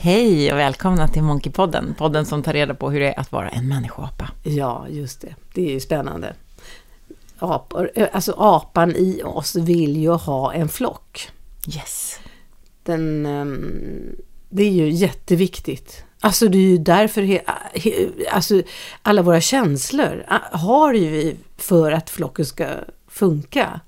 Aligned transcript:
Hej 0.00 0.52
och 0.52 0.58
välkomna 0.58 1.08
till 1.08 1.22
Monkeypodden, 1.22 1.94
podden 1.98 2.26
som 2.26 2.42
tar 2.42 2.52
reda 2.52 2.74
på 2.74 2.90
hur 2.90 3.00
det 3.00 3.08
är 3.08 3.20
att 3.20 3.32
vara 3.32 3.48
en 3.48 3.68
människoapa. 3.68 4.30
Ja, 4.42 4.86
just 4.88 5.20
det. 5.20 5.34
Det 5.54 5.66
är 5.66 5.70
ju 5.70 5.80
spännande. 5.80 6.34
Apor, 7.38 7.90
alltså 8.12 8.34
apan 8.38 8.96
i 8.96 9.22
oss 9.24 9.56
vill 9.56 9.96
ju 9.96 10.10
ha 10.10 10.52
en 10.52 10.68
flock. 10.68 11.30
Yes. 11.76 12.20
Den, 12.82 13.26
ehm, 13.26 14.16
det 14.48 14.62
är 14.62 14.70
ju 14.70 14.90
jätteviktigt. 14.90 16.04
Alltså 16.20 16.48
det 16.48 16.58
är 16.58 16.70
ju 16.70 16.78
därför 16.78 17.22
he, 17.22 17.40
he, 17.74 18.08
alltså, 18.30 18.62
alla 19.02 19.22
våra 19.22 19.40
känslor 19.40 20.24
har 20.52 20.94
ju 20.94 21.10
vi 21.10 21.36
för 21.56 21.92
att 21.92 22.10
flocken 22.10 22.46
ska 22.46 22.66
funka. 23.08 23.80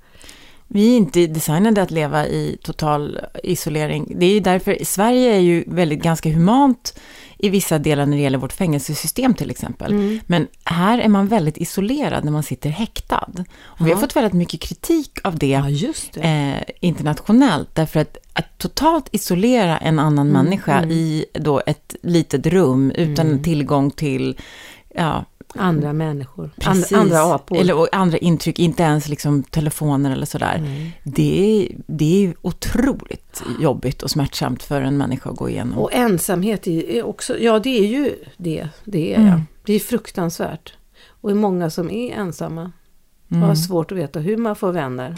Vi 0.69 0.93
är 0.93 0.97
inte 0.97 1.27
designade 1.27 1.83
att 1.83 1.91
leva 1.91 2.27
i 2.27 2.59
total 2.63 3.21
isolering. 3.45 4.13
Det 4.17 4.27
är 4.27 4.35
ju 4.35 4.41
därför, 4.41 4.79
Sverige 4.85 5.35
är 5.35 5.39
ju 5.41 5.65
väldigt 5.67 6.03
ganska 6.03 6.29
humant 6.31 6.99
i 7.39 7.49
vissa 7.49 7.79
delar 7.79 8.07
när 8.07 8.17
det 8.17 8.23
gäller 8.23 8.39
vårt 8.39 8.53
fängelsesystem 8.53 9.35
till 9.35 9.51
exempel. 9.51 9.93
Mm. 9.93 10.21
Men 10.27 10.47
här 10.65 10.99
är 10.99 11.09
man 11.09 11.29
väldigt 11.29 11.57
isolerad 11.59 12.25
när 12.25 12.33
man 12.33 12.43
sitter 12.43 12.71
häktad. 12.71 13.31
Och 13.63 13.81
vi 13.81 13.85
har 13.85 13.91
Ja. 13.91 13.97
fått 14.01 14.17
väldigt 14.17 14.33
mycket 14.33 14.61
kritik 14.61 15.19
av 15.25 15.39
det, 15.39 15.47
Ja, 15.49 15.69
just 15.69 16.13
det. 16.13 16.21
eh, 16.21 16.75
internationellt. 16.89 17.75
Därför 17.75 18.01
att, 18.01 18.17
att 18.33 18.59
totalt 18.59 19.09
isolera 19.13 19.79
en 19.79 19.99
annan 19.99 20.29
Mm, 20.31 20.45
människa 20.45 20.83
i 20.85 21.25
då 21.33 21.63
ett 21.67 21.97
litet 22.03 22.47
rum 22.47 22.91
utan 22.91 23.43
tillgång 23.43 23.91
till 23.91 24.37
ja, 24.95 25.25
Andra 25.55 25.93
människor, 25.93 26.51
Precis. 26.61 26.93
And, 26.93 27.03
andra 27.03 27.35
apor. 27.35 27.59
Eller 27.59 27.75
och 27.79 27.89
andra 27.93 28.19
intryck, 28.19 28.59
inte 28.59 28.83
ens 28.83 29.09
liksom 29.09 29.43
telefoner 29.43 30.11
eller 30.13 30.27
sådär. 30.27 30.91
Det, 31.05 31.63
är, 31.63 31.77
det 31.87 32.25
är 32.27 32.35
otroligt 32.43 33.43
jobbigt 33.61 34.03
och 34.03 34.11
smärtsamt 34.11 34.63
för 34.63 34.81
en 34.81 34.97
människa 34.97 35.31
att 35.31 35.37
gå 35.37 35.49
igenom. 35.49 35.79
Och 35.79 35.93
ensamhet 35.93 36.67
är 36.67 37.03
också, 37.07 37.39
ja 37.39 37.59
det 37.59 37.79
är 37.79 37.87
ju 37.87 38.15
det, 38.37 38.69
det 38.85 39.15
är 39.15 39.19
Mm. 39.19 39.29
ja. 39.29 39.41
Det 39.65 39.73
är 39.73 39.81
fruktansvärt. 39.81 40.73
Och 41.21 41.29
det 41.29 41.33
är 41.33 41.41
många 41.41 41.71
som 41.71 41.91
är 41.91 42.13
ensamma. 42.15 42.73
Och 43.27 43.33
Mm. 43.33 43.49
har 43.49 43.55
svårt 43.55 43.93
att 43.93 43.99
veta 43.99 44.19
hur 44.21 44.37
man 44.37 44.57
får 44.57 44.73
vänner. 44.73 45.15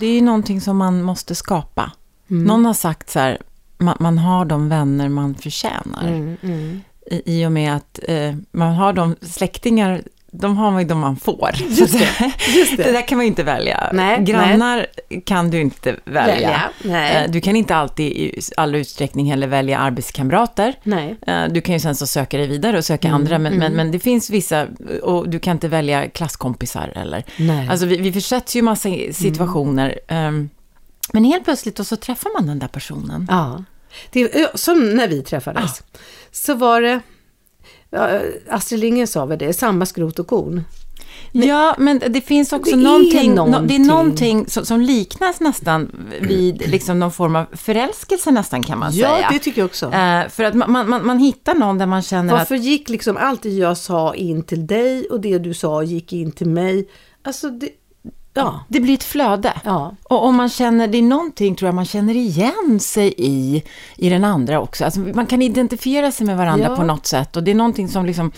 Det 0.00 0.06
är 0.06 0.14
ju 0.14 0.20
någonting 0.20 0.60
som 0.60 0.76
man 0.76 1.02
måste 1.02 1.34
skapa. 1.34 1.92
Mm. 2.30 2.44
Någon 2.44 2.64
har 2.64 2.74
sagt 2.74 3.10
så 3.10 3.18
här, 3.18 3.38
man, 3.78 3.96
man 4.00 4.18
har 4.18 4.44
de 4.44 4.68
vänner 4.68 5.08
man 5.08 5.34
förtjänar. 5.34 6.06
Mm, 6.08 6.36
mm. 6.42 6.80
I, 7.10 7.46
och 7.46 7.52
med 7.52 7.76
att 7.76 8.00
eh, 8.08 8.34
man 8.52 8.74
har 8.74 8.92
de 8.92 9.16
släktingar, 9.22 10.02
de 10.30 10.56
har 10.56 10.70
man 10.70 10.82
ju 10.82 10.88
de 10.88 10.98
man 10.98 11.16
får. 11.16 11.50
Just 11.68 11.92
det, 11.98 12.32
just 12.56 12.76
det 12.76 12.82
det. 12.82 12.92
där 12.92 13.08
kan 13.08 13.18
man 13.18 13.24
ju 13.24 13.28
inte 13.28 13.42
välja. 13.42 13.90
Nej, 13.92 14.24
Grannar 14.24 14.86
kan 15.24 15.50
du 15.50 15.60
inte 15.60 15.96
välja. 16.04 16.34
Välja, 16.34 16.60
nej. 16.84 17.24
Eh, 17.24 17.30
Du 17.30 17.40
kan 17.40 17.56
inte 17.56 17.76
alltid 17.76 18.06
i 18.12 18.40
all 18.56 18.74
utsträckning 18.74 19.30
heller 19.30 19.46
välja 19.46 19.78
arbetskamrater. 19.78 20.74
Nej. 20.82 21.16
Eh, 21.26 21.44
Du 21.50 21.60
kan 21.60 21.72
ju 21.74 21.80
sen 21.80 21.94
så 21.96 22.06
söka 22.06 22.38
dig 22.38 22.46
vidare 22.46 22.78
och 22.78 22.84
söka 22.84 23.08
Mm, 23.08 23.20
andra, 23.20 23.38
men, 23.38 23.54
men, 23.58 23.72
men 23.72 23.90
det 23.92 23.98
finns 23.98 24.30
vissa, 24.30 24.66
och 25.02 25.28
du 25.28 25.38
kan 25.38 25.52
inte 25.56 25.68
välja 25.68 26.08
klasskompisar 26.08 26.92
eller. 26.96 27.24
Nej. 27.36 27.68
Alltså 27.68 27.86
vi, 27.86 27.96
vi 27.96 28.12
försätts 28.12 28.56
ju 28.56 28.58
i 28.58 28.62
massa 28.62 28.88
situationer, 29.12 29.98
ehm, 30.08 30.48
men 31.12 31.24
helt 31.24 31.44
plötsligt 31.44 31.76
då 31.76 31.84
så 31.84 31.96
träffar 31.96 32.30
man 32.38 32.46
den 32.46 32.58
där 32.58 32.68
personen. 32.68 33.26
Ja. 33.30 33.64
Det, 34.10 34.50
som 34.58 34.90
när 34.94 35.08
vi 35.08 35.22
träffades. 35.22 35.82
Så 36.32 36.54
var 36.54 36.80
det, 36.80 37.00
ja, 37.90 38.20
Astrid 38.50 38.80
Lindgren 38.80 39.06
sa 39.06 39.24
väl 39.26 39.38
det, 39.38 39.52
samma 39.52 39.86
skrot 39.86 40.18
och 40.18 40.26
korn. 40.26 40.62
Ja, 41.32 41.74
men 41.78 42.02
det 42.08 42.20
finns 42.20 42.52
också 42.52 42.76
Det 42.76 42.82
någonting, 42.82 43.34
nå- 43.34 43.44
det 43.44 43.50
någonting. 43.50 43.80
är 43.82 43.86
någonting 43.86 44.46
som, 44.48 44.64
som 44.64 44.80
liknas 44.80 45.40
nästan 45.40 45.90
vid 46.20 46.70
liksom 46.70 46.98
någon 46.98 47.12
form 47.12 47.36
av 47.36 47.46
förälskelse 47.52 48.30
nästan 48.30 48.62
kan 48.62 48.78
man 48.78 48.92
Ja, 48.94 49.16
säga. 49.16 49.28
det 49.32 49.38
tycker 49.38 49.60
jag 49.60 49.66
också. 49.66 49.86
Eh, 49.92 50.28
för 50.28 50.44
att 50.44 50.54
man, 50.54 50.88
man, 50.88 51.06
man, 51.06 51.18
hittar 51.18 51.54
någon 51.54 51.78
där 51.78 51.86
man 51.86 52.02
känner 52.02 52.32
Varför 52.32 52.54
att, 52.54 52.64
gick 52.64 52.88
liksom 52.88 53.16
allt 53.16 53.42
det 53.42 53.48
jag 53.48 53.76
sa 53.76 54.14
in 54.14 54.42
till 54.42 54.66
dig 54.66 55.06
och 55.10 55.20
det 55.20 55.38
du 55.38 55.54
sa 55.54 55.82
gick 55.82 56.12
in 56.12 56.32
till 56.32 56.48
mig? 56.48 56.88
Alltså, 57.24 57.48
det, 57.48 57.68
ja. 58.44 58.64
det 58.68 58.80
blir 58.80 58.94
ett 58.94 59.04
flöde. 59.04 59.52
Ja. 59.64 59.94
Och 60.02 60.24
om 60.24 60.34
man 60.36 60.48
känner, 60.48 60.88
det 60.88 60.98
är 60.98 61.02
någonting 61.02 61.54
tror 61.54 61.66
jag 61.68 61.74
man 61.74 61.84
känner 61.84 62.14
igen 62.14 62.80
sig 62.80 63.14
i, 63.16 63.62
i 63.96 64.08
den 64.08 64.24
andra 64.24 64.60
också. 64.60 64.84
Alltså 64.84 65.00
man 65.00 65.26
kan 65.26 65.42
identifiera 65.42 66.10
sig 66.12 66.26
med 66.26 66.36
varandra 66.36 66.66
Ja. 66.70 66.76
på 66.76 66.82
något 66.82 67.06
sätt 67.06 67.36
och 67.36 67.42
det 67.42 67.50
är 67.50 67.54
någonting 67.54 67.88
som 67.88 68.06
liksom 68.06 68.32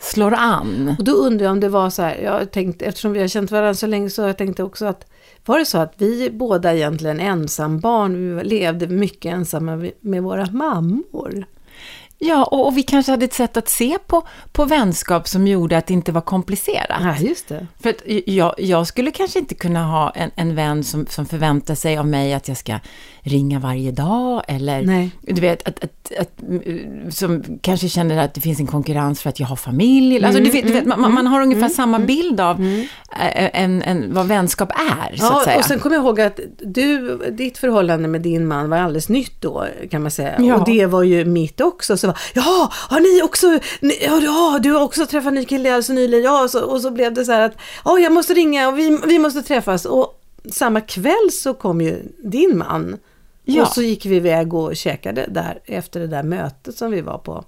slår 0.00 0.34
an. 0.34 0.94
Och 0.98 1.04
då 1.04 1.12
undrar 1.12 1.44
jag 1.44 1.52
om 1.52 1.60
det 1.60 1.68
var 1.68 1.90
så 1.90 2.02
här, 2.02 2.16
jag 2.24 2.50
tänkte, 2.52 2.84
eftersom 2.84 3.12
vi 3.12 3.20
har 3.20 3.28
känt 3.28 3.50
varandra 3.50 3.74
så 3.74 3.86
länge 3.86 4.10
så 4.10 4.22
jag 4.22 4.38
tänkte 4.38 4.62
också 4.62 4.86
att 4.86 5.06
var 5.46 5.58
det 5.58 5.64
så 5.66 5.78
att 5.78 5.94
vi 5.98 6.30
båda 6.30 6.74
egentligen 6.74 7.20
ensambarn, 7.20 8.36
vi 8.38 8.44
levde 8.44 8.86
mycket 8.86 9.32
ensamma 9.34 9.90
med- 10.00 10.22
våra 10.22 10.46
mammor? 10.50 11.46
Ja, 12.18 12.44
och, 12.44 12.66
och 12.66 12.76
vi 12.76 12.82
kanske 12.82 13.12
hade 13.12 13.24
ett 13.24 13.34
sätt 13.34 13.56
att 13.56 13.68
se 13.68 13.98
på, 14.06 14.22
på 14.52 14.64
vänskap 14.64 15.28
som 15.28 15.46
gjorde 15.46 15.78
att 15.78 15.86
det 15.86 15.94
inte 15.94 16.12
var 16.12 16.20
komplicerat. 16.20 17.00
Ja, 17.00 17.16
just 17.18 17.48
det. 17.48 17.66
För 17.80 17.90
att 17.90 18.02
jag, 18.26 18.54
jag 18.58 18.86
skulle 18.86 19.10
kanske 19.10 19.38
inte 19.38 19.54
kunna 19.54 19.84
ha 19.84 20.10
en, 20.10 20.30
en 20.36 20.54
vän 20.54 20.84
som, 20.84 21.06
som 21.06 21.26
förväntar 21.26 21.74
sig 21.74 21.98
av 21.98 22.06
mig 22.06 22.34
att 22.34 22.48
jag 22.48 22.56
ska 22.56 22.78
ringa 23.20 23.58
varje 23.58 23.90
dag 23.90 24.42
eller 24.48 24.82
Nej. 24.82 25.10
du 25.20 25.40
vet, 25.40 25.68
att, 25.68 25.84
att, 25.84 26.12
att, 26.20 26.42
mm, 26.42 27.10
som 27.12 27.44
kanske 27.60 27.88
känner 27.88 28.24
att 28.24 28.34
det 28.34 28.40
finns 28.40 28.60
en 28.60 28.66
konkurrens 28.66 29.22
för 29.22 29.28
att 29.30 29.40
jag 29.40 29.46
har 29.46 29.56
familj. 29.56 30.24
Alltså, 30.24 30.42
du 30.42 30.50
vet, 30.50 30.66
du 30.66 30.72
vet, 30.72 30.86
man, 30.86 31.14
man 31.14 31.26
har 31.26 31.40
ungefär 31.40 31.68
samma 31.68 31.98
bild 31.98 32.40
av 32.40 32.60
äh, 32.60 33.62
en, 33.62 33.82
en, 33.82 34.14
vad 34.14 34.26
vänskap 34.26 34.70
är, 34.72 35.16
så 35.16 35.26
att 35.26 35.32
Ja, 35.32 35.42
säga. 35.44 35.58
och 35.58 35.64
sen 35.64 35.78
kommer 35.78 35.96
jag 35.96 36.04
ihåg 36.04 36.20
att 36.20 36.40
du, 36.58 37.18
ditt 37.30 37.58
förhållande 37.58 38.08
med 38.08 38.20
din 38.20 38.46
man 38.46 38.70
var 38.70 38.78
alldeles 38.78 39.08
nytt 39.08 39.40
då, 39.40 39.66
kan 39.90 40.02
man 40.02 40.10
säga. 40.10 40.34
Ja. 40.38 40.56
Och 40.56 40.66
det 40.66 40.86
var 40.86 41.02
ju 41.02 41.24
mitt 41.24 41.60
också. 41.60 41.96
Så 42.06 42.12
var, 42.12 42.18
ja, 42.34 42.72
har 42.72 43.00
ni 43.00 43.22
också, 43.22 43.58
ni, 43.80 43.98
ja, 44.04 44.20
ja, 44.20 44.58
du 44.62 44.72
har 44.72 44.82
också 44.82 45.06
träffat 45.06 45.28
en 45.28 45.34
ny 45.34 45.44
kille 45.44 45.68
alldeles 45.68 45.88
nyligen. 45.88 46.24
Ja, 46.24 46.42
och 46.44 46.50
så, 46.50 46.64
och 46.64 46.80
så 46.80 46.90
blev 46.90 47.14
det 47.14 47.24
så 47.24 47.32
här 47.32 47.40
att, 47.40 47.56
ja, 47.84 47.98
jag 47.98 48.12
måste 48.12 48.34
ringa 48.34 48.68
och 48.68 48.78
vi, 48.78 49.00
vi 49.06 49.18
måste 49.18 49.42
träffas. 49.42 49.84
Och 49.84 50.22
samma 50.52 50.80
kväll 50.80 51.30
så 51.32 51.54
kom 51.54 51.80
ju 51.80 52.02
din 52.18 52.58
man. 52.58 52.96
Ja. 53.44 53.62
Och 53.62 53.68
så 53.68 53.82
gick 53.82 54.06
vi 54.06 54.16
iväg 54.16 54.54
och 54.54 54.76
käkade 54.76 55.26
där 55.28 55.58
efter 55.64 56.00
det 56.00 56.06
där 56.06 56.22
mötet 56.22 56.76
som 56.76 56.90
vi 56.90 57.00
var 57.00 57.18
på. 57.18 57.44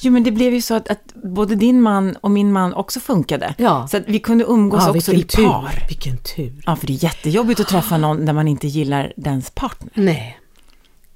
Jo, 0.00 0.12
men 0.12 0.22
det 0.22 0.30
blev 0.30 0.54
ju 0.54 0.62
så 0.62 0.74
att, 0.74 0.88
att 0.88 1.14
både 1.14 1.54
din 1.54 1.82
man 1.82 2.16
och 2.20 2.30
min 2.30 2.52
man 2.52 2.74
också 2.74 3.00
funkade. 3.00 3.54
Ja. 3.58 3.88
Så 3.90 3.96
att 3.96 4.02
vi 4.06 4.18
kunde 4.18 4.44
umgås 4.44 4.88
också 4.88 5.12
i 5.12 5.22
par. 5.22 5.36
tur, 5.36 5.86
vilken 5.88 6.16
tur. 6.16 6.62
Ja, 6.66 6.76
för 6.76 6.86
det 6.86 6.92
är 6.92 7.04
jättejobbigt 7.04 7.60
att 7.60 7.68
träffa 7.68 7.98
någon 7.98 8.26
där 8.26 8.32
man 8.32 8.48
inte 8.48 8.66
gillar 8.66 9.12
dens 9.16 9.50
partner. 9.50 9.90
Nej. 9.94 10.38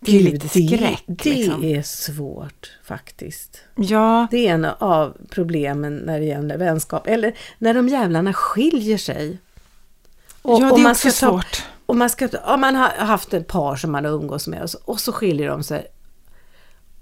Det 0.00 0.16
är 0.18 0.22
lite 0.22 0.48
skräck, 0.48 1.04
Det, 1.06 1.30
liksom. 1.34 1.60
det 1.60 1.74
är 1.76 1.82
svårt 1.82 2.72
faktiskt. 2.84 3.60
Ja, 3.76 4.26
Det 4.30 4.48
är 4.48 4.54
en 4.54 4.64
av 4.64 5.16
problemen 5.30 5.96
när 5.96 6.18
det 6.20 6.26
gäller 6.26 6.58
vänskap. 6.58 7.06
Eller 7.06 7.34
när 7.58 7.74
de 7.74 7.88
jävlarna 7.88 8.32
skiljer 8.32 8.98
sig. 8.98 9.38
Och, 10.42 10.60
ja 10.62 10.74
det 10.74 10.80
är 10.80 10.82
man 10.82 10.90
också 10.92 11.08
ta- 11.08 11.12
svårt. 11.12 11.62
Och 11.86 11.96
man, 11.96 12.10
ska, 12.10 12.28
ta- 12.28 12.38
ja, 12.46 12.56
man 12.56 12.74
har 12.74 12.88
haft 12.88 13.34
ett 13.34 13.46
par 13.46 13.76
som 13.76 13.92
man 13.92 14.04
har 14.04 14.12
umgås 14.12 14.46
med 14.48 14.62
och 14.62 14.70
så, 14.70 14.78
och 14.84 15.00
så 15.00 15.12
skiljer 15.12 15.48
de 15.48 15.62
sig. 15.62 15.86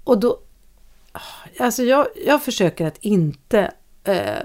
Och 0.03 0.19
då... 0.19 0.39
Alltså 1.59 1.83
jag, 1.83 2.07
jag 2.25 2.43
försöker 2.43 2.85
att 2.87 2.97
inte 3.01 3.71
eh, 4.03 4.37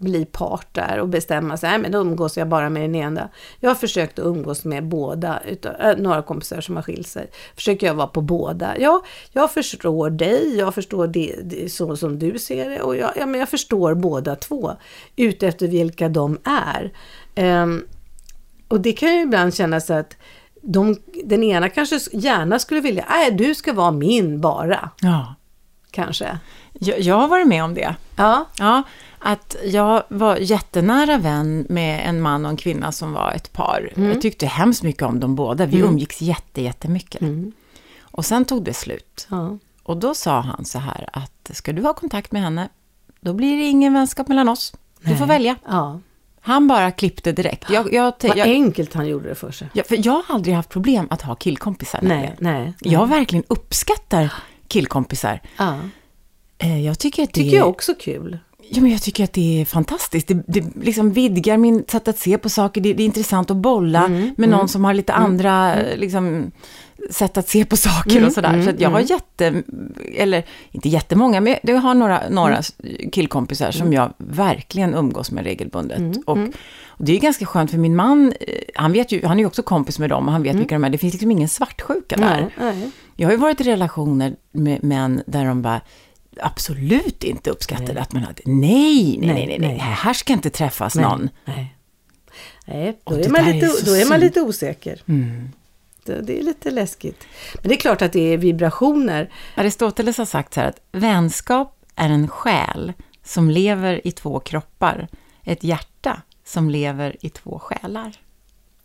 bli 0.00 0.24
part 0.24 0.74
där 0.74 1.00
och 1.00 1.08
bestämma 1.08 1.56
sig. 1.56 1.70
Nej, 1.70 1.78
men 1.78 1.92
då 1.92 1.98
umgås 1.98 2.36
jag 2.36 2.48
bara 2.48 2.70
med 2.70 2.82
den 2.82 2.94
ena. 2.94 3.28
Jag 3.60 3.70
har 3.70 3.74
försökt 3.74 4.18
att 4.18 4.24
umgås 4.26 4.64
med 4.64 4.84
båda. 4.88 5.40
Utav, 5.48 5.72
äh, 5.80 5.96
några 5.96 6.22
kompisar 6.22 6.60
som 6.60 6.76
har 6.76 6.82
skilt 6.82 7.06
sig. 7.08 7.30
Försöker 7.54 7.86
jag 7.86 7.94
vara 7.94 8.06
på 8.06 8.20
båda. 8.20 8.78
Ja, 8.78 9.02
jag 9.32 9.50
förstår 9.52 10.10
dig. 10.10 10.56
Jag 10.58 10.74
förstår 10.74 11.06
det, 11.06 11.36
det 11.44 11.72
så 11.72 11.96
som 11.96 12.18
du 12.18 12.38
ser 12.38 12.70
det. 12.70 12.80
Och 12.80 12.96
jag, 12.96 13.10
ja, 13.16 13.26
men 13.26 13.40
jag 13.40 13.48
förstår 13.48 13.94
båda 13.94 14.36
två. 14.36 14.72
Utefter 15.16 15.68
vilka 15.68 16.08
de 16.08 16.38
är. 16.44 16.92
Ehm, 17.34 17.84
och 18.68 18.80
det 18.80 18.92
kan 18.92 19.14
ju 19.14 19.20
ibland 19.22 19.54
kännas 19.54 19.86
så 19.86 19.94
att 19.94 20.16
de, 20.62 20.96
den 21.24 21.42
ena 21.44 21.68
kanske 21.68 21.98
gärna 22.12 22.58
skulle 22.58 22.80
vilja, 22.80 23.04
nej 23.10 23.30
du 23.30 23.54
ska 23.54 23.72
vara 23.72 23.90
min 23.90 24.40
bara, 24.40 24.90
Ja. 25.00 25.34
kanske. 25.90 26.38
Jag, 26.72 27.00
jag 27.00 27.14
har 27.14 27.28
varit 27.28 27.46
med 27.46 27.64
om 27.64 27.74
det. 27.74 27.94
Ja, 28.16 28.44
Ja, 28.58 28.82
att 29.20 29.56
jag 29.64 30.02
var 30.08 30.36
jättenära 30.36 31.18
vän 31.18 31.66
med 31.68 32.08
en 32.08 32.20
man 32.20 32.44
och 32.44 32.50
en 32.50 32.56
kvinna 32.56 32.92
som 32.92 33.12
var 33.12 33.32
ett 33.32 33.52
par. 33.52 33.92
Jag 33.96 34.20
tyckte 34.20 34.46
hemskt 34.46 34.82
mycket 34.82 35.02
om 35.02 35.20
dem 35.20 35.34
båda. 35.34 35.66
Vi 35.66 35.78
umgicks 35.78 36.22
jätte, 36.22 36.62
jättemycket. 36.62 37.22
Och 38.00 38.24
sen 38.24 38.44
tog 38.44 38.64
det 38.64 38.74
slut. 38.74 39.26
ja. 39.30 39.58
Och 39.82 39.96
då 39.96 40.14
sa 40.14 40.40
han 40.40 40.64
så 40.64 40.78
här 40.78 41.08
att 41.12 41.50
ska 41.52 41.72
du 41.72 41.82
ha 41.82 41.94
kontakt 41.94 42.32
med 42.32 42.42
henne, 42.42 42.68
då 43.20 43.32
blir 43.32 43.56
det 43.56 43.64
ingen 43.64 43.92
vänskap 43.94 44.28
mellan 44.28 44.48
oss. 44.48 44.72
Du 45.00 45.16
får 45.16 45.26
välja. 45.26 45.56
ja. 45.68 46.00
Han 46.42 46.68
bara 46.68 46.90
klippte 46.90 47.32
direkt. 47.32 47.70
Jag, 47.70 47.92
jag, 47.92 48.14
Vad 48.22 48.36
jag, 48.36 48.48
enkelt 48.48 48.94
han 48.94 49.06
gjorde 49.06 49.28
det 49.28 49.34
för 49.34 49.50
sig. 49.50 49.68
jag, 49.72 49.86
för 49.86 50.06
jag 50.06 50.12
har 50.12 50.34
aldrig 50.34 50.54
haft 50.54 50.68
problem 50.68 51.06
att 51.10 51.22
ha 51.22 51.34
killkompisar. 51.34 51.98
Nej, 52.02 52.34
nämligen. 52.38 52.64
nej. 52.82 52.92
Jag 52.92 53.06
verkligen 53.06 53.44
uppskattar 53.48 54.32
killkompisar. 54.68 55.40
Ja. 55.58 55.78
Eh, 56.58 56.84
Jag 56.86 56.98
tycker 56.98 57.22
att 57.22 57.32
det 57.32 57.40
Tycker 57.40 57.56
jag 57.56 57.68
också 57.68 57.94
kul. 58.00 58.38
Ja, 58.72 58.80
men 58.82 58.90
jag 58.90 59.02
tycker 59.02 59.24
att 59.24 59.32
det 59.32 59.60
är 59.60 59.64
fantastiskt. 59.64 60.28
Det, 60.28 60.42
det 60.46 60.64
liksom 60.82 61.12
vidgar 61.12 61.56
min 61.56 61.84
sätt 61.88 62.08
att 62.08 62.18
se 62.18 62.38
på 62.38 62.48
saker. 62.48 62.80
Det, 62.80 62.92
det 62.94 63.02
är 63.02 63.04
intressant 63.04 63.50
att 63.50 63.56
bolla 63.56 64.06
Mm, 64.06 64.34
med 64.36 64.48
någon 64.48 64.68
som 64.68 64.84
har 64.84 64.94
lite 64.94 65.12
andra, 65.12 65.74
liksom, 65.96 66.50
sätt 67.10 67.36
att 67.38 67.48
se 67.48 67.64
på 67.64 67.76
saker 67.76 68.10
Mm, 68.16 68.24
och 68.26 68.32
sådär. 68.32 68.48
mm, 68.48 68.64
så 68.64 68.70
att 68.70 68.80
jag 68.80 68.90
har 68.90 68.98
mm. 69.00 69.08
jätte, 69.10 69.62
eller 70.16 70.44
inte 70.70 70.88
jättemånga, 70.88 71.40
men 71.40 71.56
jag 71.62 71.76
har 71.76 71.94
några, 71.94 72.20
några 72.30 72.60
Mm. 72.84 73.10
killkompisar 73.10 73.70
som 73.70 73.92
jag 73.92 74.12
verkligen 74.18 74.94
umgås 74.94 75.30
med 75.30 75.44
regelbundet. 75.44 75.98
Mm, 75.98 76.22
Och, 76.26 76.38
och 76.88 77.04
det 77.04 77.16
är 77.16 77.20
ganska 77.20 77.46
skönt 77.46 77.70
för 77.70 77.78
min 77.78 77.96
man, 77.96 78.32
eh, 78.40 78.54
han, 78.74 78.92
vet 78.92 79.12
ju, 79.12 79.26
han 79.26 79.36
är 79.38 79.40
ju 79.42 79.46
också 79.46 79.62
kompis 79.62 79.98
med 79.98 80.10
dem 80.10 80.26
och 80.26 80.32
han 80.32 80.42
vet 80.42 80.56
vilka 80.56 80.74
de 80.74 80.84
är. 80.84 80.90
Det 80.90 80.98
finns 80.98 81.14
liksom 81.14 81.30
ingen 81.30 81.48
svartsjuka 81.48 82.16
där. 82.16 82.50
Mm. 82.60 82.90
Jag 83.16 83.28
har 83.28 83.32
ju 83.32 83.38
varit 83.38 83.60
i 83.60 83.64
relationer 83.64 84.36
med 84.52 84.84
män 84.84 85.22
där 85.26 85.44
de 85.44 85.62
bara 85.62 85.80
absolut 86.42 87.24
inte 87.24 87.50
uppskattade 87.50 88.00
att 88.00 88.12
man 88.12 88.22
hade, 88.22 88.42
nej, 88.44 89.18
nej, 89.18 89.34
nej, 89.34 89.46
nej, 89.46 89.58
nej, 89.58 89.58
nej. 89.58 89.78
här 89.78 90.12
ska 90.12 90.32
inte 90.32 90.50
träffas 90.50 90.94
Nej, 90.94 91.04
någon. 91.04 91.28
Nej. 91.44 91.76
Nej, 92.66 92.98
då 93.04 93.14
är, 93.14 93.28
man 93.28 93.44
lite, 93.44 93.66
är 93.66 93.86
då 93.86 93.96
är 93.96 94.08
man 94.08 94.20
lite 94.20 94.40
osäker. 94.40 95.02
Det, 96.04 96.20
det 96.20 96.38
är 96.38 96.42
lite 96.42 96.70
läskigt. 96.70 97.26
Men 97.54 97.68
det 97.68 97.74
är 97.74 97.80
klart 97.80 98.02
att 98.02 98.12
det 98.12 98.32
är 98.32 98.36
vibrationer. 98.36 99.30
Aristoteles 99.54 100.18
har 100.18 100.24
sagt 100.24 100.54
så 100.54 100.60
här 100.60 100.68
att 100.68 100.80
vänskap 100.92 101.76
är 101.96 102.10
en 102.10 102.28
själ 102.28 102.92
som 103.24 103.50
lever 103.50 104.06
i 104.06 104.12
två 104.12 104.40
kroppar, 104.40 105.08
ett 105.44 105.64
hjärta 105.64 106.22
som 106.44 106.70
lever 106.70 107.16
i 107.20 107.30
två 107.30 107.58
själar. 107.58 108.16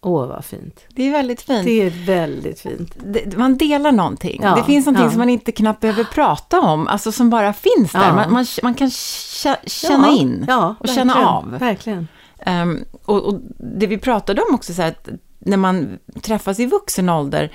Åh, 0.06 0.28
vad 0.28 0.46
fint. 0.46 0.80
Det 0.90 1.08
är 1.08 1.12
väldigt 1.12 1.42
fint. 1.42 1.66
Det 1.66 1.82
är 1.82 2.06
väldigt 2.06 2.60
fint. 2.60 2.96
Det, 3.06 3.38
man 3.38 3.58
delar 3.58 3.92
någonting. 3.92 4.40
Ja, 4.44 4.56
det 4.56 4.64
finns 4.64 4.86
någonting 4.86 5.06
ja. 5.06 5.12
som 5.12 5.20
man 5.20 5.30
inte 5.30 5.52
knappt 5.52 5.80
behöver 5.80 6.04
prata 6.04 6.62
om, 6.62 6.88
alltså 6.88 7.12
som 7.12 7.30
bara 7.30 7.54
finns 7.54 7.92
där. 7.92 8.08
Ja. 8.08 8.16
Man, 8.16 8.34
man, 8.34 8.46
man 8.64 8.74
kan 8.74 8.88
kä- 8.88 9.70
känna 9.70 10.10
in 10.10 10.46
ja, 10.48 10.76
och 10.80 10.88
känna 10.88 11.26
av. 11.26 11.58
Verkligen. 11.60 12.08
Ehm, 12.40 12.86
och, 13.06 13.24
och 13.24 13.40
det 13.80 13.88
vi 13.88 13.98
pratade 13.98 14.42
om 14.42 14.56
också, 14.56 14.74
så 14.74 14.82
här, 14.82 14.90
att 14.90 15.10
när 15.40 15.58
man 15.58 15.98
träffas 16.22 16.60
i 16.60 16.66
vuxen 16.66 17.10
ålder, 17.10 17.52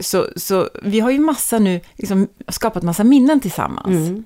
så, 0.00 0.26
så 0.36 0.68
vi 0.82 1.00
har 1.00 1.10
ju 1.10 1.18
massa 1.18 1.58
nu, 1.58 1.80
liksom, 1.96 2.28
skapat 2.48 2.82
massa 2.82 3.04
minnen 3.04 3.40
tillsammans. 3.40 4.08
Mm. 4.08 4.24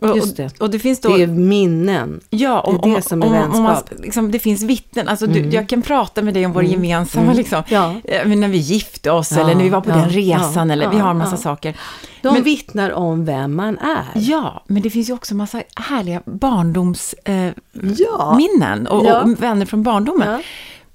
Och, 0.00 0.16
Just 0.16 0.36
det. 0.36 0.44
Och, 0.46 0.60
och 0.60 0.70
det 0.70 0.78
finns 0.78 1.00
då... 1.00 1.16
Det 1.16 1.22
är 1.22 1.26
minnen. 1.26 2.20
Ja, 2.30 2.60
om, 2.60 2.78
det 2.82 2.88
är 2.88 2.90
det 2.90 2.96
om, 2.96 3.02
som 3.02 3.22
är 3.22 3.26
om, 3.26 3.32
om 3.32 3.62
man, 3.62 3.74
vänskap. 3.74 4.00
liksom, 4.02 4.30
det 4.30 4.38
finns 4.38 4.62
vittnen. 4.62 5.08
Alltså, 5.08 5.26
du, 5.26 5.40
jag 5.40 5.68
kan 5.68 5.82
prata 5.82 6.22
med 6.22 6.34
dig 6.34 6.46
om 6.46 6.52
vår 6.52 6.64
gemensamma, 6.64 7.24
Mm. 7.24 7.36
liksom, 7.36 7.62
Ja. 7.68 7.94
eh, 8.04 8.28
när 8.28 8.48
vi 8.48 8.58
gifte 8.58 9.10
oss 9.10 9.32
Ja, 9.32 9.40
eller 9.40 9.54
när 9.54 9.62
vi 9.62 9.68
var 9.68 9.80
på 9.80 9.90
ja, 9.90 9.96
den 9.96 10.08
resan 10.10 10.70
eller 10.70 10.90
vi 10.90 10.98
har 10.98 11.10
en 11.10 11.18
massa 11.18 11.36
saker. 11.36 11.76
De 12.22 12.34
Men- 12.34 12.42
vittnar 12.42 12.90
om 12.90 13.24
vem 13.24 13.54
man 13.56 13.78
är. 13.78 14.04
Ja, 14.14 14.62
men 14.66 14.82
det 14.82 14.90
finns 14.90 15.08
ju 15.08 15.12
också 15.12 15.34
massa 15.34 15.62
härliga 15.76 16.22
barndomsminnen 16.24 18.86
eh, 18.86 18.92
och, 18.92 19.22
och 19.22 19.42
vänner 19.42 19.66
från 19.66 19.82
barndomen. 19.82 20.42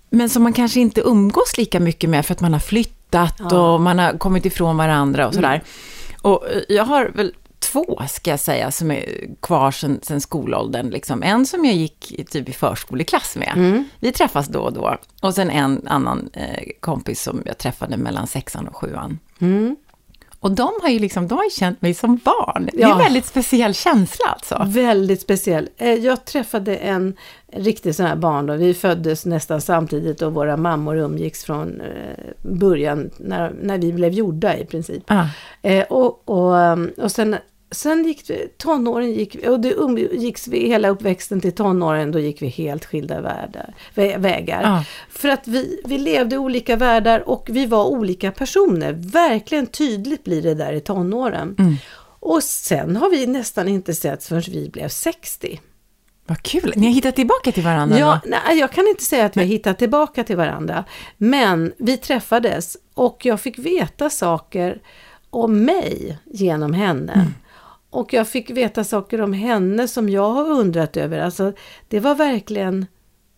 Men 0.09 0.29
som 0.29 0.43
man 0.43 0.53
kanske 0.53 0.79
inte 0.79 1.01
umgås 1.01 1.57
lika 1.57 1.79
mycket 1.79 2.09
med 2.09 2.25
för 2.25 2.33
att 2.33 2.41
man 2.41 2.53
har 2.53 2.59
flyttat. 2.59 3.39
Mm. 3.39 3.53
och 3.53 3.81
man 3.81 3.99
har 3.99 4.17
kommit 4.17 4.45
ifrån 4.45 4.77
varandra 4.77 5.27
och 5.27 5.33
sådär. 5.33 5.63
Och 6.21 6.47
eh, 6.49 6.61
jag 6.69 6.83
har 6.85 7.11
väl 7.15 7.33
två, 7.71 8.01
ska 8.09 8.29
jag 8.31 8.39
säga, 8.39 8.71
som 8.71 8.91
är 8.91 9.05
kvar 9.41 9.71
sen, 9.71 9.99
sen 10.03 10.21
skolåldern. 10.21 10.89
Liksom. 10.89 11.23
En 11.23 11.45
som 11.45 11.65
jag 11.65 11.75
gick 11.75 12.29
typ 12.31 12.49
i 12.49 12.53
förskoleklass 12.53 13.35
med. 13.35 13.51
Mm. 13.55 13.83
Vi 13.99 14.11
träffas 14.11 14.47
då 14.47 14.59
och 14.59 14.73
då. 14.73 14.97
Och 15.21 15.33
sen 15.35 15.49
en 15.49 15.87
annan 15.87 16.29
eh, 16.33 16.63
kompis 16.79 17.21
som 17.23 17.41
jag 17.45 17.57
träffade 17.57 17.97
mellan 17.97 18.27
sexan 18.27 18.67
och 18.67 18.75
sjuan. 18.75 19.19
Mm. 19.39 19.75
Och 20.39 20.51
de 20.51 20.69
har 20.81 20.89
ju 20.89 20.99
liksom, 20.99 21.27
de 21.27 21.35
har 21.37 21.43
ju 21.43 21.49
känt 21.49 21.81
mig 21.81 21.93
som 21.93 22.17
barn. 22.17 22.69
Det 22.73 22.77
är 22.77 22.81
Ja. 22.81 22.91
en 22.93 22.97
väldigt 22.97 23.25
speciell 23.25 23.73
känsla 23.73 24.25
alltså. 24.25 24.63
Väldigt 24.67 25.21
speciell. 25.21 25.69
Eh, 25.77 25.93
Jag 25.93 26.25
träffade 26.25 26.75
en 26.75 27.15
riktig 27.53 27.95
sån 27.95 28.05
här 28.05 28.15
barn 28.15 28.45
då. 28.45 28.53
Vi 28.53 28.73
föddes 28.73 29.25
nästan 29.25 29.61
samtidigt 29.61 30.21
och 30.21 30.33
våra 30.33 30.57
mammor 30.57 30.97
umgicks 30.97 31.43
från 31.43 31.81
eh, 31.81 31.87
början 32.41 33.09
när, 33.17 33.53
när 33.61 33.77
vi 33.77 33.93
blev 33.93 34.13
gjorda 34.13 34.57
i 34.57 34.65
princip. 34.65 35.03
Ah. 35.07 35.25
Eh, 35.61 35.83
och, 35.89 36.29
och, 36.29 36.77
och 36.97 37.11
sen, 37.11 37.35
sen 37.75 38.03
gick 38.03 38.29
vi, 38.29 38.47
tonåren 38.57 39.13
gick 39.13 39.47
och 39.47 39.59
det 39.59 39.73
umgicks 39.73 40.47
vi 40.47 40.67
hela 40.67 40.89
uppväxten 40.89 41.41
till 41.41 41.51
tonåren, 41.51 42.11
då 42.11 42.19
gick 42.19 42.41
vi 42.41 42.47
helt 42.47 42.85
skilda 42.85 43.21
världar, 43.21 43.73
vä, 43.93 44.17
vägar. 44.17 44.61
Ja. 44.63 44.83
För 45.09 45.29
att 45.29 45.47
vi, 45.47 45.81
vi 45.85 45.97
levde 45.97 46.35
i 46.35 46.37
olika 46.37 46.75
världar 46.75 47.29
och 47.29 47.49
vi 47.51 47.65
var 47.65 47.85
olika 47.85 48.31
personer. 48.31 48.93
Verkligen 48.93 49.67
tydligt 49.67 50.23
blir 50.23 50.41
det 50.41 50.53
där 50.53 50.73
i 50.73 50.81
tonåren. 50.81 51.55
Mm. 51.59 51.75
Och 52.19 52.43
sen 52.43 52.95
har 52.95 53.09
vi 53.09 53.27
nästan 53.27 53.67
inte 53.67 53.93
sett 53.93 54.23
förrän 54.23 54.43
vi 54.47 54.69
blev 54.69 54.87
60. 54.87 55.59
Vad 56.25 56.41
kul, 56.41 56.73
ni 56.75 56.85
har 56.87 56.93
hittat 56.93 57.15
tillbaka 57.15 57.51
till 57.51 57.63
varandra 57.63 57.99
Ja, 57.99 58.19
då? 58.23 58.29
nej, 58.29 58.59
jag 58.59 58.71
kan 58.71 58.87
inte 58.87 59.03
säga 59.03 59.25
att 59.25 59.37
vi 59.37 59.41
har 59.41 59.47
hittat 59.47 59.79
tillbaka 59.79 60.23
till 60.23 60.37
varandra. 60.37 60.85
Men 61.17 61.73
vi 61.77 61.97
träffades 61.97 62.77
och 62.93 63.25
jag 63.25 63.41
fick 63.41 63.59
veta 63.59 64.09
saker 64.09 64.81
om 65.29 65.65
mig 65.65 66.17
genom 66.25 66.73
henne. 66.73 67.13
Mm. 67.13 67.33
Och 67.93 68.13
jag 68.13 68.27
fick 68.27 68.49
veta 68.49 68.83
saker 68.83 69.21
om 69.21 69.33
henne 69.33 69.87
som 69.87 70.09
jag 70.09 70.29
har 70.29 70.49
undrat 70.49 70.97
över. 70.97 71.19
Alltså, 71.19 71.53
det 71.87 71.99
var 71.99 72.15
verkligen 72.15 72.85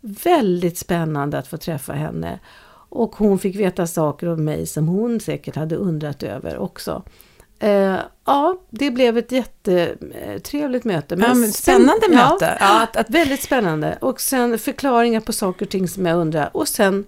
väldigt 0.02 0.78
spännande 0.78 1.38
att 1.38 1.48
få 1.48 1.58
träffa 1.58 1.94
henne. 1.94 2.40
Och 2.90 3.16
hon 3.16 3.40
fick 3.40 3.56
veta 3.56 3.88
saker 3.88 4.28
om 4.28 4.46
mig 4.46 4.66
som 4.66 4.88
hon 4.88 5.20
säkert 5.20 5.56
hade 5.56 5.76
undrat 5.76 6.24
över 6.24 6.58
också. 6.58 7.04
Eh, 7.60 7.98
ja, 8.26 8.62
det 8.70 8.92
blev 8.92 9.18
ett 9.18 9.32
jättetrevligt 9.32 10.84
möte. 10.84 11.16
Ja, 11.16 11.28
men 11.28 11.36
sen- 11.36 11.54
spännande 11.54 12.06
ja, 12.10 12.30
möte. 12.30 12.58
Ja, 12.60 12.84
att, 12.84 12.98
att, 12.98 13.10
Väldigt 13.10 13.44
spännande. 13.44 13.98
Och 14.02 14.22
sen 14.22 14.60
förklaringar 14.60 15.20
på 15.20 15.34
saker 15.34 15.66
och 15.66 15.72
ting 15.72 15.88
som 15.88 16.06
jag 16.06 16.18
undrar. 16.18 16.50
Och 16.54 16.68
sen, 16.68 17.06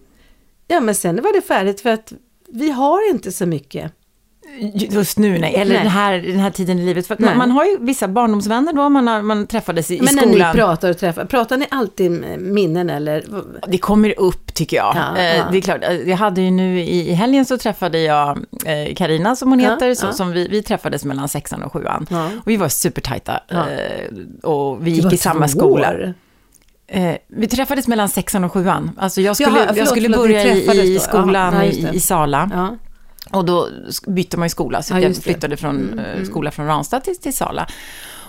ja 0.68 0.80
men 0.80 0.96
sen 0.96 1.22
var 1.22 1.34
det 1.34 1.42
färdigt 1.42 1.82
för 1.82 1.90
att 1.90 2.14
vi 2.48 2.70
har 2.70 3.10
inte 3.10 3.32
så 3.32 3.46
mycket. 3.46 3.92
Just 4.90 5.18
nu, 5.20 5.38
nej. 5.38 5.56
Eller 5.56 5.74
Nej. 5.74 5.84
Den, 5.84 5.92
här, 5.92 6.18
den 6.18 6.40
här 6.40 6.50
tiden 6.50 6.80
i 6.80 6.86
livet. 6.86 7.08
För 7.08 7.16
man, 7.20 7.38
man 7.38 7.52
har 7.52 7.66
ju 7.66 7.78
vissa 7.80 8.08
barndomsvänner 8.08 8.74
då, 8.74 8.90
man, 8.90 9.08
har, 9.08 9.22
man 9.22 9.48
träffades 9.48 9.92
i, 9.92 9.96
i 9.98 10.02
men 10.02 10.16
när 10.16 10.22
skolan. 10.22 10.52
ni 10.52 10.60
pratar 10.60 10.90
och 10.90 10.98
träffar, 10.98 11.26
pratar 11.26 11.58
ni 11.58 11.66
alltid 11.72 12.12
minnen 12.40 12.90
eller? 12.90 13.24
Det 13.68 13.78
kommer 13.78 14.20
upp 14.20 14.54
tycker 14.54 14.78
jag. 14.78 14.96
Ja, 14.96 15.18
Eh, 15.18 15.38
ja. 15.38 15.46
Det 15.52 15.58
är 15.58 15.62
klart, 15.62 15.84
eh, 15.84 15.92
jag 16.10 16.18
hade 16.18 16.42
ju 16.42 16.52
nu 16.52 16.80
i, 16.80 17.10
i 17.10 17.14
helgen 17.14 17.46
så 17.46 17.58
träffade 17.58 18.00
jag 18.00 18.38
eh, 18.66 18.96
Karina 18.96 19.36
som 19.36 19.50
hon 19.50 19.60
Ja, 19.60 19.70
heter, 19.72 19.94
så, 19.96 20.06
ja. 20.06 20.12
som 20.12 20.32
vi, 20.32 20.48
vi 20.48 20.64
träffades 20.64 21.06
mellan 21.06 21.30
sexan 21.30 21.64
och 21.64 21.74
sjuan. 21.74 22.08
Och 22.44 22.48
vi 22.52 22.58
var 22.58 22.70
supertajta 22.70 23.40
eh, 23.50 24.48
och 24.50 24.88
vi 24.88 24.92
gick 24.92 25.14
i 25.14 25.18
samma 25.18 25.48
skola. 25.48 25.90
år. 25.92 26.14
Eh, 26.88 27.16
vi 27.28 27.48
träffades 27.48 27.88
mellan 27.88 28.10
sexan 28.10 28.44
och 28.44 28.54
sjuan. 28.54 28.92
Alltså 28.98 29.22
jag 29.22 29.36
skulle, 29.36 29.50
Jaha, 29.50 29.60
jag 29.66 29.76
förlåt, 29.76 29.90
skulle 29.90 30.02
förlåt, 30.10 30.22
börja 30.28 30.54
i, 30.84 30.96
i 30.96 31.00
skolan 31.00 31.54
Ja, 31.54 31.64
i, 31.64 31.90
i 31.94 32.00
Sala. 32.00 32.50
Ja. 32.54 32.76
Och 33.32 33.46
då 33.46 33.70
bytte 34.08 34.38
man 34.38 34.46
ju 34.46 34.50
skola, 34.50 34.82
så 34.82 34.94
Ja, 34.94 35.00
jag 35.00 35.16
flyttade 35.16 35.58
från 35.58 35.76
Mm, 35.76 36.00
eh, 36.00 36.12
mm. 36.14 36.26
skola 36.26 36.52
från 36.52 36.68
Ranstad 36.68 37.00
till, 37.00 37.18
till 37.18 37.34
Sala. 37.34 37.68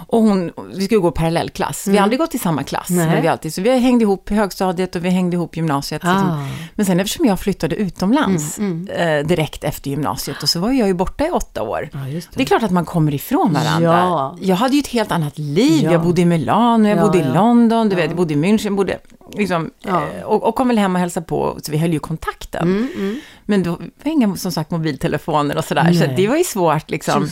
Och 0.07 0.23
hon, 0.23 0.52
vi 0.75 0.85
skulle 0.85 1.00
gå 1.00 1.11
parallellklass. 1.11 1.87
Vi 1.87 1.97
har 1.97 2.02
aldrig 2.02 2.19
gått 2.21 2.35
i 2.35 2.38
samma 2.38 2.62
klass. 2.62 2.90
Mm. 2.90 3.05
Nej. 3.05 3.14
Men 3.14 3.23
vi 3.23 3.28
alltid, 3.28 3.55
så 3.55 3.62
vi 3.62 3.78
hängde 3.78 4.02
ihop 4.02 4.31
i 4.31 4.35
högstadiet 4.35 4.97
och 4.97 5.05
vi 5.05 5.09
hängde 5.11 5.37
ihop 5.37 5.57
gymnasiet. 5.57 6.02
Ah. 6.05 6.12
Liksom. 6.12 6.49
Men 6.75 6.87
sen 6.87 7.00
eftersom 7.00 7.26
jag 7.26 7.40
flyttade 7.40 7.76
utomlands 7.76 8.59
Mm, 8.59 8.88
eh, 8.88 9.26
direkt 9.26 9.64
efter 9.64 9.90
gymnasiet, 9.90 10.43
och 10.43 10.49
så 10.49 10.61
var 10.61 10.73
jag 10.73 10.88
ju 10.88 10.95
borta 10.95 11.26
i 11.26 11.31
åtta 11.31 11.62
år. 11.62 11.88
Ja, 11.93 12.09
just 12.09 12.28
Det 12.35 12.43
är 12.43 12.47
klart 12.47 12.62
att 12.62 12.71
man 12.71 12.85
kommer 12.85 13.14
ifrån 13.14 13.52
varandra. 13.52 13.99
Ja. 13.99 14.37
Jag 14.40 14.57
hade 14.57 14.75
ju 14.75 14.81
ett 14.81 14.87
helt 14.87 15.12
annat 15.12 15.38
liv. 15.38 15.85
Ja. 15.85 15.93
Jag 15.93 16.02
bodde 16.02 16.21
i 16.21 16.25
Milano, 16.25 16.88
jag 16.88 16.99
Ja, 16.99 17.02
bodde 17.02 17.19
i. 17.19 17.25
London, 17.25 17.88
du 17.88 17.97
vet, 17.97 18.07
jag 18.07 18.17
bodde 18.17 18.35
i 18.35 18.37
München, 18.37 18.76
bodde, 18.76 18.99
liksom, 19.35 19.71
eh, 19.87 20.23
och, 20.25 20.43
och 20.43 20.55
kom 20.55 20.69
väl 20.69 20.78
hem 20.78 20.95
och 20.95 21.00
hälsade 21.00 21.26
på, 21.26 21.59
så 21.62 21.73
vi 21.73 21.78
höll 21.78 21.93
ju 21.93 21.99
kontakten. 21.99 22.62
Mm, 22.62 22.88
mm. 22.97 23.21
Men 23.45 23.62
då 23.62 23.71
var 23.71 24.12
inga, 24.12 24.37
som 24.37 24.52
sagt, 24.52 24.71
mobiltelefoner 24.71 25.57
och 25.57 25.64
sådär, 25.64 25.93
så 25.93 26.07
Nej. 26.07 26.14
det 26.17 26.28
var 26.28 26.37
ju 26.37 26.45
svårt 26.45 26.90
liksom. 26.90 27.28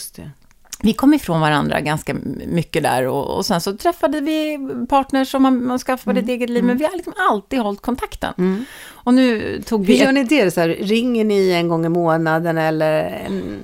Vi 0.83 0.93
kom 0.93 1.15
ifrån 1.15 1.41
varandra 1.41 1.81
ganska 1.81 2.15
mycket 2.47 2.83
där 2.83 3.07
och, 3.07 3.37
och 3.37 3.47
sen 3.47 3.61
så 3.61 3.77
träffade 3.77 4.21
vi 4.21 4.59
partners 4.89 5.31
som 5.31 5.43
man, 5.43 5.65
man 5.67 5.79
skaffade 5.79 6.21
ett 6.21 6.29
eget 6.29 6.51
liv, 6.51 6.65
men 6.65 6.77
vi 6.79 6.85
har 6.85 6.93
liksom 6.97 7.13
alltid 7.31 7.59
hållit 7.59 7.83
kontakten. 7.83 8.35
Mm. 8.39 8.65
Och 8.93 9.15
nu 9.15 9.63
tog 9.67 9.81
Hur 9.81 9.87
vi... 9.87 10.01
gör 10.01 10.09
ett- 10.09 10.15
ni 10.15 10.25
det? 10.25 10.51
Så 10.51 10.61
här, 10.61 10.69
ringer 10.69 11.25
ni 11.25 11.51
en 11.53 11.69
gång 11.69 11.87
i 11.87 11.89
månaden 11.89 12.59
eller, 12.59 13.23
en, 13.27 13.59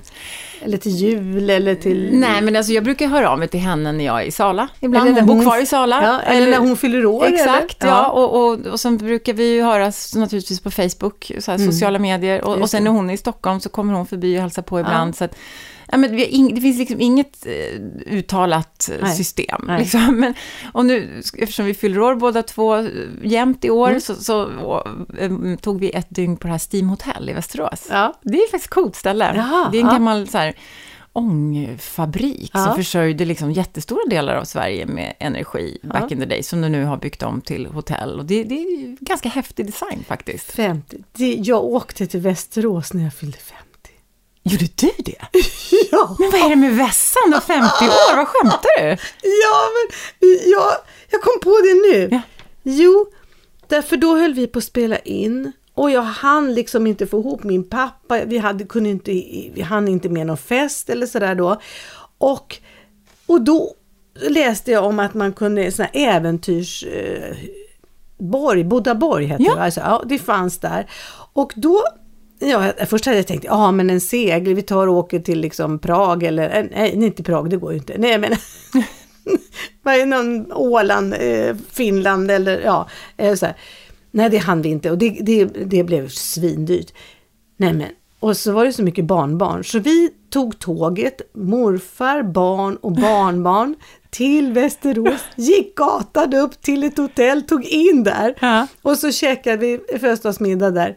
eller 0.63 0.79
till 0.79 0.93
jul 0.93 1.51
eller 1.51 1.75
till... 1.75 2.09
Nej, 2.13 2.43
men 2.43 2.57
alltså 2.57 2.73
jag 2.73 2.85
brukar 2.85 3.07
höra 3.07 3.31
av 3.31 3.39
mig 3.39 3.49
till 3.49 3.61
henne 3.61 3.93
när 3.93 4.05
jag 4.05 4.21
är 4.23 4.25
i 4.27 4.31
Sala. 4.31 4.69
Ibland, 4.81 5.07
Eller 5.09 5.15
när 5.15 5.21
hon 5.21 5.27
bor 5.29 5.35
hon- 5.35 5.45
kvar 5.45 5.63
i 5.63 5.67
Sala. 5.67 6.03
Ja, 6.03 6.21
eller, 6.33 6.51
när 6.51 6.59
hon 6.59 6.77
fyller 6.77 7.07
år? 7.07 7.25
Exakt, 7.27 7.83
eller? 7.83 7.93
ja. 7.93 8.09
Och, 8.11 8.45
och, 8.53 8.67
och 8.67 8.81
sen 8.81 8.97
brukar 8.97 9.33
vi 9.33 9.55
ju 9.55 9.63
höras 9.63 10.15
naturligtvis 10.15 10.61
på 10.61 10.71
Facebook, 10.71 11.33
så 11.39 11.51
här, 11.51 11.59
Mm. 11.59 11.73
sociala 11.73 11.99
medier. 11.99 12.45
Och, 12.45 12.57
och 12.57 12.71
sen 12.71 12.85
när 12.85 12.91
hon 12.91 13.11
är 13.11 13.15
i 13.15 13.17
Stockholm 13.17 13.61
så 13.61 13.69
kommer 13.69 13.95
hon 13.95 14.07
förbi 14.07 14.37
och 14.37 14.41
hälsar 14.41 14.63
på 14.63 14.81
ibland. 14.81 15.17
Så 15.17 15.25
att, 15.25 15.35
ja, 15.93 15.99
men 15.99 16.17
det 16.55 16.61
finns 16.61 16.79
liksom 16.79 17.01
inget 17.01 17.47
eh, 17.47 17.81
uttalat 18.07 18.91
eh, 18.93 18.97
Nej. 19.03 19.17
system. 19.17 19.65
Nej. 19.67 19.81
Liksom. 19.81 20.17
Men, 20.21 20.35
och 20.73 20.87
nu, 20.87 21.21
eftersom 21.39 21.67
vi 21.67 21.75
fyller 21.75 22.01
år 22.01 22.15
båda 22.15 22.43
två 22.43 22.77
eh, 22.77 22.87
jämt 23.23 23.65
i 23.65 23.71
år, 23.71 23.89
Mm. 23.89 24.01
så, 24.01 24.15
så 24.15 24.45
och, 24.45 24.89
eh, 25.19 25.57
tog 25.61 25.81
vi 25.81 25.91
ett 25.91 26.07
dygn 26.11 26.37
på 26.37 26.47
det 26.47 26.53
här 26.53 26.61
Steam 26.75 26.89
Hotel 26.89 27.31
i 27.31 27.33
Västerås. 27.33 27.87
Ja. 27.91 28.15
Det 28.23 28.39
är 28.39 28.51
faktiskt 28.51 28.65
ett 28.65 28.71
coolt 28.71 28.97
ställe. 28.97 29.33
Jaha, 29.37 29.69
det 29.73 29.79
är 29.79 29.81
en 29.81 29.87
ja. 29.87 29.93
gammal 29.93 30.29
så 30.29 30.39
här, 30.39 30.55
ångfabrik 31.13 32.51
Ja. 32.55 32.65
som 32.65 32.77
försörjde 32.77 33.25
liksom 33.25 33.53
jättestora 33.53 34.01
delar 34.11 34.37
av 34.37 34.45
Sverige 34.45 34.87
med 34.87 35.15
energi 35.19 35.79
back 35.83 36.03
Ja. 36.03 36.09
in 36.11 36.19
the 36.21 36.27
day, 36.27 36.43
som 36.43 36.61
de 36.61 36.69
nu 36.69 36.85
har 36.85 36.97
byggt 36.97 37.23
om 37.23 37.41
till 37.41 37.67
hotell. 37.67 38.19
Och 38.19 38.25
det, 38.25 38.45
det 38.45 38.55
är 38.55 38.97
ganska 39.05 39.29
häftig 39.29 39.67
design 39.67 40.05
faktiskt. 40.09 40.53
50. 40.53 40.97
Det, 41.13 41.35
jag 41.35 41.65
åkte 41.65 42.07
till 42.07 42.21
Västerås 42.21 42.93
när 42.93 43.03
jag 43.05 43.15
fyllde 43.15 43.39
50. 43.39 43.63
Gjorde 44.43 44.65
du 44.77 44.91
det? 44.99 45.19
Ja, 45.91 46.17
Men 46.19 46.31
vad 46.31 46.41
är 46.41 46.49
det 46.49 46.57
med 46.57 46.77
vässan 46.77 47.35
och 47.37 47.43
50 47.43 47.65
år? 47.85 48.17
Vad 48.17 48.29
skämtar 48.29 48.81
du? 48.83 48.89
ja 49.23 49.69
men 49.75 49.91
jag, 50.51 50.73
jag 51.11 51.23
kom 51.23 51.41
på 51.43 51.51
det 51.51 51.75
nu. 51.93 52.09
Ja. 52.11 52.21
Jo, 52.63 53.07
därför 53.69 53.97
då 53.97 54.17
höll 54.17 54.35
vi 54.35 54.47
på 54.47 54.59
att 54.59 54.65
spela 54.65 54.99
in. 54.99 55.53
Och 55.75 55.91
jag 55.91 56.03
hann 56.03 56.55
liksom 56.55 56.87
inte 56.87 57.07
få 57.07 57.21
ihop 57.21 57.45
min 57.45 57.69
pappa. 57.69 58.25
Vi, 58.25 58.39
hade, 58.39 58.65
kunde 58.65 58.91
inte, 58.91 59.11
vi 59.55 59.63
hann 59.69 59.89
inte 59.89 60.09
med 60.09 60.27
någon 60.27 60.37
fest 60.37 60.91
eller 60.91 61.07
sådär 61.07 61.35
då. 61.35 61.61
Och, 62.19 62.57
och 63.27 63.41
då 63.41 63.75
läste 64.21 64.71
jag 64.71 64.85
om 64.85 64.99
att 64.99 65.15
man 65.15 65.33
kunde, 65.33 65.73
sån 65.73 65.87
här 65.93 66.17
äventyrs... 66.17 66.85
Eh, 66.85 67.37
borg, 68.19 68.65
Bodaborg 68.65 69.27
heter 69.27 69.45
Ja. 69.45 69.55
det. 69.55 69.63
Alltså, 69.63 69.81
ja, 69.81 70.03
det 70.07 70.19
fanns 70.19 70.59
där. 70.59 70.91
Och 71.33 71.53
då, 71.57 71.85
ja, 72.43 72.73
först 72.87 73.07
hade 73.07 73.19
jag 73.19 73.27
tänkt, 73.27 73.45
ja 73.45 73.73
men 73.73 73.91
en 73.91 74.01
segel, 74.01 74.55
vi 74.55 74.63
tar 74.63 74.87
och 74.87 74.95
åker 74.97 75.21
till 75.21 75.41
liksom 75.41 75.79
Prag 75.79 76.23
eller, 76.23 76.59
eh, 76.59 76.65
nej 76.75 77.07
inte 77.07 77.23
Prag, 77.23 77.51
det 77.51 77.57
går 77.57 77.73
ju 77.73 77.79
inte. 77.79 77.99
Nej 77.99 78.19
men, 78.19 80.09
någon 80.09 80.53
Åland, 80.53 81.15
eh, 81.15 81.57
Finland 81.71 82.31
eller 82.31 82.61
ja, 82.61 82.89
eh, 83.17 83.35
så 83.35 83.47
här. 83.47 83.57
Nej 84.11 84.31
det 84.31 84.39
hann 84.39 84.63
vi 84.63 84.69
inte 84.69 84.91
och 84.91 84.99
det, 84.99 85.11
det, 85.11 85.45
det 85.45 85.85
blev 85.85 86.09
svindyrt. 86.09 86.93
Nej 87.57 87.73
men, 87.73 87.89
och 88.21 88.37
så 88.37 88.53
var 88.53 88.65
det 88.65 88.73
så 88.73 88.83
mycket 88.83 89.05
barnbarn 89.05 89.65
så 89.65 89.79
vi 89.79 90.11
tog 90.31 90.59
tåget, 90.59 91.21
morfar, 91.35 92.23
barn 92.23 92.77
och 92.77 92.93
barnbarn 92.93 93.75
till 94.11 94.53
Västerås, 94.53 95.21
gick 95.37 95.77
gatan 95.77 96.35
upp 96.35 96.63
till 96.63 96.85
ett 96.85 96.99
hotell, 96.99 97.43
tog 97.43 97.65
in 97.65 98.05
där 98.05 98.35
Ja. 98.41 98.67
och 98.83 98.99
så 98.99 99.13
käkade 99.13 99.57
vi 99.57 99.81
födelsedagsmiddag 99.99 100.71
där. 100.71 100.97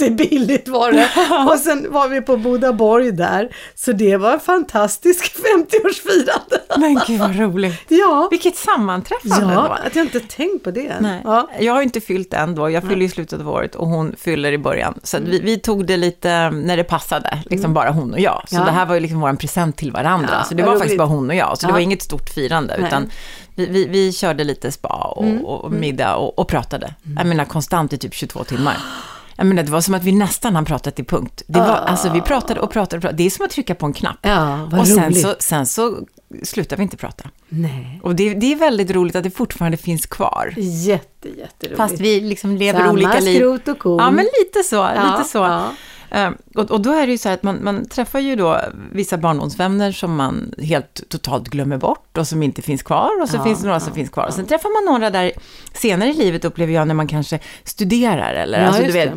Jättebilligt 0.00 0.68
var 0.68 0.92
det. 0.92 1.08
Och 1.52 1.58
sen 1.58 1.92
var 1.92 2.08
vi 2.08 2.20
på 2.22 2.36
Bodaborg 2.36 3.12
där. 3.12 3.48
Så 3.74 3.92
det 3.92 4.16
var 4.16 4.32
en 4.32 4.40
fantastisk 4.40 5.36
50-årsfirande. 5.56 6.78
Men 6.80 7.00
gud 7.06 7.20
vad 7.20 7.38
roligt. 7.38 7.82
Ja, 7.88 8.28
Vilket 8.30 8.56
sammanträffande 8.56 9.54
ja 9.54 9.62
då. 9.62 9.86
att 9.86 9.96
jag 9.96 10.04
inte 10.04 10.20
tänkt 10.20 10.64
på 10.64 10.70
det. 10.70 10.94
Nej. 11.00 11.20
Ja. 11.24 11.48
Jag 11.60 11.72
har 11.72 11.82
inte 11.82 12.00
fyllt 12.00 12.34
än 12.34 12.54
då, 12.54 12.70
jag 12.70 12.82
fyller 12.88 13.06
i 13.06 13.08
slutet 13.08 13.40
av 13.40 13.48
året 13.48 13.74
och 13.74 13.86
hon 13.88 14.14
fyller 14.18 14.52
i 14.52 14.58
början. 14.58 14.98
Så 15.02 15.18
vi, 15.20 15.40
vi 15.40 15.58
tog 15.58 15.86
det 15.86 15.96
lite 15.96 16.50
när 16.50 16.76
det 16.76 16.84
passade, 16.84 17.38
liksom 17.50 17.74
bara 17.74 17.90
hon 17.90 18.12
och 18.12 18.20
jag. 18.20 18.42
Så 18.48 18.56
Mm. 18.56 18.66
Ja. 18.66 18.72
det 18.72 18.78
här 18.78 18.86
var 18.86 18.94
ju 18.94 19.00
liksom 19.00 19.20
vår 19.20 19.32
present 19.34 19.76
till 19.76 19.92
varandra. 19.92 20.28
Ja, 20.32 20.44
så 20.44 20.54
det 20.54 20.62
var 20.62 20.70
roligt. 20.70 20.80
faktiskt 20.80 20.98
bara 20.98 21.08
hon 21.08 21.30
och 21.30 21.36
jag, 21.36 21.58
så 21.58 21.66
det 21.66 21.72
var 21.72 21.80
inget 21.80 22.02
stort 22.02 22.28
firande, 22.30 22.76
Nej. 22.78 22.86
utan 22.88 23.10
vi, 23.54 23.66
vi, 23.66 23.86
vi 23.86 24.12
körde 24.12 24.44
lite 24.44 24.72
spa 24.72 25.12
och, 25.16 25.24
Mm. 25.24 25.44
och 25.44 25.72
middag 25.72 26.16
och, 26.16 26.38
och 26.38 26.48
pratade. 26.48 26.94
Jag 27.18 27.26
menar 27.26 27.44
konstant 27.44 27.92
i 27.92 27.98
typ 27.98 28.14
22 28.14 28.44
timmar. 28.44 28.76
Jag 29.36 29.46
menar, 29.46 29.62
det 29.62 29.70
var 29.70 29.80
som 29.80 29.94
att 29.94 30.04
vi 30.04 30.12
nästan 30.12 30.54
hann 30.54 30.64
prata 30.64 30.90
till 30.90 31.04
punkt. 31.04 31.42
Det 31.46 31.58
var, 31.58 31.66
alltså 31.66 32.12
vi 32.12 32.20
pratade 32.20 32.60
och 32.60 32.70
pratade 32.70 32.96
och 32.96 33.02
pratade. 33.02 33.16
Det 33.16 33.26
är 33.26 33.30
som 33.30 33.44
att 33.44 33.50
trycka 33.50 33.74
på 33.74 33.86
en 33.86 33.92
knapp. 33.92 34.16
Ja, 34.22 34.68
vad 34.70 34.80
och 34.80 34.86
sen 34.88 35.04
roligt. 35.04 35.22
så, 35.22 35.34
sen 35.38 35.66
så 35.66 35.98
slutar 36.42 36.76
vi 36.76 36.82
inte 36.82 36.96
prata. 36.96 37.24
Nej, 37.48 38.00
Och 38.02 38.16
det, 38.16 38.34
det 38.34 38.52
är 38.52 38.56
väldigt 38.56 38.90
roligt 38.90 39.16
att 39.16 39.24
det 39.24 39.30
fortfarande 39.30 39.76
finns 39.76 40.06
kvar. 40.06 40.54
jätte, 40.56 41.28
jätteroligt. 41.28 41.76
Fast 41.76 42.00
vi 42.00 42.20
liksom 42.20 42.56
lever 42.56 42.80
Samma 42.80 42.92
olika 42.92 43.20
liv. 43.20 43.34
skrot 43.36 43.68
och 43.68 43.78
korn. 43.78 44.02
Ja, 44.04 44.10
men 44.10 44.24
lite 44.40 44.62
så. 44.62 44.76
Ja, 44.76 45.16
lite 45.18 45.28
så. 45.28 45.38
ja. 45.38 45.70
Eh, 46.16 46.30
och, 46.54 46.70
och 46.70 46.80
då 46.80 46.92
är 46.92 47.06
det 47.06 47.12
ju 47.12 47.18
så 47.18 47.28
här 47.28 47.34
att 47.34 47.42
man, 47.42 47.64
man 47.64 47.88
träffar 47.88 48.18
ju 48.18 48.36
då 48.36 48.60
vissa 48.92 49.18
barndomsvänner 49.18 49.92
som 49.92 50.16
man 50.16 50.54
helt 50.58 51.08
totalt 51.08 51.48
glömmer 51.48 51.76
bort 51.76 52.18
och 52.18 52.28
som 52.28 52.42
inte 52.42 52.62
finns 52.62 52.82
kvar 52.82 53.10
och 53.22 53.28
så 53.28 53.36
Ja, 53.36 53.44
finns 53.44 53.60
det 53.60 53.66
några 53.66 53.80
som 53.80 53.94
finns 53.94 54.10
kvar. 54.10 54.26
Och 54.26 54.34
sen 54.34 54.46
träffar 54.46 54.86
man 54.86 54.94
några 54.94 55.10
där 55.10 55.32
senare 55.72 56.08
i 56.08 56.12
livet 56.12 56.44
upplever 56.44 56.72
jag 56.72 56.88
när 56.88 56.94
man 56.94 57.06
kanske 57.06 57.38
studerar 57.64 58.34
eller 58.34 58.60
Ja, 58.60 58.66
alltså, 58.66 58.82
du 58.82 58.92
vet, 58.92 59.12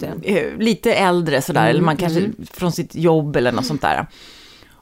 det, 0.00 0.38
eh, 0.38 0.58
lite 0.58 0.94
äldre 0.94 1.42
sådär 1.42 1.66
eller 1.70 1.82
man 1.82 1.96
kanske 1.96 2.30
från 2.52 2.72
sitt 2.72 2.94
jobb 2.94 3.36
eller 3.36 3.52
något 3.52 3.66
sånt 3.66 3.82
där. 3.82 4.06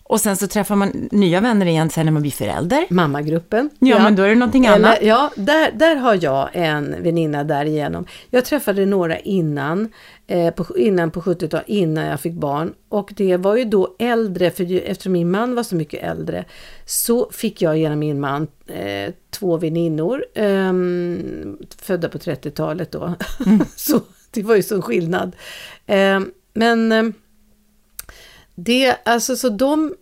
Och 0.09 0.21
sen 0.21 0.37
så 0.37 0.47
träffar 0.47 0.77
man 0.77 1.09
nya 1.11 1.41
vänner 1.41 1.67
igen 1.67 1.91
sen 1.91 2.07
när 2.07 2.13
man 2.13 2.23
blir 2.23 2.33
förälder. 2.33 2.87
Mammagruppen. 2.91 3.71
Ja, 3.79 3.99
men 3.99 4.17
då 4.17 4.23
är 4.23 4.29
det 4.29 4.35
någonting 4.35 4.67
annat. 4.67 4.99
Eller, 4.99 5.09
ja, 5.09 5.31
där, 5.37 5.73
där 5.73 5.97
har 5.97 6.19
jag 6.23 6.49
en 6.53 7.03
väninna 7.03 7.45
därigenom. 7.45 8.07
Jag 8.31 8.45
träffade 8.45 8.87
några 8.87 9.19
innan, 9.19 9.93
eh, 10.27 10.55
på, 10.55 10.79
innan 10.79 11.11
på 11.11 11.21
70-talet, 11.21 11.69
innan 11.69 12.07
jag 12.07 12.21
fick 12.21 12.33
barn. 12.33 12.75
Och 12.89 13.13
det 13.17 13.37
var 13.37 13.57
ju 13.57 13.65
då 13.65 13.97
äldre, 13.99 14.51
för 14.51 14.65
ju, 14.65 14.81
eftersom 14.81 15.13
min 15.13 15.31
man 15.31 15.55
var 15.55 15.63
så 15.63 15.77
mycket 15.77 16.03
äldre, 16.03 16.45
så 16.85 17.31
fick 17.33 17.63
jag 17.63 17.79
genom 17.79 17.99
min 17.99 18.21
man 18.21 18.47
eh, 18.67 19.13
två 19.31 19.57
väninnor, 19.57 20.25
ehm, 20.35 21.59
födda 21.83 22.09
på 22.09 22.19
30-talet 22.19 22.93
då. 22.93 23.15
så 23.77 24.01
det 24.31 24.43
var 24.43 24.57
ju 24.57 24.63
sån 24.63 24.83
skillnad. 24.83 25.37
Ehm, 25.87 26.31
men 26.55 26.93
ehm, 26.93 27.15
det, 28.61 28.97
alltså 29.05 29.37
så 29.37 29.49
de, 29.49 29.95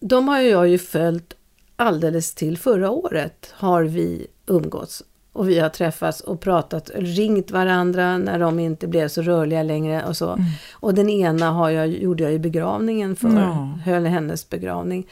de 0.00 0.28
har 0.28 0.38
jag 0.40 0.68
ju 0.68 0.78
följt 0.78 1.34
alldeles 1.76 2.34
till 2.34 2.58
förra 2.58 2.90
året 2.90 3.52
har 3.54 3.82
vi 3.82 4.26
umgåtts. 4.46 5.02
Och 5.32 5.48
vi 5.48 5.58
har 5.58 5.68
träffats 5.68 6.20
och 6.20 6.40
pratat, 6.40 6.90
ringt 6.94 7.50
varandra 7.50 8.18
när 8.18 8.38
de 8.38 8.58
inte 8.58 8.86
blev 8.86 9.08
så 9.08 9.22
rörliga 9.22 9.62
längre 9.62 10.04
och 10.04 10.16
så. 10.16 10.38
Och 10.72 10.94
den 10.94 11.10
ena 11.10 11.50
har 11.50 11.70
jag, 11.70 11.88
gjorde 11.88 12.22
jag 12.22 12.32
ju 12.32 12.38
begravningen 12.38 13.16
för, 13.16 13.28
Ja. 13.28 13.78
höll 13.84 14.06
hennes 14.06 14.48
begravning. 14.48 15.06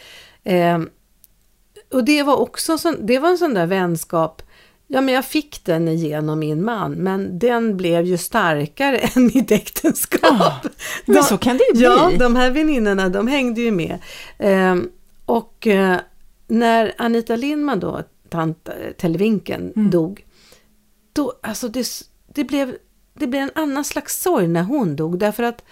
Eh, 0.44 0.78
och 1.92 2.04
det 2.04 2.22
var 2.22 2.36
också 2.36 2.78
sån, 2.78 2.96
det 3.00 3.18
var 3.18 3.28
en 3.28 3.38
sån 3.38 3.54
där 3.54 3.66
vänskap, 3.66 4.42
ja 4.92 5.00
men 5.00 5.14
jag 5.14 5.24
fick 5.24 5.64
den 5.64 5.88
igenom 5.88 6.38
min 6.38 6.64
man, 6.64 6.92
men 6.92 7.38
den 7.38 7.76
blev 7.76 8.04
ju 8.04 8.18
starkare 8.18 8.96
än 9.14 9.26
mitt 9.34 9.50
äktenskap. 9.50 10.20
Ah, 10.40 10.60
men 11.06 11.16
De- 11.16 11.22
så 11.22 11.38
kan 11.38 11.56
det 11.56 11.64
ju 11.64 11.72
bli. 11.72 11.82
Ja, 11.82 12.10
de 12.18 12.36
här 12.36 12.50
väninnorna, 12.50 13.08
de 13.08 13.28
hängde 13.28 13.60
ju 13.60 13.70
med. 13.70 13.98
Ehm, 14.38 14.88
och 15.26 15.66
eh, 15.66 15.96
när 16.46 16.92
Anita 16.98 17.36
Lindman 17.36 17.80
då, 17.80 18.02
tant 18.28 18.68
eh, 18.68 18.74
Televinken, 18.98 19.72
Mm. 19.76 19.90
dog, 19.90 20.24
då, 21.12 21.32
alltså 21.40 21.68
det, 21.68 21.86
det, 22.34 22.44
blev, 22.44 22.76
det 23.14 23.26
blev 23.26 23.42
en 23.42 23.50
annan 23.54 23.84
slags 23.84 24.22
sorg 24.22 24.48
när 24.48 24.62
hon 24.62 24.96
dog, 24.96 25.18
därför 25.18 25.42
att 25.42 25.64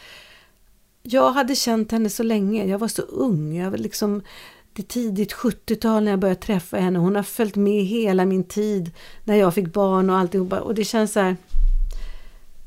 jag 1.03 1.31
hade 1.33 1.55
känt 1.55 1.93
henne 1.93 2.11
så 2.11 2.23
länge, 2.23 2.65
jag 2.65 2.79
var 2.79 2.89
så 2.89 3.03
ung, 3.03 3.57
jag 3.57 3.71
var 3.71 3.79
liksom 3.79 4.23
det 4.73 4.89
tidigt 4.89 5.33
70-tal 5.35 6.05
när 6.05 6.11
jag 6.13 6.21
började 6.21 6.41
träffa 6.41 6.77
henne, 6.77 6.99
hon 6.99 7.17
har 7.17 7.23
följt 7.23 7.57
med 7.57 7.85
hela 7.85 8.25
min 8.25 8.45
tid 8.45 8.91
när 9.25 9.37
jag 9.37 9.55
fick 9.55 9.73
barn 9.73 10.11
och 10.11 10.17
alltihopa, 10.17 10.61
och 10.61 10.75
det 10.75 10.85
känns 10.85 11.13
så 11.13 11.21
här, 11.21 11.37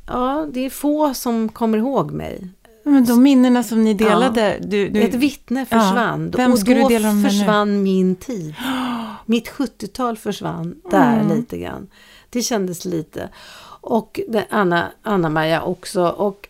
ja, 0.08 0.48
det 0.53 0.65
är 0.65 0.70
få 0.70 1.13
som 1.13 1.50
kommer 1.50 1.77
ihåg 1.77 2.12
mig. 2.12 2.48
Men 2.84 3.05
de 3.05 3.24
minnena 3.24 3.63
som 3.63 3.84
ni 3.84 3.93
delade, 3.93 4.58
du, 4.62 4.89
du, 4.89 5.01
Ett 5.01 5.13
vittne 5.13 5.65
försvann. 5.65 6.31
vem 6.38 6.51
och 6.51 6.60
då 6.60 6.74
du 6.74 6.84
dela 6.84 7.08
dem 7.08 7.22
med 7.22 7.31
nu? 7.31 7.39
försvann 7.39 7.84
min 7.84 8.15
tid. 8.15 8.55
Mitt 9.25 9.50
70-tal 9.50 10.17
försvann 10.17 10.75
där 10.91 11.20
Mm. 11.20 11.38
lite 11.38 11.58
grann. 11.58 11.88
Det 12.29 12.41
kändes 12.41 12.86
lite. 12.86 13.29
Och 13.81 14.20
det, 14.27 14.46
Anna, 14.50 14.91
Anna-Maja 15.01 15.62
också. 15.62 16.08
Och 16.08 16.48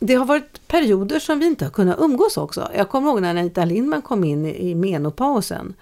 det 0.00 0.14
har 0.14 0.24
varit 0.24 0.68
perioder 0.68 1.18
som 1.18 1.38
vi 1.38 1.46
inte 1.46 1.64
har 1.64 1.70
kunnat 1.72 1.98
umgås 2.00 2.36
också. 2.36 2.68
Jag 2.76 2.88
kommer 2.88 3.08
ihåg 3.10 3.22
när 3.22 3.30
Anita 3.30 3.64
Lindman 3.64 4.02
kom 4.02 4.24
in 4.24 4.46
i, 4.46 4.74
menopausen. 4.74 5.74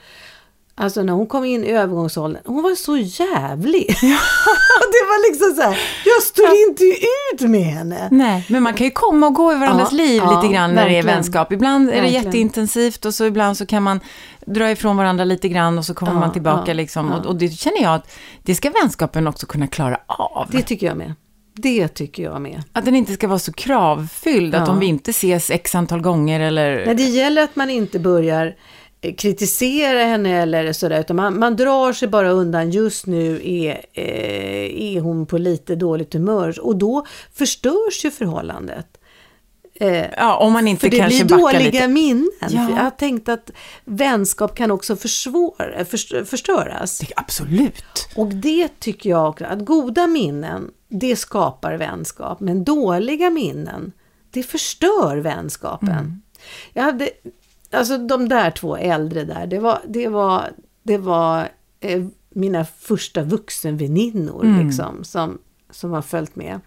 Alltså 0.75 1.03
när 1.03 1.13
hon 1.13 1.27
kom 1.27 1.45
in 1.45 1.65
i 1.65 1.69
övergångsåldern, 1.71 2.43
hon 2.47 2.63
var 2.63 2.75
så 2.75 2.97
jävlig. 2.97 3.87
det 4.93 5.03
var 5.11 5.31
liksom 5.31 5.55
så 5.63 5.63
här, 5.71 5.79
jag 6.05 6.23
står 6.23 6.69
inte 6.69 6.85
ut 6.85 7.51
med 7.51 7.65
henne. 7.65 8.09
Nej, 8.11 8.47
men 8.49 8.63
man 8.63 8.75
kan 8.75 8.85
ju 8.87 8.91
komma 8.91 9.27
och 9.27 9.35
gå 9.35 9.53
i 9.53 9.57
varandras 9.57 9.93
Ja, 9.93 9.97
liv 9.97 10.17
ja, 10.25 10.41
lite 10.41 10.55
grann 10.55 10.71
när 10.75 10.77
det 10.77 10.91
är 10.91 10.95
verkligen. 10.95 11.07
vänskap. 11.17 11.53
Ibland 11.53 11.89
är 11.89 11.93
det 11.95 12.01
Verkligen. 12.01 12.25
jätteintensivt 12.25 13.05
och 13.05 13.15
så 13.15 13.25
ibland 13.25 13.57
så 13.57 13.67
kan 13.67 13.83
man 13.83 14.01
dra 14.47 14.71
ifrån 14.71 14.97
varandra 14.97 15.25
lite 15.25 15.49
grann 15.49 15.79
och 15.79 15.85
så 15.85 15.95
kommer 15.95 16.13
man 16.15 16.33
tillbaka 16.33 16.75
liksom. 16.75 17.13
Och, 17.13 17.27
och 17.27 17.37
det 17.37 17.49
känner 17.49 17.83
jag 17.83 17.95
att 17.95 18.11
det 18.43 18.55
ska 18.55 18.71
vänskapen 18.71 19.27
också 19.27 19.47
kunna 19.47 19.67
klara 19.67 19.99
av. 20.07 20.47
Det 20.51 20.63
tycker 20.63 20.87
jag 20.87 20.97
med. 20.97 21.15
Det 21.63 21.89
tycker 21.89 22.23
jag 22.23 22.43
med. 22.43 22.63
Att 22.73 22.85
den 22.85 22.95
inte 22.97 23.13
ska 23.15 23.29
vara 23.29 23.39
så 23.39 23.53
kravfylld, 23.53 24.55
att 24.55 24.67
Ja. 24.69 24.73
om 24.73 24.79
vi 24.81 24.87
inte 24.87 25.11
ses 25.11 25.51
x 25.51 25.75
antal 25.75 26.01
gånger 26.01 26.41
eller... 26.41 26.87
Nej, 26.87 26.95
det 26.95 27.03
gäller 27.03 27.43
att 27.43 27.57
man 27.57 27.71
inte 27.71 27.99
börjar 27.99 28.57
eh, 29.01 29.15
kritisera 29.15 30.05
henne 30.05 30.43
eller 30.43 30.73
sådär, 30.73 31.01
utan 31.01 31.17
man, 31.17 31.39
man 31.39 31.57
drar 31.57 31.93
sig 31.93 32.09
bara 32.09 32.31
undan. 32.31 32.71
Just 32.71 33.07
nu 33.07 33.41
är, 33.45 33.71
eh, 33.93 34.97
är 34.97 35.01
hon 35.01 35.27
på 35.27 35.39
lite 35.39 35.75
dåligt 35.77 36.15
humör 36.15 36.61
och 36.61 36.77
då 36.77 37.07
förstörs 37.35 38.05
ju 38.05 38.11
förhållandet. 38.11 38.87
Eh, 39.81 40.05
Ja, 40.17 40.37
om 40.37 40.53
man 40.53 40.69
inte 40.69 40.81
för 40.81 40.89
det 40.91 40.99
kanske 40.99 41.25
blir 41.25 41.37
backar 41.37 41.59
dåliga 41.59 41.71
lite. 41.73 41.89
minnen. 41.89 42.31
Ja. 42.41 42.49
Jag 42.51 42.83
har 42.85 42.91
tänkt 42.91 43.29
att 43.29 43.51
vänskap 43.85 44.57
kan 44.57 44.71
också 44.71 44.97
försvåra, 44.97 45.85
först- 45.85 46.27
förstöras. 46.27 46.99
Det- 46.99 47.13
Absolut. 47.17 47.85
Och 48.17 48.27
det 48.27 48.81
tycker 48.81 49.11
jag 49.11 49.29
också, 49.29 49.45
att 49.45 49.65
goda 49.65 50.07
minnen, 50.07 50.71
det 50.89 51.17
skapar 51.17 51.75
vänskap. 51.75 52.41
Men 52.41 52.65
dåliga 52.65 53.31
minnen, 53.31 53.93
det 54.31 54.43
förstör 54.43 55.17
vänskapen. 55.17 55.89
Mm. 55.89 56.23
Jag 56.73 56.83
hade, 56.83 57.11
alltså 57.71 57.99
de 57.99 58.29
där 58.29 58.51
två 58.51 58.77
äldre 58.77 59.25
där, 59.25 59.47
det 59.47 59.59
var, 59.59 59.79
det 59.89 60.09
var, 60.09 60.51
det 60.83 60.99
var 60.99 61.49
eh, 61.81 62.05
mina 62.31 62.65
första 62.65 63.23
vuxenväninnor 63.23 64.45
Mm. 64.45 64.67
liksom, 64.67 65.05
som, 65.05 65.39
som 65.71 65.93
har 65.93 66.03
följt 66.03 66.37
med. 66.37 66.61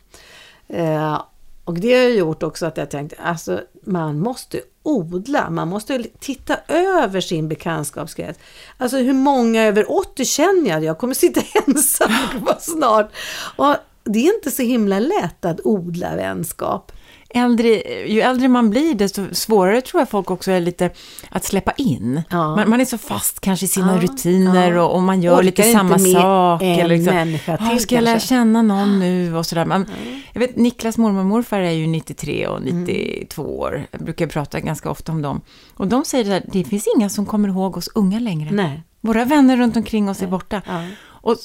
Eh, 0.67 1.21
Och 1.65 1.73
det 1.79 1.93
har 1.93 2.09
gjort 2.09 2.43
också 2.43 2.65
att 2.65 2.77
jag 2.77 2.89
tänkte, 2.89 3.15
alltså 3.23 3.61
man 3.83 4.19
måste 4.19 4.61
odla, 4.83 5.49
man 5.49 5.67
måste 5.67 6.03
titta 6.19 6.57
över 6.67 7.21
sin 7.21 7.47
bekantskapskrets. 7.49 8.39
Alltså 8.77 8.97
hur 8.97 9.13
många 9.13 9.63
över 9.63 9.91
80 9.91 10.25
känner 10.25 10.69
jag? 10.69 10.83
Jag 10.83 10.97
kommer 10.97 11.13
sitta 11.13 11.41
ensam 11.67 12.11
snart. 12.59 13.11
Och 13.55 13.75
det 14.03 14.19
är 14.19 14.35
inte 14.35 14.51
så 14.51 14.63
himla 14.63 14.99
lätt 14.99 15.45
att 15.45 15.59
odla 15.63 16.15
vänskap 16.15 16.91
äldre, 17.33 17.67
ju 18.07 18.21
äldre 18.21 18.47
man 18.47 18.69
blir, 18.69 18.95
desto 18.95 19.35
svårare 19.35 19.81
tror 19.81 20.01
jag 20.01 20.09
folk 20.09 20.31
också 20.31 20.51
är 20.51 20.59
lite 20.59 20.89
att 21.29 21.43
släppa 21.43 21.71
in. 21.71 22.21
Ja. 22.29 22.55
Man, 22.55 22.69
man, 22.69 22.81
är 22.81 22.85
så 22.85 22.97
fast 22.97 23.39
kanske 23.39 23.65
i 23.65 23.69
sina 23.69 23.95
ja, 23.95 24.01
rutiner 24.01 24.71
ja. 24.71 24.83
Och, 24.83 24.95
och, 24.95 25.01
man 25.01 25.21
gör 25.21 25.33
Orkar 25.33 25.43
lite 25.43 25.63
samma 25.63 25.99
sak. 25.99 26.61
En 26.61 26.87
liksom, 26.87 27.15
människa 27.15 27.57
till, 27.57 27.79
ska 27.79 27.95
jag 27.95 28.03
lära 28.03 28.19
känna 28.19 28.61
någon 28.61 28.99
nu 28.99 29.35
och 29.35 29.45
sådär. 29.45 29.65
Man, 29.65 29.85
Jag 30.33 30.39
vet, 30.39 30.55
Niklas 30.55 30.97
mormor 30.97 31.19
och 31.19 31.25
morfar 31.25 31.59
är 31.59 31.71
ju 31.71 31.87
93 31.87 32.47
och 32.47 32.61
92 32.61 33.41
mm. 33.41 33.55
år. 33.55 33.87
Jag 33.91 34.01
brukar 34.01 34.27
prata 34.27 34.59
ganska 34.59 34.89
ofta 34.89 35.11
om 35.11 35.21
dem. 35.21 35.41
Och 35.73 35.87
de 35.87 36.05
säger 36.05 36.37
att 36.37 36.43
det 36.47 36.63
finns 36.63 36.87
inga 36.97 37.09
som 37.09 37.25
kommer 37.25 37.49
ihåg 37.49 37.77
oss 37.77 37.89
unga 37.95 38.19
längre. 38.19 38.51
Nej. 38.51 38.83
Våra 39.01 39.25
vänner 39.25 39.57
runt 39.57 39.77
omkring 39.77 40.09
oss 40.09 40.19
Nej. 40.19 40.27
är 40.27 40.31
borta. 40.31 40.61
Och 41.03 41.35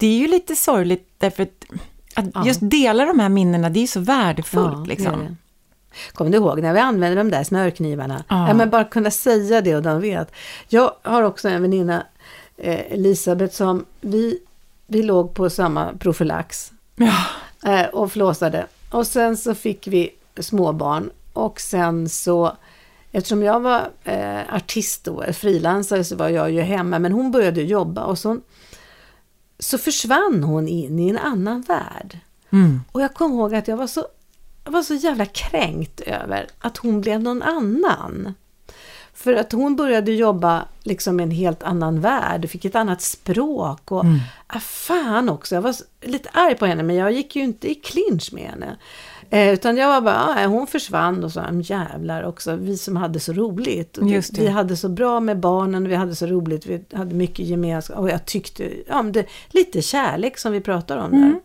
det 0.00 0.06
är 0.06 0.18
ju 0.18 0.28
lite 0.28 0.56
sorgligt 0.56 1.08
därför 1.18 1.42
att 1.42 1.64
att 2.14 2.26
ja. 2.34 2.46
just 2.46 2.60
dela 2.62 3.04
de 3.04 3.18
här 3.18 3.28
minnena, 3.28 3.70
det 3.70 3.82
är 3.82 3.86
så 3.86 4.00
värdefullt. 4.00 4.78
Ja, 4.78 4.84
liksom. 4.84 5.36
Kommer 6.12 6.30
du 6.30 6.36
ihåg 6.36 6.62
när 6.62 6.72
vi 6.72 6.80
använde 6.80 7.16
de 7.16 7.30
där 7.30 7.44
smörknivarna? 7.44 8.24
Ja. 8.28 8.48
ja. 8.48 8.54
men 8.54 8.70
bara 8.70 8.84
kunna 8.84 9.10
säga 9.10 9.60
det 9.60 9.76
och 9.76 9.82
de 9.82 10.00
vet. 10.00 10.32
Jag 10.68 10.92
har 11.02 11.22
också 11.22 11.48
en 11.48 11.62
väninna, 11.62 12.06
eh, 12.56 12.92
Elisabeth, 12.92 13.54
som 13.54 13.84
vi, 14.00 14.38
vi 14.86 15.02
låg 15.02 15.34
på 15.34 15.50
samma 15.50 15.92
profylax. 15.98 16.72
Eh, 17.66 17.86
och 17.86 18.12
flåsade. 18.12 18.66
Och 18.90 19.06
sen 19.06 19.36
så 19.36 19.54
fick 19.54 19.86
vi 19.86 20.10
småbarn. 20.40 21.10
Och 21.32 21.60
sen 21.60 22.08
så, 22.08 22.56
eftersom 23.12 23.42
jag 23.42 23.60
var 23.60 23.88
eh, 24.04 24.54
artist 24.54 25.04
då, 25.04 25.24
frilansare, 25.32 26.04
så 26.04 26.16
var 26.16 26.28
jag 26.28 26.50
ju 26.50 26.60
hemma. 26.60 26.98
Men 26.98 27.12
hon 27.12 27.30
började 27.30 27.62
jobba 27.62 28.04
och 28.04 28.18
så 28.18 28.38
så 29.60 29.78
försvann 29.78 30.44
hon 30.44 30.68
in 30.68 30.98
i 30.98 31.08
en 31.08 31.18
annan 31.18 31.60
värld. 31.60 32.18
Mm. 32.50 32.80
Och 32.92 33.02
jag 33.02 33.14
kommer 33.14 33.36
ihåg 33.36 33.54
att 33.54 33.68
jag 33.68 33.76
var 33.76 33.86
så, 33.86 34.06
jag 34.64 34.72
var 34.72 34.82
så 34.82 34.94
jävla 34.94 35.26
kränkt 35.26 36.00
över 36.00 36.46
att 36.58 36.76
hon 36.76 37.00
blev 37.00 37.22
någon 37.22 37.42
annan. 37.42 38.34
För 39.14 39.32
att 39.32 39.52
hon 39.52 39.76
började 39.76 40.12
jobba 40.12 40.64
liksom 40.82 41.20
i 41.20 41.22
en 41.22 41.30
helt 41.30 41.62
annan 41.62 42.00
värld, 42.00 42.50
fick 42.50 42.64
ett 42.64 42.74
annat 42.74 43.02
språk 43.02 43.92
och 43.92 44.04
mm. 44.04 44.18
ah, 44.46 44.60
fan 44.60 45.28
också, 45.28 45.54
jag 45.54 45.62
var 45.62 45.74
lite 46.00 46.28
arg 46.32 46.54
på 46.54 46.66
henne 46.66 46.82
men 46.82 46.96
jag 46.96 47.12
gick 47.12 47.36
ju 47.36 47.42
inte 47.42 47.70
i 47.70 47.74
clinch 47.74 48.32
med 48.32 48.50
henne. 48.50 48.76
Eh, 49.30 49.52
utan 49.52 49.76
jag 49.76 49.88
var 49.88 50.00
bara, 50.00 50.16
ah, 50.16 50.46
hon 50.46 50.66
försvann 50.66 51.24
och 51.24 51.32
så, 51.32 51.44
jävlar 51.62 52.22
också, 52.22 52.56
vi 52.56 52.76
som 52.76 52.96
hade 52.96 53.20
så 53.20 53.32
roligt. 53.32 53.98
Det, 54.02 54.38
vi 54.38 54.48
hade 54.48 54.76
så 54.76 54.88
bra 54.88 55.20
med 55.20 55.40
barnen, 55.40 55.88
vi 55.88 55.94
hade 55.94 56.14
så 56.14 56.26
roligt, 56.26 56.66
vi 56.66 56.84
hade 56.92 57.14
mycket 57.14 57.46
gemenskap. 57.46 57.98
Och 57.98 58.10
jag 58.10 58.26
tyckte, 58.26 58.72
ja 58.86 59.02
men 59.02 59.12
det, 59.12 59.26
lite 59.48 59.82
kärlek 59.82 60.38
som 60.38 60.52
vi 60.52 60.60
pratar 60.60 60.96
om 60.96 61.12
mm. 61.14 61.30
där. 61.30 61.40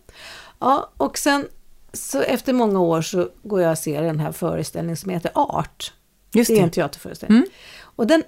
Ja, 0.59 0.91
och 0.97 1.17
sen 1.17 1.47
så 1.93 2.21
efter 2.21 2.53
många 2.53 2.79
år 2.79 3.01
så 3.01 3.29
går 3.43 3.61
jag 3.61 3.71
och 3.71 3.77
ser 3.77 4.01
den 4.01 4.19
här 4.19 4.31
föreställningen 4.31 4.97
som 4.97 5.09
heter 5.09 5.31
Art. 5.35 5.93
Just 6.33 6.47
det. 6.47 6.55
det 6.55 6.59
är 6.59 6.63
en 6.63 6.71
teaterföreställning. 6.71 7.37
Mm. 7.37 7.49
Och 7.81 8.07
den, 8.07 8.23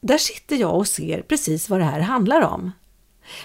där 0.00 0.18
sitter 0.18 0.56
jag 0.56 0.76
och 0.76 0.86
ser 0.86 1.22
precis 1.22 1.68
vad 1.68 1.80
det 1.80 1.84
här 1.84 2.00
handlar 2.00 2.40
om. 2.40 2.72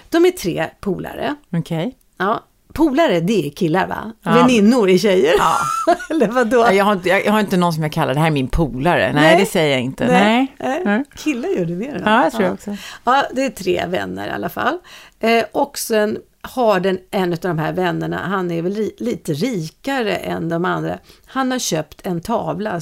De 0.10 0.26
är 0.26 0.32
tre 0.32 0.70
polare. 0.80 1.36
Okej. 1.52 1.60
Okay. 1.60 1.92
Ja, 2.18 2.44
Polare, 2.74 3.20
det 3.20 3.48
är 3.48 3.50
killar 3.50 3.88
va? 3.88 4.12
Ja. 4.24 4.32
Väninnor 4.32 4.90
är 4.90 4.98
tjejer? 4.98 5.34
Ja. 5.38 5.58
Eller 6.10 6.28
vadå? 6.28 6.68
Jag 6.72 6.86
har, 6.86 6.94
inte, 6.94 7.10
jag 7.10 7.32
har 7.32 7.40
inte 7.40 7.58
någon 7.58 7.74
som 7.74 7.84
jag 7.84 7.92
kallar, 7.92 8.14
det 8.14 8.20
här 8.20 8.28
är 8.28 8.32
min 8.32 8.48
polare. 8.48 9.14
Nej, 9.14 9.24
Nej. 9.24 9.40
det 9.40 9.46
säger 9.46 9.72
jag 9.72 9.82
inte. 9.82 10.08
Nej. 10.08 10.56
Nej. 10.86 11.04
Killar 11.16 11.50
gör 11.50 11.66
det 11.66 11.76
mer. 11.76 12.02
Ja, 12.06 12.24
jag 12.24 12.32
tror 12.32 12.44
ja. 12.44 12.54
också. 12.54 12.78
Ja, 13.04 13.24
det 13.32 13.46
är 13.46 13.50
tre 13.50 13.86
vänner 13.86 14.28
i 14.28 14.32
alla 14.32 14.50
fall. 14.50 14.78
Eh, 15.20 15.44
och 15.52 15.78
sen 15.78 16.18
har 16.42 16.80
den, 16.80 17.00
en 17.12 17.34
av 17.34 17.40
de 17.40 17.60
här 17.60 17.74
vännerna, 17.74 18.18
han 18.18 18.52
är 18.52 18.62
väl 18.62 18.76
ri, 18.76 18.96
lite 18.98 19.34
rikare 19.34 20.16
än 20.16 20.50
de 20.50 20.66
andra. 20.66 21.00
Han 21.26 21.52
har 21.52 21.60
köpt 21.60 22.08
en 22.08 22.22
tavla, 22.22 22.82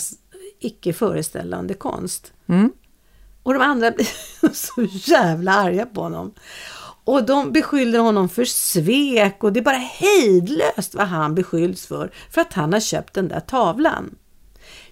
icke 0.60 0.93
föreställande 0.93 1.73
konst. 1.73 2.34
Mm. 2.47 2.71
Och 3.43 3.54
de 3.54 3.62
andra 3.62 3.91
blir 3.91 4.08
så 4.54 4.88
jävla 5.12 5.54
arga 5.54 5.86
på 5.86 6.01
honom. 6.01 6.34
Och 7.12 7.26
de 7.26 7.52
beskyller 7.52 8.00
honom 8.00 8.30
för 8.30 8.45
svek 8.45 9.43
och 9.43 9.54
det 9.54 9.60
är 9.60 9.63
bara 9.63 9.76
hejdlöst 9.78 10.95
vad 10.95 11.08
han 11.08 11.36
beskylls 11.36 11.88
för, 11.88 12.12
för 12.30 12.41
att 12.41 12.54
han 12.54 12.74
har 12.74 12.80
köpt 12.80 13.13
den 13.13 13.28
där 13.28 13.39
tavlan. 13.39 14.15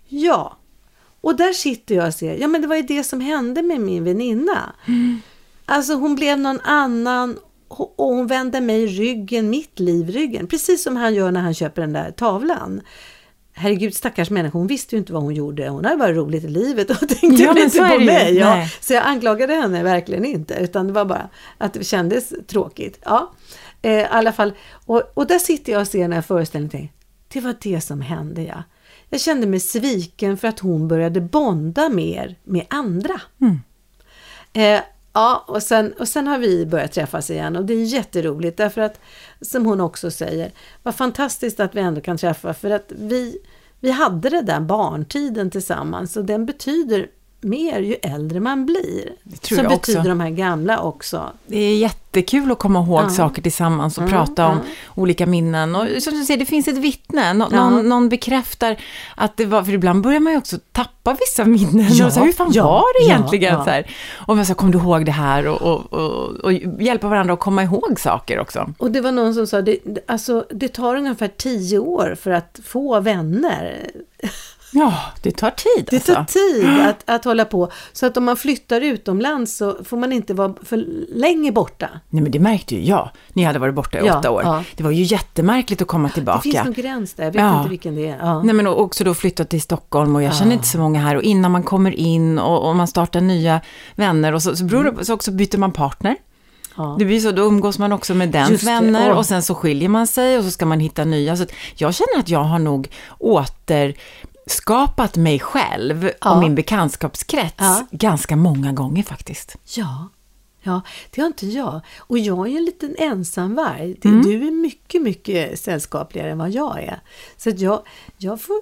Ja, 0.08 0.58
och 1.22 1.36
där 1.36 1.54
sitter 1.54 1.96
jag 1.96 2.08
och 2.08 2.14
ser, 2.14 2.36
ja 2.36 2.48
men 2.48 2.62
det 2.62 2.68
var 2.68 2.76
ju 2.76 2.82
det 2.82 3.04
som 3.04 3.22
hände 3.22 3.64
med 3.64 3.82
min 3.82 4.04
väninna. 4.04 4.74
Mm. 4.88 5.22
Alltså 5.66 5.94
hon 5.94 6.16
blev 6.16 6.40
någon 6.40 6.60
annan 6.60 7.38
och 7.68 7.94
hon 7.98 8.28
vände 8.28 8.62
mig 8.62 8.86
ryggen, 8.86 9.50
mitt 9.50 9.80
liv 9.80 10.10
ryggen, 10.10 10.48
precis 10.48 10.84
som 10.84 10.96
han 10.96 11.14
gör 11.14 11.32
när 11.32 11.42
han 11.42 11.54
köper 11.54 11.82
den 11.82 11.94
där 11.94 12.12
tavlan 12.12 12.82
herregud 13.60 13.96
stackars 13.96 14.30
människa, 14.30 14.58
hon 14.58 14.68
visste 14.68 14.96
ju 14.96 15.00
inte 15.00 15.14
vad 15.14 15.24
hon 15.24 15.36
gjorde. 15.36 15.70
Hon 15.70 15.86
hade 15.86 15.98
bara 15.98 16.14
roligt 16.14 16.44
i 16.44 16.48
livet 16.48 16.90
och 16.90 17.00
tänkte 17.10 17.44
ja, 17.44 17.60
inte 17.60 17.78
på 17.78 18.00
mig. 18.00 18.36
Ja. 18.36 18.68
Så 18.80 18.94
jag 18.94 19.04
anklagade 19.06 19.54
henne 19.54 19.84
verkligen 19.84 20.26
inte, 20.26 20.54
utan 20.54 20.88
det 20.88 20.94
var 20.94 21.06
bara 21.06 21.30
att 21.58 21.74
det 21.74 21.84
kändes 21.84 22.34
tråkigt. 22.48 23.00
Ja, 23.06 23.32
eh, 23.82 23.92
i 23.92 24.06
alla 24.06 24.34
fall. 24.34 24.54
Och, 24.72 25.04
och 25.14 25.28
där 25.28 25.40
sitter 25.40 25.72
jag 25.72 25.82
och 25.82 25.88
ser 25.88 26.02
den 26.02 26.14
här 26.14 26.22
föreställningen 26.22 26.68
och 26.68 26.72
tänker, 26.72 26.94
det 27.28 27.42
var 27.42 27.56
det 27.62 27.82
som 27.82 28.02
hände 28.02 28.44
ja. 28.44 28.64
Jag 29.10 29.22
kände 29.22 29.48
mig 29.48 29.60
sviken 29.60 30.38
för 30.38 30.48
att 30.48 30.60
hon 30.60 30.88
började 30.88 31.22
bonda 31.22 31.90
mer 31.90 32.36
med 32.44 32.66
andra. 32.70 33.22
Mm. 33.42 33.60
Eh, 34.54 34.82
Ja, 35.14 35.46
och 35.48 35.64
sen, 35.64 35.94
och 35.94 36.08
sen 36.08 36.28
har 36.28 36.38
vi 36.38 36.66
börjat 36.66 36.92
träffas 36.92 37.30
igen 37.30 37.56
och 37.56 37.66
det 37.66 37.74
är 37.74 37.84
jätteroligt 37.84 38.58
därför 38.58 38.82
att, 38.82 39.00
som 39.42 39.66
hon 39.66 39.82
också 39.82 40.12
säger, 40.12 40.52
vad 40.84 40.96
fantastiskt 40.96 41.60
att 41.60 41.76
vi 41.76 41.80
ändå 41.80 42.02
kan 42.02 42.18
träffas 42.18 42.58
för 42.58 42.70
att 42.70 42.92
vi, 42.96 43.38
vi 43.80 43.92
hade 43.92 44.30
den 44.30 44.46
där 44.46 44.60
barntiden 44.60 45.52
tillsammans 45.52 46.18
och 46.18 46.26
den 46.26 46.46
betyder 46.46 47.08
mer 47.42 47.80
ju 47.80 47.94
äldre 47.94 48.40
man 48.40 48.66
blir. 48.66 49.12
Det 49.24 49.56
så 49.56 49.56
betyder 49.56 49.76
också. 49.76 50.10
de 50.10 50.20
här 50.20 50.30
gamla 50.30 50.80
också. 50.80 51.32
Det 51.48 51.58
är 51.58 51.78
jättekul 51.78 52.52
att 52.52 52.60
komma 52.60 52.80
ihåg 52.80 53.04
ja. 53.04 53.10
saker 53.10 53.42
tillsammans 53.42 53.98
och 53.98 54.04
mm, 54.04 54.14
prata 54.14 54.48
om 54.48 54.60
olika 54.96 55.26
minnen. 55.26 55.76
Och 55.76 55.88
som 56.04 56.14
du 56.14 56.24
säger, 56.24 56.40
det 56.40 56.46
finns 56.46 56.68
ett 56.68 56.78
vittne. 56.78 57.34
Nå 57.34 57.48
ja. 57.52 57.70
någon, 57.70 57.90
någon, 57.90 58.10
bekräftar 58.10 58.78
att 59.16 59.38
det 59.38 59.46
var, 59.46 59.64
för 59.64 59.72
ibland 59.72 60.04
börjar 60.04 60.20
man 60.20 60.34
ju 60.34 60.38
också 60.38 60.58
tappa 60.72 61.18
vissa 61.20 61.46
minnen. 61.46 61.88
Ja. 61.90 62.06
Och 62.06 62.14
så, 62.14 62.20
hur 62.20 62.32
fan 62.32 62.52
var 62.52 63.00
det 63.00 63.12
egentligen? 63.12 63.64
Så 63.64 63.70
här. 63.70 63.92
Och 64.28 64.36
man 64.36 64.46
sa, 64.46 64.54
kom 64.54 64.72
du 64.72 64.78
ihåg 64.78 65.06
det 65.06 65.12
här? 65.12 65.48
Och, 65.48 65.62
och, 65.62 65.94
och, 65.94 66.30
och, 66.30 66.54
hjälpa 66.54 67.08
varandra 67.08 67.34
att 67.34 67.40
komma 67.40 67.64
ihåg 67.64 68.00
saker 68.00 68.40
också. 68.40 68.74
Och 68.78 68.92
det 68.92 69.02
var 69.02 69.12
någon 69.12 69.34
som 69.34 69.48
sa, 69.48 69.62
det, 69.62 69.80
alltså, 70.06 70.46
det 70.50 70.68
tar 70.68 70.96
ungefär 70.96 71.28
tio 71.38 71.80
år 71.80 72.18
för 72.22 72.32
att 72.32 72.60
få 72.64 73.00
vänner. 73.00 73.90
Ja, 74.72 74.94
det 75.22 75.32
tar 75.32 75.52
tid. 75.52 75.88
Det 75.90 76.00
tar 76.00 76.16
alltså. 76.16 76.40
tid 76.40 76.80
att, 76.82 77.04
att 77.06 77.26
hålla 77.26 77.46
på. 77.46 77.72
Så 77.94 78.06
att 78.06 78.18
om 78.18 78.26
man 78.26 78.38
flyttar 78.38 78.82
utomlands 78.82 79.58
så 79.58 79.84
får 79.84 79.98
man 79.98 80.14
inte 80.14 80.34
vara 80.34 80.54
för 80.64 80.86
länge 81.16 81.52
borta. 81.52 81.90
Nej, 82.10 82.24
men 82.24 82.32
det 82.32 82.40
märkte 82.40 82.76
ju 82.76 82.82
jag. 82.86 83.10
Ni 83.34 83.44
hade 83.44 83.60
varit 83.60 83.76
borta 83.76 84.00
i 84.00 84.06
ja, 84.06 84.20
åtta 84.20 84.32
år. 84.32 84.44
Ja. 84.44 84.64
Det 84.76 84.84
var 84.84 84.92
ju 84.92 85.04
jättemärkligt 85.04 85.82
att 85.82 85.88
komma 85.88 86.10
tillbaka. 86.10 86.38
Det 86.44 86.52
finns 86.52 86.66
någon 86.66 86.74
gräns 86.74 87.14
där, 87.14 87.24
jag 87.24 87.32
vet 87.32 87.42
ja. 87.42 87.58
inte 87.58 87.70
vilken 87.70 87.96
det 87.96 88.08
är. 88.08 88.44
Nej, 88.44 88.56
men 88.56 88.68
också 88.68 89.04
då 89.04 89.14
flytta 89.14 89.46
till 89.46 89.62
Stockholm 89.62 90.16
och 90.16 90.24
jag 90.24 90.36
känner 90.36 90.54
inte 90.54 90.68
så 90.68 90.78
många 90.78 91.00
här. 91.00 91.16
Och 91.16 91.24
innan 91.24 91.52
man 91.52 91.64
kommer 91.64 91.92
in 91.92 92.40
och, 92.40 92.70
och 92.70 92.76
man 92.76 92.88
startar 92.88 93.22
nya 93.22 93.62
vänner 93.96 94.34
och 94.34 94.44
så, 94.44 94.56
så, 94.56 94.64
beror, 94.64 94.88
mm. 94.88 95.06
så 95.06 95.14
också 95.14 95.32
byter 95.32 95.58
man 95.58 95.72
partner. 95.72 96.16
Ja. 96.80 96.96
Det 97.00 97.06
blir 97.06 97.20
så, 97.20 97.32
då 97.32 97.42
umgås 97.42 97.80
man 97.80 97.92
också 97.92 98.16
med 98.16 98.30
dens 98.30 98.64
vänner 98.64 99.14
och 99.14 99.26
sen 99.26 99.44
så 99.44 99.56
skiljer 99.56 99.90
man 99.90 100.08
sig 100.08 100.38
och 100.38 100.44
så 100.44 100.52
ska 100.52 100.66
man 100.66 100.80
hitta 100.80 101.06
nya. 101.06 101.38
Så 101.38 101.46
jag 101.76 101.94
känner 101.94 102.20
att 102.20 102.30
jag 102.30 102.44
har 102.44 102.60
nog 102.60 102.88
åter 103.18 103.96
skapat 104.52 105.16
mig 105.16 105.40
själv 105.40 106.12
ja. 106.22 106.32
och 106.32 106.40
min 106.40 106.56
bekantskapskrets 106.56 107.56
ja. 107.58 107.88
ganska 107.92 108.36
många 108.36 108.72
gånger 108.72 109.04
faktiskt. 109.04 109.56
Ja. 109.76 110.10
Ja, 110.62 110.82
det 111.10 111.22
har 111.22 111.28
inte 111.28 111.48
jag. 111.48 111.82
Och 112.00 112.18
jag 112.18 112.48
är 112.48 112.58
en 112.58 112.66
liten 112.66 112.96
ensamvarg. 112.98 114.00
Mm. 114.04 114.22
Du 114.22 114.48
är 114.48 114.52
mycket, 114.52 115.02
mycket 115.02 115.60
sällskapligare 115.60 116.32
än 116.32 116.38
vad 116.38 116.52
jag 116.52 116.84
är. 116.84 117.00
Så 117.38 117.50
att 117.50 117.60
jag, 117.60 117.82
jag, 118.18 118.42
får, 118.42 118.58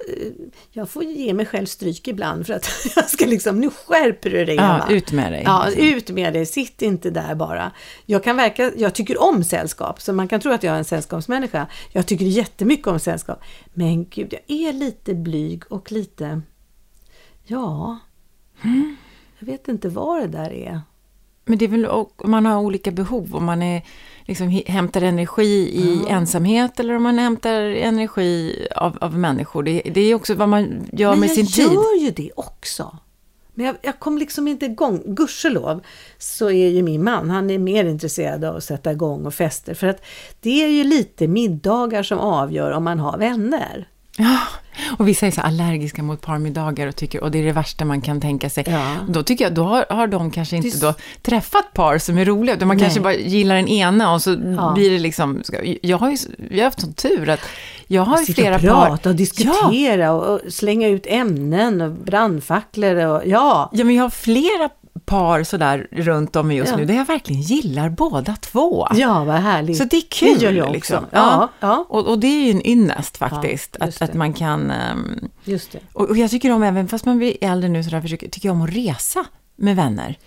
jag 0.71 0.89
får 0.89 1.03
ge 1.03 1.33
mig 1.33 1.45
själv 1.45 1.65
stryk 1.65 2.07
ibland 2.07 2.47
för 2.47 2.53
att 2.53 2.69
jag 2.95 3.09
ska 3.09 3.25
liksom, 3.25 3.59
nu 3.59 3.69
skärper 3.69 4.29
du 4.29 4.45
dig 4.45 4.55
Ja, 4.55 4.89
ut 4.89 5.11
med 5.11 5.31
dig. 5.31 5.43
Ja, 5.45 5.71
ut 5.71 6.09
med 6.09 6.33
dig. 6.33 6.45
Sitt 6.45 6.81
inte 6.81 7.09
där 7.09 7.35
bara. 7.35 7.71
Jag 8.05 8.23
kan 8.23 8.37
verka, 8.37 8.71
jag 8.75 8.95
tycker 8.95 9.21
om 9.21 9.43
sällskap, 9.43 10.01
så 10.01 10.13
man 10.13 10.27
kan 10.27 10.39
tro 10.39 10.51
att 10.51 10.63
jag 10.63 10.73
är 10.73 10.77
en 10.77 10.85
sällskapsmänniska. 10.85 11.67
Jag 11.91 12.05
tycker 12.05 12.25
jättemycket 12.25 12.87
om 12.87 12.99
sällskap. 12.99 13.43
Men 13.73 14.05
gud, 14.09 14.33
jag 14.33 14.57
är 14.57 14.73
lite 14.73 15.13
blyg 15.13 15.63
och 15.69 15.91
lite, 15.91 16.41
ja, 17.43 17.99
mm. 18.63 18.95
jag 19.39 19.47
vet 19.47 19.67
inte 19.67 19.89
vad 19.89 20.21
det 20.21 20.27
där 20.27 20.53
är. 20.53 20.81
Men 21.47 21.57
det 21.57 21.65
är 21.65 21.69
väl, 21.69 21.85
om 21.85 22.07
man 22.25 22.45
har 22.45 22.59
olika 22.59 22.91
behov, 22.91 23.35
om 23.35 23.45
man 23.45 23.61
är, 23.61 23.81
liksom, 24.25 24.61
hämtar 24.65 25.01
energi 25.01 25.69
i 25.73 25.93
mm. 25.93 26.07
ensamhet 26.07 26.79
eller 26.79 26.95
om 26.95 27.03
man 27.03 27.17
hämtar 27.17 27.61
energi 27.61 28.67
av, 28.75 28.97
av 29.01 29.17
människor. 29.17 29.63
Det, 29.63 29.81
det 29.93 30.01
är 30.01 30.15
också 30.15 30.33
vad 30.33 30.49
man 30.49 30.89
gör 30.93 31.11
Men 31.11 31.19
med 31.19 31.31
sin 31.31 31.47
tid. 31.47 31.65
Men 31.65 31.75
jag 31.75 31.83
gör 31.83 32.03
ju 32.05 32.11
det 32.11 32.31
också. 32.35 32.97
Men 33.53 33.65
jag, 33.65 33.75
jag 33.81 33.99
kom 33.99 34.17
liksom 34.17 34.47
inte 34.47 34.65
igång. 34.65 35.01
Gudskelov 35.05 35.81
så 36.17 36.49
är 36.49 36.67
ju 36.67 36.83
min 36.83 37.03
man, 37.03 37.29
han 37.29 37.49
är 37.49 37.59
mer 37.59 37.85
intresserad 37.85 38.43
av 38.43 38.55
att 38.55 38.63
sätta 38.63 38.91
igång 38.91 39.25
och 39.25 39.33
fester. 39.33 39.73
För 39.73 39.87
att 39.87 40.05
det 40.39 40.63
är 40.63 40.67
ju 40.67 40.83
lite 40.83 41.27
middagar 41.27 42.03
som 42.03 42.19
avgör 42.19 42.71
om 42.71 42.83
man 42.83 42.99
har 42.99 43.17
vänner. 43.17 43.87
Ja, 44.19 44.37
och 44.97 45.07
vissa 45.07 45.27
är 45.27 45.31
så 45.31 45.41
allergiska 45.41 46.03
mot 46.03 46.21
parmiddagar 46.21 46.87
och 46.87 46.95
tycker, 46.95 47.23
och 47.23 47.31
det 47.31 47.39
är 47.39 47.43
det 47.43 47.51
värsta 47.51 47.85
man 47.85 48.01
kan 48.01 48.21
tänka 48.21 48.49
sig. 48.49 48.63
Ja. 48.67 48.95
Då 49.07 49.23
tycker 49.23 49.45
jag, 49.45 49.53
då 49.53 49.63
har, 49.63 49.85
har 49.89 50.07
de 50.07 50.31
kanske 50.31 50.55
inte 50.55 50.77
då 50.77 50.93
träffat 51.21 51.73
par 51.73 51.97
som 51.97 52.17
är 52.17 52.25
roliga, 52.25 52.55
utan 52.55 52.67
man 52.67 52.77
Nej. 52.77 52.83
kanske 52.83 52.99
bara 52.99 53.13
gillar 53.13 53.55
den 53.55 53.67
ena 53.67 54.13
och 54.13 54.21
så 54.21 54.29
ja. 54.57 54.71
blir 54.75 54.91
det 54.91 54.99
liksom, 54.99 55.41
jag 55.81 55.97
har 55.97 56.11
ju, 56.11 56.17
jag 56.49 56.57
har 56.57 56.63
haft 56.63 56.81
sån 56.81 56.93
tur 56.93 57.29
att 57.29 57.39
jag 57.87 58.01
har 58.01 58.19
ju 58.19 58.25
flera 58.25 58.55
och 58.55 58.61
prata 58.61 58.97
par. 58.97 59.09
och 59.09 59.15
diskutera 59.15 60.03
ja. 60.03 60.11
och, 60.11 60.33
och 60.33 60.53
slänga 60.53 60.87
ut 60.87 61.05
ämnen 61.07 61.81
och 61.81 61.91
brandfacklor 61.91 62.95
och 62.95 63.21
ja. 63.25 63.69
Ja, 63.73 63.83
men 63.83 63.95
jag 63.95 64.03
har 64.03 64.09
flera 64.09 64.69
par 65.07 65.43
sådär 65.43 65.87
runt 65.91 66.35
om 66.35 66.51
just 66.51 66.71
ja. 66.71 66.77
nu, 66.77 66.85
där 66.85 66.93
jag 66.93 67.05
verkligen 67.05 67.41
gillar 67.41 67.89
båda 67.89 68.35
två. 68.35 68.87
Ja, 68.93 69.23
vad 69.23 69.35
härligt. 69.35 69.77
Så 69.77 69.83
det 69.83 69.97
är 69.97 70.09
kul. 70.09 70.39
Det 70.39 70.45
gör 70.45 70.51
jag 70.51 70.71
liksom. 70.71 70.97
också. 70.97 71.15
Ja, 71.15 71.49
ja. 71.59 71.85
Och, 71.89 72.07
och, 72.07 72.19
det 72.19 72.27
är 72.27 72.45
ju 72.45 72.51
en 72.51 72.67
ynnest 72.67 73.17
faktiskt, 73.17 73.77
ja, 73.79 73.85
att, 73.85 74.01
att 74.01 74.13
man 74.13 74.33
kan... 74.33 74.71
Um, 74.71 75.29
just 75.43 75.71
det. 75.71 75.79
Och, 75.93 76.09
och, 76.09 76.17
jag 76.17 76.31
tycker 76.31 76.51
om, 76.51 76.63
även 76.63 76.87
fast 76.87 77.05
man 77.05 77.17
blir 77.17 77.37
äldre 77.41 77.69
nu, 77.69 77.83
sådär, 77.83 78.01
försöker, 78.01 78.29
tycker 78.29 78.49
jag 78.49 78.55
om 78.55 78.61
att 78.61 78.75
resa 78.75 79.25
med 79.55 79.75
vänner. 79.75 80.17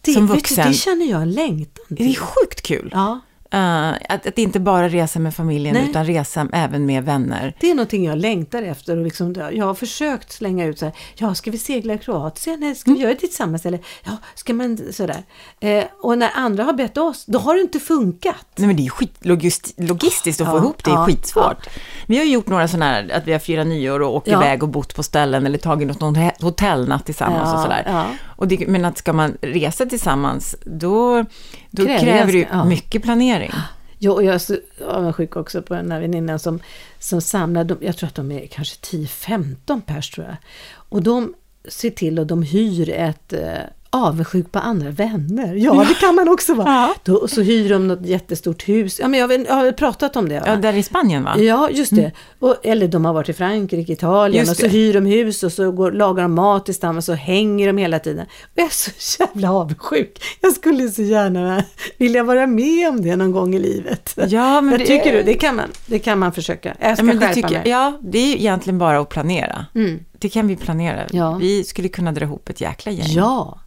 Det, 0.00 0.12
som 0.12 0.26
vuxen. 0.26 0.66
Du, 0.66 0.72
det 0.72 0.76
känner 0.76 1.10
jag 1.10 1.28
längtan 1.28 1.86
till. 1.86 1.96
Det 1.96 2.10
är 2.10 2.14
sjukt 2.14 2.62
kul. 2.62 2.90
Ja. 2.92 3.20
Uh, 3.54 3.92
att, 4.08 4.26
att 4.26 4.38
inte 4.38 4.60
bara 4.60 4.88
resa 4.88 5.18
med 5.18 5.34
familjen 5.34 5.74
Nej. 5.74 5.90
utan 5.90 6.06
resa 6.06 6.48
även 6.52 6.86
med 6.86 7.04
vänner. 7.04 7.56
Det 7.60 7.70
är 7.70 7.74
någonting 7.74 8.04
jag 8.04 8.18
längtar 8.18 8.62
efter 8.62 8.96
och 8.96 9.04
liksom, 9.04 9.34
jag 9.52 9.66
har 9.66 9.74
försökt 9.74 10.32
slänga 10.32 10.66
ut 10.66 10.78
så 10.78 10.84
här, 10.84 10.94
ja 11.14 11.34
ska 11.34 11.50
vi 11.50 11.58
segla 11.58 11.94
i 11.94 11.98
Kroatien? 11.98 12.60
Nej, 12.60 12.74
ska 12.74 12.90
vi 12.90 12.96
mm. 12.96 13.02
göra 13.02 13.14
det 13.14 13.20
tillsammans? 13.20 13.66
Eller 13.66 13.80
ja, 14.04 14.16
ska 14.34 14.54
man 14.54 14.78
sådär. 14.92 15.22
Uh, 15.64 15.84
och 16.00 16.18
när 16.18 16.30
andra 16.34 16.64
har 16.64 16.72
bett 16.72 16.98
oss, 16.98 17.24
då 17.26 17.38
har 17.38 17.54
det 17.54 17.60
inte 17.60 17.80
funkat. 17.80 18.46
Nej 18.56 18.66
men 18.66 18.76
det 18.76 18.86
är 18.86 18.90
skit, 18.90 19.14
logist, 19.20 19.74
logistiskt 19.76 20.40
att 20.40 20.46
ja, 20.46 20.52
få 20.52 20.58
ihop 20.58 20.84
det, 20.84 20.90
är 20.90 20.94
ja, 20.94 21.06
skitsvårt. 21.06 21.66
Ja. 21.66 21.72
Vi 22.06 22.18
har 22.18 22.24
gjort 22.24 22.46
några 22.46 22.68
sådana 22.68 22.84
här, 22.84 23.10
att 23.14 23.26
vi 23.26 23.32
har 23.32 23.38
firat 23.38 23.66
nyår 23.66 24.00
och 24.00 24.16
åkt 24.16 24.28
iväg 24.28 24.62
och 24.62 24.68
bott 24.68 24.94
på 24.94 25.02
ställen 25.02 25.46
eller 25.46 25.58
tagit 25.58 26.00
något 26.00 26.40
hotellnatt 26.40 27.06
tillsammans 27.06 27.54
och 27.54 27.60
sådär. 27.60 28.06
Och 28.42 28.48
det, 28.48 28.66
men 28.68 28.84
att 28.84 28.98
ska 28.98 29.12
man 29.12 29.38
resa 29.40 29.86
tillsammans, 29.86 30.56
då, 30.64 31.24
då 31.70 31.84
kräver, 31.84 32.00
kräver 32.00 32.32
det 32.32 32.48
ja. 32.50 32.64
mycket 32.64 33.02
planering. 33.02 33.52
Jo, 33.98 34.12
och 34.12 34.24
jag 34.24 34.34
är 34.34 34.38
så 34.38 34.56
avundsjuk 34.88 35.36
också 35.36 35.62
på 35.62 35.74
den 35.74 35.92
här 35.92 36.00
väninnan 36.00 36.38
som, 36.38 36.60
som 36.98 37.20
samlar, 37.20 37.64
de, 37.64 37.78
jag 37.80 37.96
tror 37.96 38.08
att 38.08 38.14
de 38.14 38.32
är 38.32 38.46
kanske 38.46 38.96
10-15 38.96 39.80
pers 39.80 40.10
tror 40.10 40.26
jag. 40.26 40.36
Och 40.72 41.02
de 41.02 41.34
ser 41.68 41.90
till 41.90 42.18
och 42.18 42.26
de 42.26 42.42
hyr 42.42 42.90
ett 42.90 43.32
eh, 43.32 43.58
avundsjuk 43.92 44.52
på 44.52 44.58
andra 44.58 44.90
vänner. 44.90 45.54
Ja, 45.54 45.86
det 45.88 45.94
kan 45.94 46.14
man 46.14 46.28
också 46.28 46.54
vara. 46.54 46.68
Ja. 46.68 46.94
Då, 47.04 47.28
så 47.28 47.42
hyr 47.42 47.68
de 47.68 47.88
något 47.88 48.06
jättestort 48.06 48.68
hus. 48.68 49.00
Ja, 49.00 49.08
men 49.08 49.20
jag, 49.20 49.32
jag 49.32 49.54
har 49.54 49.72
pratat 49.72 50.16
om 50.16 50.28
det. 50.28 50.40
Va? 50.40 50.44
Ja, 50.46 50.56
där 50.56 50.72
i 50.72 50.82
Spanien 50.82 51.24
va? 51.24 51.38
Ja, 51.38 51.70
just 51.70 51.90
det. 51.96 52.00
Mm. 52.00 52.12
Och, 52.38 52.56
eller 52.62 52.88
de 52.88 53.04
har 53.04 53.12
varit 53.12 53.28
i 53.28 53.32
Frankrike, 53.32 53.92
Italien 53.92 54.40
just 54.40 54.50
och 54.50 54.56
så 54.56 54.62
det. 54.62 54.68
hyr 54.72 54.94
de 54.94 55.06
hus 55.06 55.42
och 55.42 55.52
så 55.52 55.72
går, 55.72 55.92
lagar 55.92 56.22
de 56.22 56.34
mat 56.34 56.66
tillsammans 56.66 57.08
och 57.08 57.16
hänger 57.16 57.66
de 57.66 57.78
hela 57.78 57.98
tiden. 57.98 58.26
Och 58.26 58.52
jag 58.54 58.66
är 58.66 58.70
så 58.70 59.22
jävla 59.22 59.52
avundsjuk. 59.52 60.22
Jag 60.40 60.52
skulle 60.52 60.88
så 60.88 61.02
gärna 61.02 61.64
vilja 61.98 62.22
vara 62.22 62.46
med 62.46 62.88
om 62.88 63.02
det 63.02 63.16
någon 63.16 63.32
gång 63.32 63.54
i 63.54 63.58
livet. 63.58 64.18
Ja, 64.28 64.60
men 64.60 64.78
det, 64.78 64.86
tycker 64.86 65.12
du? 65.12 65.22
Det 65.22 65.34
kan 65.34 65.56
man, 65.56 65.68
det 65.86 65.98
kan 65.98 66.18
man 66.18 66.32
försöka. 66.32 66.76
Jag 66.80 66.98
ska 66.98 67.06
ja, 67.06 67.12
skärpa 67.12 67.34
tycker, 67.34 67.50
mig. 67.50 67.62
Ja, 67.64 67.98
det 68.00 68.18
är 68.18 68.36
egentligen 68.36 68.78
bara 68.78 69.00
att 69.00 69.08
planera. 69.08 69.66
Mm. 69.74 70.04
Det 70.18 70.28
kan 70.28 70.46
vi 70.46 70.56
planera. 70.56 71.06
Ja. 71.10 71.38
Vi 71.40 71.64
skulle 71.64 71.88
kunna 71.88 72.12
dra 72.12 72.24
ihop 72.24 72.48
ett 72.48 72.60
jäkla 72.60 72.92
gäng. 72.92 73.08
Ja, 73.08 73.58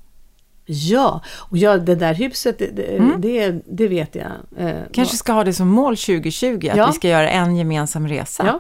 Ja, 0.65 1.21
och 1.49 1.57
ja, 1.57 1.77
det 1.77 1.95
där 1.95 2.13
huset, 2.13 2.59
det, 2.59 2.97
mm. 2.97 3.21
det, 3.21 3.61
det, 3.65 3.87
vet 3.87 4.15
jag. 4.15 4.31
Eh, 4.57 4.75
Kanske 4.91 5.17
ska 5.17 5.33
ha 5.33 5.43
det 5.43 5.53
som 5.53 5.67
mål 5.67 5.97
2020, 5.97 6.69
att 6.71 6.77
ja. 6.77 6.87
vi 6.87 6.93
ska 6.93 7.07
göra 7.07 7.29
en 7.29 7.55
gemensam 7.55 8.07
resa. 8.07 8.45
Ja, 8.45 8.59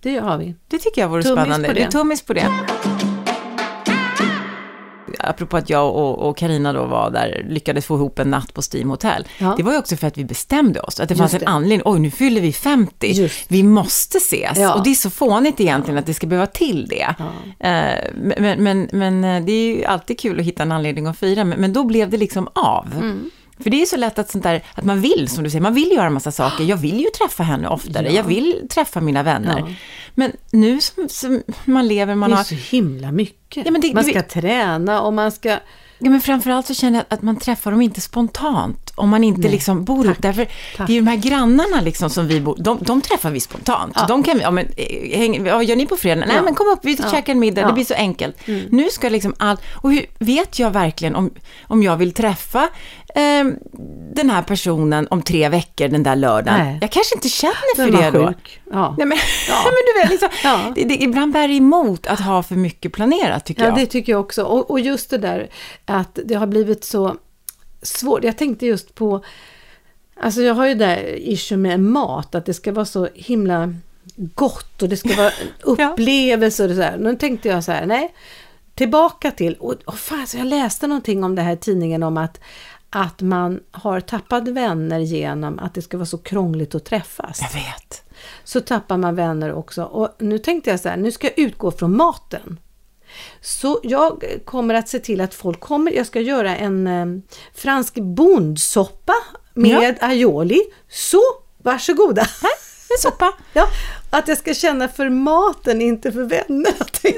det 0.00 0.18
har 0.18 0.38
vi. 0.38 0.54
Det 0.68 0.78
tycker 0.78 1.00
jag 1.00 1.08
vore 1.08 1.22
tummis 1.22 1.42
spännande. 1.42 1.68
På 1.68 1.74
det. 1.74 1.80
det 1.80 1.86
är 1.86 1.90
tummis 1.90 2.22
på 2.22 2.32
det 2.32 2.48
apropå 5.22 5.56
att 5.56 5.70
jag 5.70 5.94
och 6.18 6.36
Karina 6.36 6.72
då 6.72 6.84
var 6.84 7.10
där, 7.10 7.46
lyckades 7.48 7.86
få 7.86 7.94
ihop 7.94 8.18
en 8.18 8.30
natt 8.30 8.54
på 8.54 8.62
Steam 8.72 8.90
Hotel. 8.90 9.26
Ja. 9.38 9.54
Det 9.56 9.62
var 9.62 9.72
ju 9.72 9.78
också 9.78 9.96
för 9.96 10.06
att 10.06 10.18
vi 10.18 10.24
bestämde 10.24 10.80
oss, 10.80 11.00
att 11.00 11.08
det 11.08 11.16
fanns 11.16 11.32
det. 11.32 11.38
en 11.38 11.48
anledning. 11.48 11.82
Oj, 11.84 11.98
nu 11.98 12.10
fyller 12.10 12.40
vi 12.40 12.52
50. 12.52 13.06
Just. 13.12 13.44
Vi 13.48 13.62
måste 13.62 14.18
ses. 14.18 14.58
Ja. 14.58 14.74
Och 14.74 14.84
det 14.84 14.90
är 14.90 14.94
så 14.94 15.10
fånigt 15.10 15.60
egentligen 15.60 15.96
ja. 15.96 16.00
att 16.00 16.06
det 16.06 16.14
ska 16.14 16.26
behöva 16.26 16.46
till 16.46 16.86
det. 16.86 17.14
Uh, 17.18 18.22
men, 18.38 18.62
men, 18.62 18.88
men, 18.92 19.24
eh, 19.24 19.44
det 19.44 19.52
är 19.52 19.76
ju 19.76 19.84
alltid 19.84 20.20
kul 20.20 20.40
att 20.40 20.46
hitta 20.46 20.62
en 20.62 20.72
anledning 20.72 21.06
att 21.06 21.18
fira, 21.18 21.44
men, 21.44 21.60
men 21.60 21.72
då 21.72 21.84
blev 21.84 22.10
det 22.10 22.16
liksom 22.16 22.48
av. 22.54 22.92
Mm. 22.94 23.30
För 23.58 23.70
det 23.70 23.82
är 23.82 23.86
så 23.86 23.96
lätt 23.96 24.18
att 24.18 24.30
sånt 24.30 24.44
där, 24.44 24.64
att 24.74 24.84
man 24.84 25.00
vill, 25.00 25.28
som 25.28 25.44
du 25.44 25.50
säger, 25.50 25.62
man 25.62 25.74
vill 25.74 25.92
göra 25.92 26.06
en 26.06 26.12
massa 26.12 26.32
saker. 26.32 26.64
Jag 26.64 26.76
vill 26.76 27.00
ju 27.00 27.06
träffa 27.18 27.42
henne 27.42 27.68
oftare, 27.68 28.06
ja. 28.06 28.12
jag 28.12 28.24
vill 28.24 28.68
träffa 28.70 29.00
mina 29.00 29.22
vänner. 29.22 29.58
Ja. 29.58 29.74
Men 30.14 30.32
nu 30.50 30.80
som, 30.80 31.08
som, 31.08 31.42
man 31.64 31.88
lever, 31.88 32.14
man 32.14 32.32
har... 32.32 32.38
Det 32.38 32.42
är 32.42 32.44
så 32.44 32.76
himla 32.76 33.12
mycket. 33.12 33.66
Ja, 33.66 33.72
det, 33.82 33.94
man 33.94 34.04
ska 34.04 34.12
det, 34.12 34.22
träna 34.22 35.00
och 35.00 35.12
man 35.12 35.32
ska 35.32 35.58
Ja, 36.04 36.10
men 36.10 36.20
framförallt 36.20 36.66
så 36.66 36.74
känner 36.74 36.98
jag 36.98 37.04
att 37.08 37.22
man 37.22 37.36
träffar 37.36 37.70
dem 37.70 37.80
inte 37.80 38.00
spontant. 38.00 38.92
Om 38.94 39.10
man 39.10 39.24
inte 39.24 39.40
Nej, 39.40 39.50
liksom 39.50 39.84
bor 39.84 40.04
tack. 40.04 40.20
det 40.20 40.38
är 40.78 40.90
ju 40.90 41.00
de 41.00 41.06
här 41.06 41.16
grannarna 41.16 41.80
liksom 41.80 42.10
som 42.10 42.26
vi 42.26 42.40
bor, 42.40 42.56
de, 42.58 42.78
de 42.80 43.00
träffar 43.00 43.30
vi 43.30 43.40
spontant. 43.40 43.92
Ja. 43.96 44.06
De 44.06 44.22
kan 44.22 44.40
ja 44.40 44.50
men, 44.50 44.66
eh, 44.76 45.18
häng, 45.18 45.44
vad 45.44 45.64
gör 45.64 45.76
ni 45.76 45.86
på 45.86 45.96
fredag? 45.96 46.24
Nej 46.26 46.42
men 46.42 46.54
kom 46.54 46.68
upp, 46.68 46.78
vi 46.82 46.94
ja. 47.02 47.10
käkar 47.10 47.32
en 47.32 47.38
middag, 47.38 47.60
ja. 47.60 47.66
det 47.66 47.72
blir 47.72 47.84
så 47.84 47.94
enkelt. 47.94 48.48
Mm. 48.48 48.66
Nu 48.70 48.88
ska 48.90 49.08
liksom 49.08 49.34
allt, 49.38 49.60
och 49.70 49.92
hur 49.92 50.06
vet 50.18 50.58
jag 50.58 50.70
verkligen 50.70 51.14
om, 51.14 51.30
om 51.62 51.82
jag 51.82 51.96
vill 51.96 52.12
träffa 52.12 52.68
eh, 53.14 53.44
den 54.14 54.30
här 54.30 54.42
personen 54.42 55.08
om 55.10 55.22
tre 55.22 55.48
veckor 55.48 55.88
den 55.88 56.02
där 56.02 56.16
lördagen? 56.16 56.66
Nej. 56.66 56.78
Jag 56.80 56.90
kanske 56.90 57.14
inte 57.14 57.28
känner 57.28 57.76
för 57.76 58.02
det 58.02 58.10
då. 58.10 58.32
Ja. 58.72 58.94
Nej, 58.98 59.06
men, 59.06 59.18
ja. 59.48 59.62
men 59.64 59.72
du 59.86 60.02
vet, 60.02 60.10
liksom, 60.10 60.28
ja. 60.44 60.72
det, 60.74 60.84
det, 60.84 61.02
ibland 61.02 61.32
bär 61.32 61.48
det 61.48 61.54
emot 61.54 62.06
att 62.06 62.20
ha 62.20 62.42
för 62.42 62.54
mycket 62.54 62.92
planerat 62.92 63.44
tycker 63.44 63.62
jag. 63.64 63.72
Ja, 63.72 63.80
det 63.80 63.86
tycker 63.86 64.12
jag 64.12 64.20
också. 64.20 64.42
Och, 64.42 64.70
och 64.70 64.80
just 64.80 65.10
det 65.10 65.18
där 65.18 65.48
att 65.84 66.18
det 66.24 66.34
har 66.34 66.46
blivit 66.46 66.84
så 66.84 67.16
svårt. 67.82 68.24
Jag 68.24 68.38
tänkte 68.38 68.66
just 68.66 68.94
på, 68.94 69.24
alltså 70.20 70.42
jag 70.42 70.54
har 70.54 70.66
ju 70.66 70.74
där 70.74 71.18
issue 71.18 71.58
med 71.58 71.80
mat, 71.80 72.34
att 72.34 72.46
det 72.46 72.54
ska 72.54 72.72
vara 72.72 72.84
så 72.84 73.08
himla 73.14 73.74
gott 74.16 74.82
och 74.82 74.88
det 74.88 74.96
ska 74.96 75.16
vara 75.16 75.32
upplevelser 75.62 76.68
och 76.68 76.76
så 76.76 76.82
här. 76.82 76.96
Nu 76.96 77.16
tänkte 77.16 77.48
jag 77.48 77.64
så 77.64 77.72
här, 77.72 77.86
nej, 77.86 78.14
tillbaka 78.74 79.30
till, 79.30 79.54
och, 79.54 79.74
och 79.84 79.98
fan, 79.98 80.26
så 80.26 80.36
jag 80.36 80.46
läste 80.46 80.86
någonting 80.86 81.24
om 81.24 81.34
det 81.34 81.42
här 81.42 81.52
i 81.52 81.56
tidningen 81.56 82.02
om 82.02 82.16
att 82.16 82.40
att 82.94 83.20
man 83.20 83.60
har 83.70 84.00
tappat 84.00 84.48
vänner 84.48 84.98
genom 84.98 85.58
att 85.58 85.74
det 85.74 85.82
ska 85.82 85.96
vara 85.96 86.06
så 86.06 86.18
krångligt 86.18 86.74
att 86.74 86.84
träffas. 86.84 87.40
Jag 87.40 87.60
vet. 87.60 88.02
Så 88.44 88.60
tappar 88.60 88.96
man 88.96 89.14
vänner 89.14 89.52
också. 89.52 89.84
Och 89.84 90.08
nu 90.18 90.38
tänkte 90.38 90.70
jag 90.70 90.80
så 90.80 90.88
här, 90.88 90.96
nu 90.96 91.12
ska 91.12 91.26
jag 91.26 91.38
utgå 91.38 91.70
från 91.70 91.96
maten. 91.96 92.60
Så 93.40 93.80
jag 93.82 94.24
kommer 94.44 94.74
att 94.74 94.88
se 94.88 94.98
till 94.98 95.20
att 95.20 95.34
folk 95.34 95.60
kommer, 95.60 95.92
jag 95.92 96.06
ska 96.06 96.20
göra 96.20 96.56
en 96.56 96.86
eh, 96.86 97.06
fransk 97.54 97.94
bondsoppa 97.94 99.14
med 99.54 99.96
ja. 100.00 100.06
aioli. 100.08 100.60
Så 100.88 101.22
varsågoda! 101.58 102.22
En 102.22 102.98
soppa. 102.98 103.32
Ja, 103.52 103.66
att 104.12 104.28
jag 104.28 104.38
ska 104.38 104.54
känna 104.54 104.88
för 104.88 105.08
maten, 105.08 105.82
inte 105.82 106.12
för 106.12 106.22
vänner. 106.22 106.72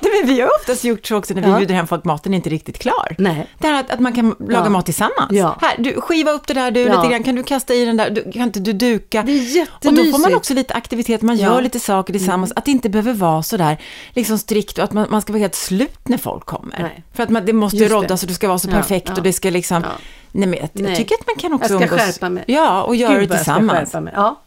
Nej, 0.00 0.12
men 0.20 0.34
vi 0.34 0.40
har 0.40 0.50
oftast 0.60 0.84
gjort 0.84 1.06
så 1.06 1.16
också 1.16 1.34
när 1.34 1.42
vi 1.42 1.48
ja. 1.48 1.58
bjuder 1.58 1.74
hem 1.74 1.86
folk, 1.86 2.04
maten 2.04 2.32
är 2.32 2.36
inte 2.36 2.50
riktigt 2.50 2.78
klar. 2.78 3.14
Nej. 3.18 3.46
Det 3.58 3.66
här 3.66 3.80
att, 3.80 3.90
att 3.90 4.00
man 4.00 4.12
kan 4.12 4.34
laga 4.38 4.64
ja. 4.64 4.68
mat 4.68 4.84
tillsammans. 4.84 5.30
Ja. 5.30 5.58
Här, 5.60 5.76
du, 5.78 6.00
skiva 6.00 6.30
upp 6.30 6.46
det 6.46 6.54
där 6.54 6.70
du 6.70 6.84
lite 6.84 7.08
grann, 7.10 7.22
kan 7.22 7.34
du 7.34 7.42
kasta 7.42 7.74
i 7.74 7.84
den 7.84 7.96
där, 7.96 8.10
du, 8.10 8.32
kan 8.32 8.42
inte 8.42 8.60
du 8.60 8.72
duka? 8.72 9.22
Det 9.22 9.32
är 9.32 9.34
jättemysigt. 9.34 9.86
Och 9.86 9.94
då 9.94 10.04
får 10.04 10.18
man 10.18 10.34
också 10.34 10.54
lite 10.54 10.74
aktivitet, 10.74 11.22
man 11.22 11.36
gör 11.36 11.62
lite 11.62 11.80
saker 11.80 12.12
tillsammans, 12.12 12.50
mm. 12.50 12.58
att 12.58 12.64
det 12.64 12.70
inte 12.70 12.88
behöver 12.88 13.12
vara 13.12 13.42
så 13.42 13.56
där 13.56 13.76
liksom 14.12 14.38
strikt 14.38 14.78
och 14.78 14.84
att 14.84 14.92
man, 14.92 15.06
man 15.10 15.22
ska 15.22 15.32
vara 15.32 15.40
helt 15.40 15.54
slut 15.54 16.08
när 16.08 16.18
folk 16.18 16.46
kommer. 16.46 16.78
Nej. 16.82 17.04
För 17.14 17.22
att 17.22 17.28
man, 17.28 17.46
det 17.46 17.52
måste 17.52 17.88
roddas 17.88 18.22
och 18.22 18.28
det 18.28 18.34
ska 18.34 18.48
vara 18.48 18.58
så 18.58 18.68
perfekt 18.68 19.18
och 19.18 19.22
det 19.22 19.32
ska 19.32 19.50
liksom... 19.50 19.82
Nej, 20.32 20.48
men 20.48 20.58
jag, 20.58 20.68
Nej. 20.72 20.90
jag 20.90 20.96
tycker 20.96 21.14
att 21.14 21.26
man 21.26 21.36
kan 21.36 21.52
också 21.52 21.74
umgås... 21.74 21.90
Jag 21.90 22.00
ska 22.00 22.06
skärpa 22.12 22.28
mig. 22.28 22.44
Ja, 22.46 22.82
och 22.82 22.96
göra 22.96 23.18
det 23.18 23.26
tillsammans. 23.26 23.94
Ja. 24.14 24.42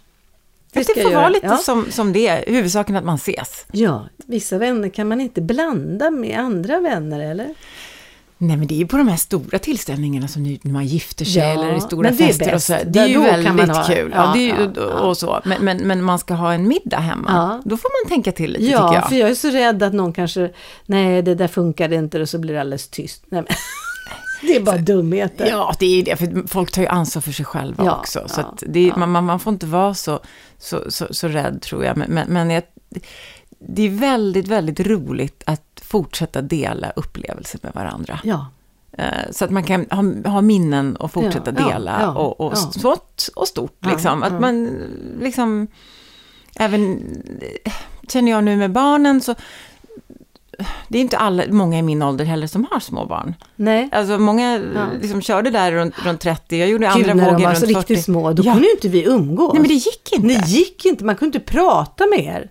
Det, 0.72 0.88
det 0.96 1.02
får 1.02 1.14
vara 1.14 1.30
lite 1.30 1.46
ja. 1.46 1.58
som, 1.58 1.92
som 1.92 2.14
det 2.14 2.28
är, 2.28 2.44
huvudsaken 2.48 2.96
att 2.96 3.04
man 3.04 3.16
ses. 3.16 3.66
Ja, 3.72 4.08
vissa 4.26 4.58
vänner 4.58 4.90
kan 4.90 5.08
man 5.08 5.22
inte 5.22 5.42
blanda 5.42 6.12
med 6.12 6.40
andra 6.40 6.80
vänner, 6.80 7.20
eller? 7.20 7.54
Nej, 8.44 8.58
men 8.58 8.68
det 8.68 8.74
är 8.74 8.78
ju 8.78 8.88
på 8.88 8.98
de 8.98 9.08
här 9.08 9.18
stora 9.18 9.60
tillställningarna 9.60 10.28
som 10.28 10.44
när 10.44 10.72
man 10.72 10.86
gifter 10.86 11.26
sig 11.26 11.42
ja, 11.42 11.50
eller 11.50 11.78
i 11.78 11.82
stora 11.82 12.14
fester 12.14 12.54
och 12.54 12.62
så. 12.62 12.78
Det 12.86 13.00
är 13.00 13.08
ju 13.08 13.20
väldigt 13.20 13.76
ha, 13.76 13.84
kul. 13.84 14.12
Ja, 14.16 14.38
ja, 14.38 14.42
ju, 14.42 14.68
och 14.82 15.18
så. 15.18 15.42
Men, 15.46 15.66
men, 15.66 15.78
men, 15.78 16.04
man 16.04 16.20
ska 16.20 16.34
ha 16.34 16.54
en 16.54 16.68
middag 16.68 16.98
hemma. 16.98 17.62
Då 17.66 17.78
får 17.78 17.90
man 18.04 18.10
tänka 18.10 18.32
till 18.32 18.52
lite, 18.52 18.66
ja, 18.66 18.88
tycker 18.88 19.02
jag. 19.02 19.10
för 19.10 19.16
jag 19.16 19.30
är 19.30 19.36
så 19.36 19.50
rädd 19.50 19.84
att 19.84 19.94
någon 19.94 20.14
kanske, 20.14 20.50
nej, 20.86 21.22
det 21.22 21.36
där 21.36 21.48
funkade 21.48 21.96
inte 21.96 22.22
och 22.22 22.30
så 22.30 22.40
blir 22.40 22.54
det 22.54 22.62
alldeles 22.62 22.88
tyst. 22.88 23.24
Nej, 23.30 23.42
men. 23.42 23.56
Det 24.42 24.56
är 24.56 24.64
bara 24.64 24.78
dumheter. 24.78 25.48
Ja, 25.48 25.76
det 25.80 26.00
är 26.00 26.06
det. 26.06 26.16
För 26.16 26.48
folk 26.48 26.72
tar 26.72 26.82
ju 26.82 26.88
ansvar 26.88 27.22
för 27.22 27.32
sig 27.32 27.46
själva 27.46 27.86
ja, 27.86 28.00
också. 28.00 28.24
Så 28.28 28.42
ja, 28.42 28.56
det, 28.68 28.88
ja. 28.88 28.98
man, 28.98 29.26
man, 29.26 29.40
får 29.40 29.54
inte 29.54 29.66
vara 29.66 29.94
så, 29.94 30.20
så, 30.58 30.92
så, 30.92 31.08
så 31.12 31.28
rädd, 31.28 31.62
tror 31.62 31.86
jag. 31.86 31.98
Men, 31.98 32.28
men 32.28 32.50
jag, 32.50 32.64
det 33.60 33.82
är 33.82 33.90
väldigt, 33.90 34.48
väldigt 34.48 34.80
roligt 34.80 35.44
att 35.46 35.82
fortsätta 35.82 36.42
dela 36.42 36.92
upplevelser 36.96 37.60
med 37.64 37.74
varandra. 37.74 38.20
Ja. 38.24 38.48
Eh, 38.98 39.32
så 39.32 39.46
att 39.46 39.52
man 39.52 39.64
kan 39.64 39.86
ha, 39.90 40.32
ha 40.32 40.42
minnen 40.42 40.96
och 40.96 41.12
fortsätta 41.12 41.52
dela 41.52 42.12
och, 42.12 42.42
och 42.42 42.58
smått 42.58 43.30
och 43.36 43.48
stort. 43.48 43.86
Liksom. 43.86 44.24
Att 44.24 44.42
man 44.42 44.70
liksom, 45.20 45.68
även 46.56 47.04
känner 48.08 48.32
jag 48.32 48.44
nu 48.44 48.56
med 48.56 48.72
barnen 48.72 49.22
så 49.22 49.36
det 50.88 50.98
är 50.98 51.02
inte 51.02 51.18
alla, 51.18 51.44
många 51.50 51.80
i 51.80 51.82
min 51.82 52.02
ålder 52.02 52.26
heller 52.26 52.48
som 52.48 52.68
har 52.72 52.80
små 52.80 53.06
barn. 53.06 53.36
Nej. 53.56 53.90
Alltså 53.92 54.18
många 54.18 54.60
ja. 54.76 54.88
liksom 55.02 55.22
körde 55.22 55.50
där 55.50 55.72
runt, 55.72 55.96
runt 56.06 56.22
30, 56.22 56.58
jag 56.58 56.70
gjorde 56.70 56.92
Gud, 56.96 57.10
andra 57.10 57.26
vågen 57.26 57.30
runt 57.30 57.40
40. 57.40 57.42
när 57.44 57.48
de 57.48 57.54
var 57.54 57.74
så 57.74 57.80
riktigt 57.80 58.06
små, 58.06 58.34
då 58.34 58.44
ja. 58.46 58.54
kunde 58.54 58.68
ju 58.68 58.74
inte 58.74 58.90
vi 58.90 59.04
umgås. 59.04 59.54
Nej 59.54 59.62
men 59.62 59.70
det 59.70 59.76
gick 59.76 60.12
inte. 60.12 60.28
Det 60.28 60.48
gick 60.48 60.86
inte, 60.86 61.06
man 61.06 61.16
kunde 61.16 61.38
inte 61.38 61.52
prata 61.52 62.06
med 62.06 62.20
er. 62.20 62.50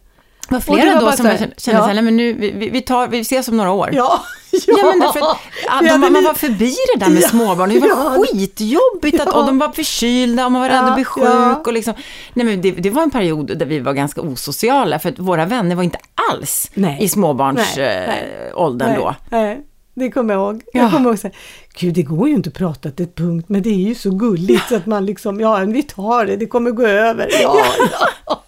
Det 0.50 0.54
var 0.54 0.60
flera 0.60 0.94
var 0.94 1.10
då 1.10 1.16
som 1.16 1.26
här, 1.26 1.36
kände 1.38 1.54
ja. 1.64 1.80
så 1.80 1.88
här, 1.88 2.02
men 2.02 2.16
nu, 2.16 2.32
vi, 2.32 2.70
vi, 2.70 2.80
tar, 2.80 3.08
vi 3.08 3.20
ses 3.20 3.48
om 3.48 3.56
några 3.56 3.72
år. 3.72 3.90
Ja, 3.92 4.20
ja. 4.50 4.58
ja 4.66 4.84
men 4.90 5.00
därför, 5.00 5.20
ja, 5.66 5.82
de, 5.82 6.12
man 6.12 6.24
var 6.24 6.34
förbi 6.34 6.76
det 6.94 7.04
där 7.04 7.10
med 7.10 7.22
ja, 7.22 7.28
småbarn. 7.28 7.70
Det 7.70 7.80
var 7.80 7.88
ja, 7.88 8.24
skitjobbigt 8.32 9.18
ja. 9.18 9.22
att, 9.22 9.34
och 9.34 9.46
de 9.46 9.58
var 9.58 9.72
förkylda 9.72 10.46
och 10.46 10.52
man 10.52 10.62
var 10.62 10.68
rädd 10.68 10.84
att 10.84 10.94
bli 10.94 11.04
sjuk. 11.04 11.66
Och 11.66 11.72
liksom, 11.72 11.94
nej, 12.34 12.46
men 12.46 12.60
det, 12.60 12.70
det, 12.70 12.90
var 12.90 13.02
en 13.02 13.10
period 13.10 13.58
där 13.58 13.66
vi 13.66 13.78
var 13.78 13.92
ganska 13.92 14.20
osociala 14.20 14.98
för 14.98 15.08
att 15.08 15.18
våra 15.18 15.46
vänner 15.46 15.76
var 15.76 15.82
inte 15.82 15.98
alls 16.30 16.70
nej. 16.74 16.98
i 17.00 17.08
småbarnsåldern 17.08 18.90
äh, 18.90 18.96
då. 18.96 19.14
Nej. 19.30 19.66
Det 19.94 20.10
kommer 20.10 20.34
jag 20.34 20.40
ihåg. 20.40 20.62
Jag 20.72 20.90
kommer 20.90 21.10
ihåg 21.10 21.18
så 21.18 21.26
här, 21.26 21.36
gud 21.78 21.94
det 21.94 22.02
går 22.02 22.28
ju 22.28 22.34
inte 22.34 22.48
att 22.48 22.54
prata 22.54 22.90
till 22.90 23.04
ett 23.04 23.14
punkt, 23.14 23.48
men 23.48 23.62
det 23.62 23.70
är 23.70 23.88
ju 23.88 23.94
så 23.94 24.10
gulligt 24.10 24.68
så 24.68 24.76
att 24.76 24.86
man 24.86 25.06
liksom, 25.06 25.40
ja 25.40 25.58
vi 25.58 25.82
tar 25.82 26.26
det, 26.26 26.36
det 26.36 26.46
kommer 26.46 26.70
gå 26.70 26.86
över. 26.86 27.28
Ja, 27.42 27.56
ja. 28.26 28.44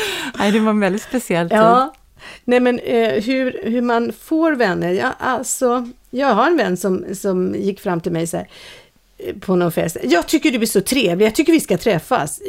Nej, 0.38 0.52
det 0.52 0.60
var 0.60 0.70
en 0.70 0.80
väldigt 0.80 1.02
speciell 1.02 1.48
tid. 1.48 1.58
Ja. 1.58 1.94
Nej 2.44 2.60
men 2.60 2.78
eh, 2.78 3.24
hur, 3.24 3.60
hur 3.64 3.82
man 3.82 4.12
får 4.12 4.52
vänner, 4.52 4.92
ja, 4.92 5.12
alltså, 5.18 5.88
jag 6.10 6.34
har 6.34 6.46
en 6.46 6.56
vän 6.56 6.76
som, 6.76 7.04
som 7.14 7.54
gick 7.54 7.80
fram 7.80 8.00
till 8.00 8.12
mig 8.12 8.26
så 8.26 8.36
här, 8.36 8.48
eh, 9.18 9.36
på 9.36 9.56
någon 9.56 9.72
fest. 9.72 9.96
Jag 10.02 10.26
tycker 10.26 10.50
du 10.50 10.62
är 10.62 10.66
så 10.66 10.80
trevlig, 10.80 11.26
jag 11.26 11.34
tycker 11.34 11.52
vi 11.52 11.60
ska 11.60 11.78
träffas. 11.78 12.40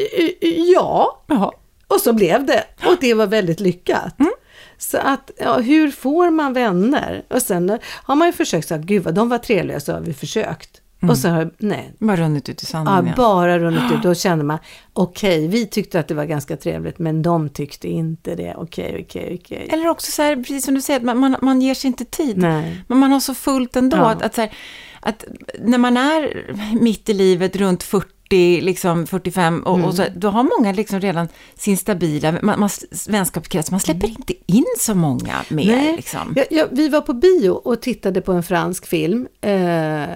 Ja, 0.75 1.21
Jaha. 1.27 1.51
och 1.87 2.01
så 2.01 2.13
blev 2.13 2.45
det. 2.45 2.63
Och 2.85 2.97
det 3.01 3.13
var 3.13 3.27
väldigt 3.27 3.59
lyckat. 3.59 4.19
Mm. 4.19 4.31
Så 4.77 4.97
att, 4.97 5.31
ja, 5.37 5.57
hur 5.57 5.91
får 5.91 6.29
man 6.29 6.53
vänner? 6.53 7.23
Och 7.27 7.41
sen 7.41 7.79
har 8.03 8.15
man 8.15 8.27
ju 8.27 8.33
försökt 8.33 8.67
säga, 8.67 8.77
gud 8.77 9.03
vad 9.03 9.13
de 9.13 9.29
var 9.29 9.37
trevliga, 9.37 9.79
så 9.79 9.93
har 9.93 9.99
vi 9.99 10.13
försökt. 10.13 10.81
Mm. 11.01 11.11
Och 11.11 11.17
så 11.17 11.29
har 11.29 11.51
nej. 11.57 11.93
Bara 11.99 12.17
runnit 12.17 12.49
ut 12.49 12.63
i 12.63 12.65
sanden. 12.65 13.07
Ja, 13.07 13.13
bara 13.15 13.59
runnit 13.59 13.91
ut. 13.91 14.01
Då 14.03 14.15
känner 14.15 14.43
man, 14.43 14.59
okej, 14.93 15.37
okay, 15.37 15.47
vi 15.47 15.67
tyckte 15.67 15.99
att 15.99 16.07
det 16.07 16.13
var 16.13 16.25
ganska 16.25 16.57
trevligt, 16.57 16.99
men 16.99 17.21
de 17.21 17.49
tyckte 17.49 17.87
inte 17.87 18.35
det. 18.35 18.55
Okej, 18.57 18.89
okay, 18.89 19.01
okej, 19.03 19.23
okay, 19.23 19.35
okej. 19.35 19.69
Eller 19.71 19.87
också 19.87 20.11
så 20.11 20.21
här, 20.21 20.35
precis 20.35 20.65
som 20.65 20.73
du 20.73 20.81
säger, 20.81 20.99
man, 20.99 21.17
man, 21.17 21.35
man 21.41 21.61
ger 21.61 21.73
sig 21.73 21.87
inte 21.87 22.05
tid. 22.05 22.37
Nej. 22.37 22.83
Men 22.87 22.97
man 22.97 23.11
har 23.11 23.19
så 23.19 23.33
fullt 23.33 23.75
ändå. 23.75 23.97
Ja. 23.97 24.09
Att, 24.09 24.21
att, 24.21 24.35
så 24.35 24.41
här, 24.41 24.51
att 24.99 25.25
när 25.59 25.77
man 25.77 25.97
är 25.97 26.53
mitt 26.81 27.09
i 27.09 27.13
livet, 27.13 27.55
runt 27.55 27.83
40, 27.83 28.07
40, 28.29 28.61
liksom 28.61 29.07
45 29.07 29.63
och, 29.63 29.75
mm. 29.75 29.87
och 29.87 29.95
så, 29.95 30.03
då 30.15 30.29
har 30.29 30.59
många 30.59 30.71
liksom 30.71 30.99
redan 30.99 31.27
sin 31.55 31.77
stabila 31.77 32.31
man, 32.41 32.59
man, 32.59 32.69
vänskapskrets. 33.09 33.71
Man 33.71 33.79
släpper 33.79 34.07
mm. 34.07 34.15
inte 34.19 34.33
in 34.45 34.65
så 34.79 34.95
många 34.95 35.35
mer. 35.49 35.75
Nej. 35.75 35.95
Liksom. 35.95 36.33
Ja, 36.35 36.43
ja, 36.49 36.65
vi 36.71 36.89
var 36.89 37.01
på 37.01 37.13
bio 37.13 37.49
och 37.49 37.81
tittade 37.81 38.21
på 38.21 38.31
en 38.31 38.43
fransk 38.43 38.85
film, 38.85 39.27
eh, 39.41 39.51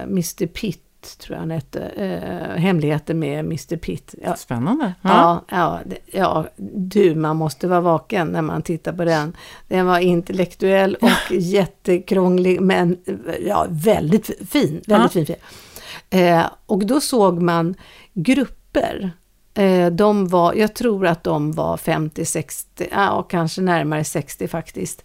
Mr 0.02 0.46
Pitt 0.46 0.80
tror 1.18 1.34
jag 1.34 1.40
han 1.40 1.50
hette, 1.50 1.80
eh, 1.80 2.60
Hemligheter 2.60 3.14
med 3.14 3.38
Mr 3.40 3.76
Pitt. 3.76 4.14
Ja. 4.22 4.36
Spännande. 4.36 4.94
Ja. 5.02 5.44
Ja, 5.48 5.80
ja, 5.82 5.96
ja, 6.12 6.46
du, 6.76 7.14
man 7.14 7.36
måste 7.36 7.68
vara 7.68 7.80
vaken 7.80 8.28
när 8.28 8.42
man 8.42 8.62
tittar 8.62 8.92
på 8.92 9.04
den. 9.04 9.36
Den 9.68 9.86
var 9.86 9.98
intellektuell 9.98 10.94
och 11.00 11.34
jättekrånglig, 11.34 12.60
men 12.60 12.96
ja, 13.46 13.66
väldigt 13.70 14.50
fin. 14.50 14.82
Väldigt 14.86 15.12
fin 15.12 15.26
film. 15.26 15.38
Eh, 16.10 16.46
och 16.66 16.86
då 16.86 17.00
såg 17.00 17.42
man 17.42 17.74
grupper. 18.14 19.12
Eh, 19.54 19.90
de 19.90 20.28
var, 20.28 20.54
jag 20.54 20.74
tror 20.74 21.06
att 21.06 21.24
de 21.24 21.52
var 21.52 21.76
50-60, 21.76 22.88
ja 22.90 23.22
kanske 23.22 23.60
närmare 23.60 24.04
60 24.04 24.48
faktiskt. 24.48 25.04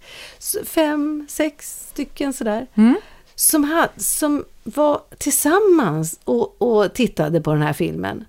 Fem, 0.65 1.25
sex 1.29 1.85
stycken 1.89 2.33
sådär. 2.33 2.67
Mm. 2.75 2.95
Som, 3.35 3.63
had, 3.63 3.89
som 3.97 4.45
var 4.63 5.01
tillsammans 5.17 6.19
och, 6.23 6.61
och 6.61 6.93
tittade 6.93 7.41
på 7.41 7.53
den 7.53 7.61
här 7.61 7.73
filmen. 7.73 8.25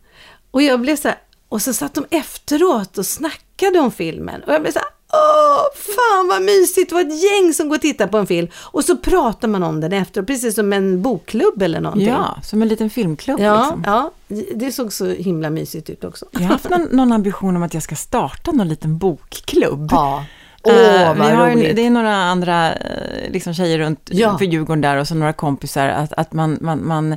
Och 0.50 0.62
jag 0.62 0.80
blev 0.80 0.96
så 0.96 1.08
här, 1.08 1.18
och 1.48 1.62
så 1.62 1.72
satt 1.72 1.94
de 1.94 2.04
efteråt 2.10 2.98
och 2.98 3.06
snackade 3.06 3.80
om 3.80 3.92
filmen. 3.92 4.42
Och 4.42 4.52
jag 4.52 4.62
blev 4.62 4.72
så 4.72 4.78
här, 4.78 4.88
Åh, 5.12 5.62
fan 5.96 6.28
vad 6.28 6.42
mysigt! 6.42 6.88
Det 6.88 6.94
var 6.94 7.02
ett 7.02 7.22
gäng 7.22 7.54
som 7.54 7.68
går 7.68 7.76
och 7.76 7.82
tittar 7.82 8.06
på 8.06 8.18
en 8.18 8.26
film 8.26 8.48
och 8.54 8.84
så 8.84 8.96
pratar 8.96 9.48
man 9.48 9.62
om 9.62 9.80
den 9.80 9.92
efteråt, 9.92 10.26
precis 10.26 10.54
som 10.54 10.72
en 10.72 11.02
bokklubb 11.02 11.62
eller 11.62 11.80
någonting. 11.80 12.08
Ja, 12.08 12.36
som 12.42 12.62
en 12.62 12.68
liten 12.68 12.90
filmklubb. 12.90 13.40
Ja, 13.40 13.60
liksom. 13.60 13.84
ja 13.86 14.10
det 14.54 14.72
såg 14.72 14.92
så 14.92 15.06
himla 15.06 15.50
mysigt 15.50 15.90
ut 15.90 16.04
också. 16.04 16.26
Jag 16.32 16.40
har 16.40 16.46
haft 16.46 16.70
någon, 16.70 16.82
någon 16.82 17.12
ambition 17.12 17.56
om 17.56 17.62
att 17.62 17.74
jag 17.74 17.82
ska 17.82 17.94
starta 17.94 18.52
någon 18.52 18.68
liten 18.68 18.98
bokklubb. 18.98 19.88
Ja. 19.90 20.24
Åh, 20.62 20.72
oh, 20.72 21.18
vad 21.18 21.30
har, 21.30 21.50
roligt. 21.50 21.76
Det 21.76 21.86
är 21.86 21.90
några 21.90 22.16
andra 22.16 22.72
eh, 22.72 23.30
liksom, 23.32 23.54
tjejer 23.54 23.78
runt 23.78 24.08
ja. 24.12 24.38
för 24.38 24.44
Djurgården 24.44 24.80
där 24.80 24.96
och 24.96 25.08
så 25.08 25.14
några 25.14 25.32
kompisar. 25.32 25.88
Att, 25.88 26.12
att 26.12 26.32
man, 26.32 26.58
man, 26.60 26.86
man 26.86 27.16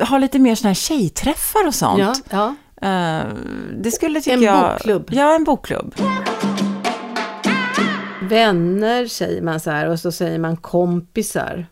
har 0.00 0.18
lite 0.18 0.38
mer 0.38 0.54
sådana 0.54 0.70
här 0.70 0.74
tjejträffar 0.74 1.66
och 1.66 1.74
sånt. 1.74 1.98
Ja, 1.98 2.14
ja. 2.30 2.54
Uh, 2.84 3.34
det 3.82 3.90
skulle, 3.90 4.20
tycker 4.20 4.36
en 4.36 4.42
jag... 4.42 4.56
En 4.56 4.72
bokklubb. 4.72 5.08
Ja, 5.12 5.34
en 5.34 5.44
bokklubb. 5.44 5.94
Vänner 8.28 9.06
säger 9.06 9.42
man 9.42 9.60
så 9.60 9.70
här 9.70 9.88
och 9.88 10.00
så 10.00 10.12
säger 10.12 10.38
man 10.38 10.56
kompisar. 10.56 11.66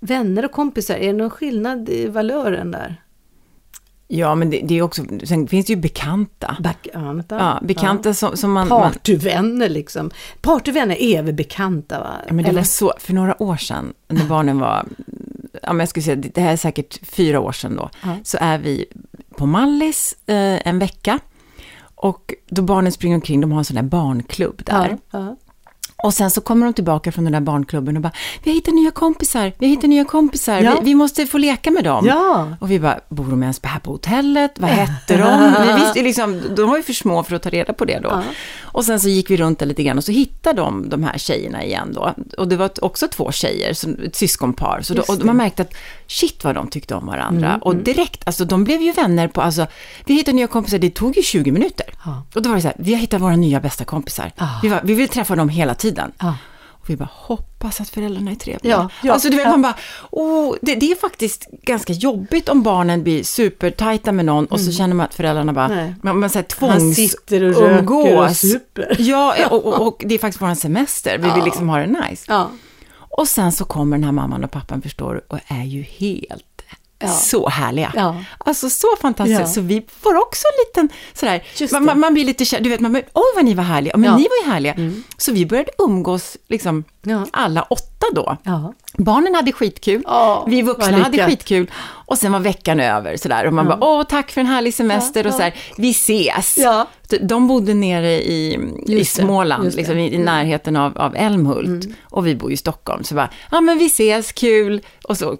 Vänner 0.00 0.44
och 0.44 0.52
kompisar, 0.52 0.94
är 0.94 1.06
det 1.06 1.12
någon 1.12 1.30
skillnad 1.30 1.88
i 1.88 2.06
valören 2.06 2.70
där? 2.70 3.02
Ja, 4.14 4.34
men 4.34 4.50
det, 4.50 4.60
det 4.64 4.78
är 4.78 4.82
också, 4.82 5.02
sen 5.24 5.48
finns 5.48 5.66
det 5.66 5.72
ju 5.72 5.80
bekanta. 5.80 6.56
Bekanta. 6.60 7.36
Ja, 7.36 7.66
bekanta 7.66 8.08
ja. 8.08 8.14
Som, 8.14 8.36
som 8.36 8.52
man... 8.52 8.68
Partyvänner 8.68 9.68
liksom. 9.68 10.10
Partyvänner 10.40 11.02
är 11.02 11.22
väl 11.22 11.34
bekanta 11.34 12.00
va? 12.00 12.10
Ja, 12.26 12.32
men 12.32 12.44
det 12.44 12.50
Eller? 12.50 12.60
var 12.60 12.64
så, 12.64 12.92
för 12.98 13.12
några 13.12 13.42
år 13.42 13.56
sedan, 13.56 13.92
när 14.08 14.24
barnen 14.24 14.58
var, 14.58 14.86
ja 15.62 15.72
men 15.72 15.78
jag 15.78 15.88
skulle 15.88 16.04
säga, 16.04 16.16
det 16.16 16.40
här 16.40 16.52
är 16.52 16.56
säkert 16.56 16.98
fyra 17.06 17.40
år 17.40 17.52
sedan 17.52 17.76
då, 17.76 17.90
ja. 18.02 18.16
så 18.24 18.38
är 18.40 18.58
vi 18.58 18.84
på 19.36 19.46
Mallis 19.46 20.16
eh, 20.26 20.68
en 20.68 20.78
vecka. 20.78 21.18
Och 21.94 22.34
då 22.48 22.62
barnen 22.62 22.92
springer 22.92 23.14
omkring, 23.14 23.40
de 23.40 23.52
har 23.52 23.58
en 23.58 23.64
sån 23.64 23.76
där 23.76 23.82
barnklubb 23.82 24.62
där. 24.64 24.98
Ja, 25.10 25.36
och 26.02 26.14
sen 26.14 26.30
så 26.30 26.40
kommer 26.40 26.66
de 26.66 26.74
tillbaka 26.74 27.12
från 27.12 27.24
den 27.24 27.32
där 27.32 27.40
barnklubben 27.40 27.96
och 27.96 28.02
bara, 28.02 28.12
vi 28.42 28.50
har 28.50 28.54
hittat 28.54 28.74
nya 28.74 28.90
kompisar, 28.90 29.52
vi 29.58 29.66
har 29.66 29.70
hittat 29.70 29.90
nya 29.90 30.04
kompisar, 30.04 30.60
ja. 30.60 30.76
vi, 30.78 30.84
vi, 30.84 30.94
måste 30.94 31.26
få 31.26 31.38
leka 31.38 31.70
med 31.70 31.84
dem. 31.84 32.06
Ja. 32.06 32.56
Och 32.60 32.70
vi 32.70 32.80
bara, 32.80 33.00
bor 33.08 33.24
de 33.24 33.42
ens 33.42 33.60
här 33.62 33.80
på 33.80 33.90
hotellet? 33.90 34.52
Vad 34.58 34.70
hette 34.70 35.16
de? 35.16 35.54
Vi 35.66 35.84
visste 35.84 36.02
liksom, 36.02 36.42
de 36.56 36.68
var 36.68 36.76
ju 36.76 36.82
för 36.82 36.92
små 36.92 37.22
för 37.22 37.36
att 37.36 37.42
ta 37.42 37.50
reda 37.50 37.72
på 37.72 37.84
det 37.84 37.98
då. 37.98 38.08
Ja. 38.08 38.22
Och 38.62 38.84
sen 38.84 39.00
så 39.00 39.08
gick 39.08 39.30
vi 39.30 39.36
runt 39.36 39.58
där 39.58 39.66
lite 39.66 39.82
grann 39.82 39.98
och 39.98 40.04
så 40.04 40.12
hittade 40.12 40.60
de 40.60 40.88
de 40.88 41.04
här 41.04 41.18
tjejerna 41.18 41.64
igen 41.64 41.92
då. 41.94 42.14
Och 42.38 42.48
det 42.48 42.56
var 42.56 42.70
också 42.82 43.08
två 43.08 43.32
tjejer, 43.32 43.72
så, 43.72 43.88
ett 44.06 44.16
syskonpar. 44.16 44.80
Så 44.82 44.94
då, 44.94 45.02
och 45.08 45.24
man 45.24 45.36
märkte 45.36 45.62
att 45.62 45.74
shit 46.12 46.44
vad 46.44 46.54
de 46.54 46.68
tyckte 46.68 46.94
om 46.94 47.06
varandra. 47.06 47.48
Mm, 47.48 47.62
och 47.62 47.72
mm. 47.72 47.84
direkt, 47.84 48.22
alltså 48.26 48.44
de 48.44 48.64
blev 48.64 48.82
ju 48.82 48.92
vänner 48.92 49.28
på, 49.28 49.42
alltså, 49.42 49.66
vi 50.04 50.14
hittade 50.14 50.36
nya 50.36 50.46
kompisar, 50.46 50.78
det 50.78 50.90
tog 50.90 51.16
ju 51.16 51.22
20 51.22 51.52
minuter. 51.52 51.86
Ja. 52.04 52.22
Och 52.34 52.42
då 52.42 52.48
var 52.48 52.56
det 52.56 52.62
så 52.62 52.68
här, 52.68 52.76
vi 52.78 52.94
har 52.94 53.00
hittat 53.00 53.20
våra 53.20 53.36
nya 53.36 53.60
bästa 53.60 53.84
kompisar. 53.84 54.32
Ja. 54.36 54.48
Vi, 54.62 54.68
var, 54.68 54.80
vi 54.84 54.94
vill 54.94 55.08
träffa 55.08 55.36
dem 55.36 55.48
hela 55.48 55.74
tiden. 55.74 56.12
Ja. 56.18 56.34
Och 56.82 56.90
vi 56.90 56.96
bara 56.96 57.08
hoppas 57.12 57.80
att 57.80 57.88
föräldrarna 57.88 58.30
är 58.30 58.34
trevliga. 58.34 58.72
Ja, 58.72 58.88
ja, 59.02 59.12
alltså 59.12 59.30
du 59.30 59.36
vet, 59.36 59.48
man 59.48 59.62
bara, 59.62 59.74
oh, 60.10 60.54
det, 60.62 60.74
det, 60.74 60.92
är 60.92 60.96
faktiskt 60.96 61.48
ganska 61.62 61.92
jobbigt 61.92 62.48
om 62.48 62.62
barnen 62.62 63.02
blir 63.02 63.24
supertajta 63.24 64.12
med 64.12 64.24
någon 64.24 64.38
mm. 64.38 64.48
och 64.50 64.60
så 64.60 64.64
mm. 64.64 64.72
känner 64.72 64.94
man 64.94 65.06
att 65.06 65.14
föräldrarna 65.14 65.52
bara, 65.52 65.68
Nej. 65.68 65.94
man, 66.02 66.20
man 66.20 66.30
säger 66.30 66.46
tvångs 66.46 66.72
Han 66.72 66.94
sitter 66.94 67.42
och 67.42 67.54
röker 67.54 68.16
och 68.18 68.36
super. 68.36 68.96
Ja, 68.98 69.34
och, 69.50 69.66
och, 69.66 69.86
och, 69.86 70.02
det 70.06 70.14
är 70.14 70.18
faktiskt 70.18 70.42
vår 70.42 70.54
semester, 70.54 71.18
vi 71.18 71.30
vill 71.30 71.44
liksom 71.44 71.68
ha 71.68 71.78
det 71.78 71.86
nice. 71.86 72.32
Och 73.12 73.28
sen 73.28 73.52
så 73.52 73.64
kommer 73.64 73.96
den 73.96 74.04
här 74.04 74.12
mamman 74.12 74.44
och 74.44 74.50
pappan, 74.50 74.82
förstår 74.82 75.14
du, 75.14 75.20
och 75.28 75.38
är 75.46 75.64
ju 75.64 75.82
helt 75.82 76.44
Ja. 77.02 77.08
så 77.08 77.48
härliga. 77.48 77.92
Ja. 77.96 78.24
Alltså 78.38 78.70
så 78.70 78.86
fantastiskt. 79.00 79.40
Ja. 79.40 79.46
Så 79.46 79.60
vi 79.60 79.86
får 80.00 80.16
också 80.16 80.44
en 80.46 80.66
liten 80.66 80.98
sådär, 81.14 81.80
man, 81.80 82.00
man, 82.00 82.14
blir 82.14 82.24
lite 82.24 82.44
kär, 82.44 82.60
du 82.60 82.70
vet, 82.70 82.80
man 82.80 82.96
oj 82.96 83.32
vad 83.34 83.44
ni 83.44 83.54
var 83.54 83.64
härliga, 83.64 83.96
men 83.96 84.16
ni 84.16 84.28
var 84.28 84.46
ju 84.46 84.52
härliga. 84.52 84.72
Mm. 84.72 85.02
Så 85.16 85.32
vi 85.32 85.46
började 85.46 85.70
umgås, 85.78 86.36
liksom, 86.48 86.84
alla 87.30 87.62
åtta 87.62 88.06
då. 88.12 88.36
Barnen 88.98 89.34
hade 89.34 89.52
skitkul, 89.52 90.02
oh, 90.06 90.44
vi 90.48 90.62
vuxna 90.62 90.98
hade 90.98 91.26
skitkul. 91.26 91.70
Och 92.12 92.18
sen 92.18 92.32
var 92.32 92.40
veckan 92.40 92.80
över 92.80 93.16
sådär. 93.16 93.46
Och 93.46 93.52
man 93.52 93.66
bara, 93.66 93.78
åh 93.80 94.02
tack 94.02 94.30
för 94.30 94.40
en 94.40 94.46
härlig 94.46 94.74
semester 94.74 95.26
och 95.26 95.32
sådär, 95.32 95.54
vi 95.76 95.90
ses. 95.90 96.58
De 97.20 97.48
bodde 97.48 97.74
nere 97.74 98.12
i, 98.12 98.58
i 98.86 99.04
Småland, 99.04 99.74
liksom, 99.74 99.98
i, 99.98 100.04
i, 100.08 100.14
mm. 100.14 100.24
närheten 100.24 100.76
av, 100.76 100.98
av 100.98 101.16
Älmhult. 101.16 101.84
Mm. 101.84 101.96
Och 102.04 102.26
vi 102.26 102.36
bor 102.36 102.52
i 102.52 102.56
Stockholm. 102.56 103.04
Så 103.04 103.14
bara, 103.14 103.30
ja 103.50 103.60
men 103.60 103.78
vi 103.78 103.86
ses, 103.86 104.32
kul. 104.32 104.80
Och 105.04 105.18
så 105.18 105.36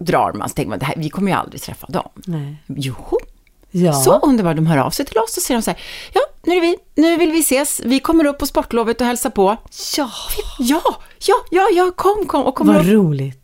drar 0.00 0.32
man, 0.32 0.48
så 0.48 0.54
tänker 0.54 0.70
man, 0.70 0.78
det 0.78 0.84
här, 0.84 0.94
vi 0.98 1.10
kommer 1.10 1.30
ju 1.30 1.36
aldrig 1.36 1.62
träffa 1.62 1.86
dem. 1.86 2.08
Nej. 2.14 2.56
Joho! 2.66 3.18
Ja. 3.70 3.92
Så 3.92 4.18
underbart, 4.18 4.56
de 4.56 4.66
hör 4.66 4.78
av 4.78 4.90
sig 4.90 5.06
till 5.06 5.18
oss 5.18 5.36
och 5.36 5.42
säger 5.42 5.58
de 5.58 5.62
så 5.62 5.70
här, 5.70 5.80
ja, 6.12 6.20
nu 6.42 6.56
är 6.56 6.60
vi, 6.60 6.76
nu 6.94 7.16
vill 7.16 7.32
vi 7.32 7.40
ses, 7.40 7.80
vi 7.84 8.00
kommer 8.00 8.24
upp 8.26 8.38
på 8.38 8.46
sportlovet 8.46 9.00
och 9.00 9.06
hälsar 9.06 9.30
på. 9.30 9.56
Ja! 9.96 10.10
Ja, 10.58 10.82
ja, 11.26 11.34
ja, 11.50 11.68
ja, 11.72 11.90
kom, 11.96 12.26
kom 12.26 12.42
och 12.44 12.54
kommer 12.54 12.72
Vad 12.72 12.82
upp. 12.86 12.92
roligt. 12.92 13.39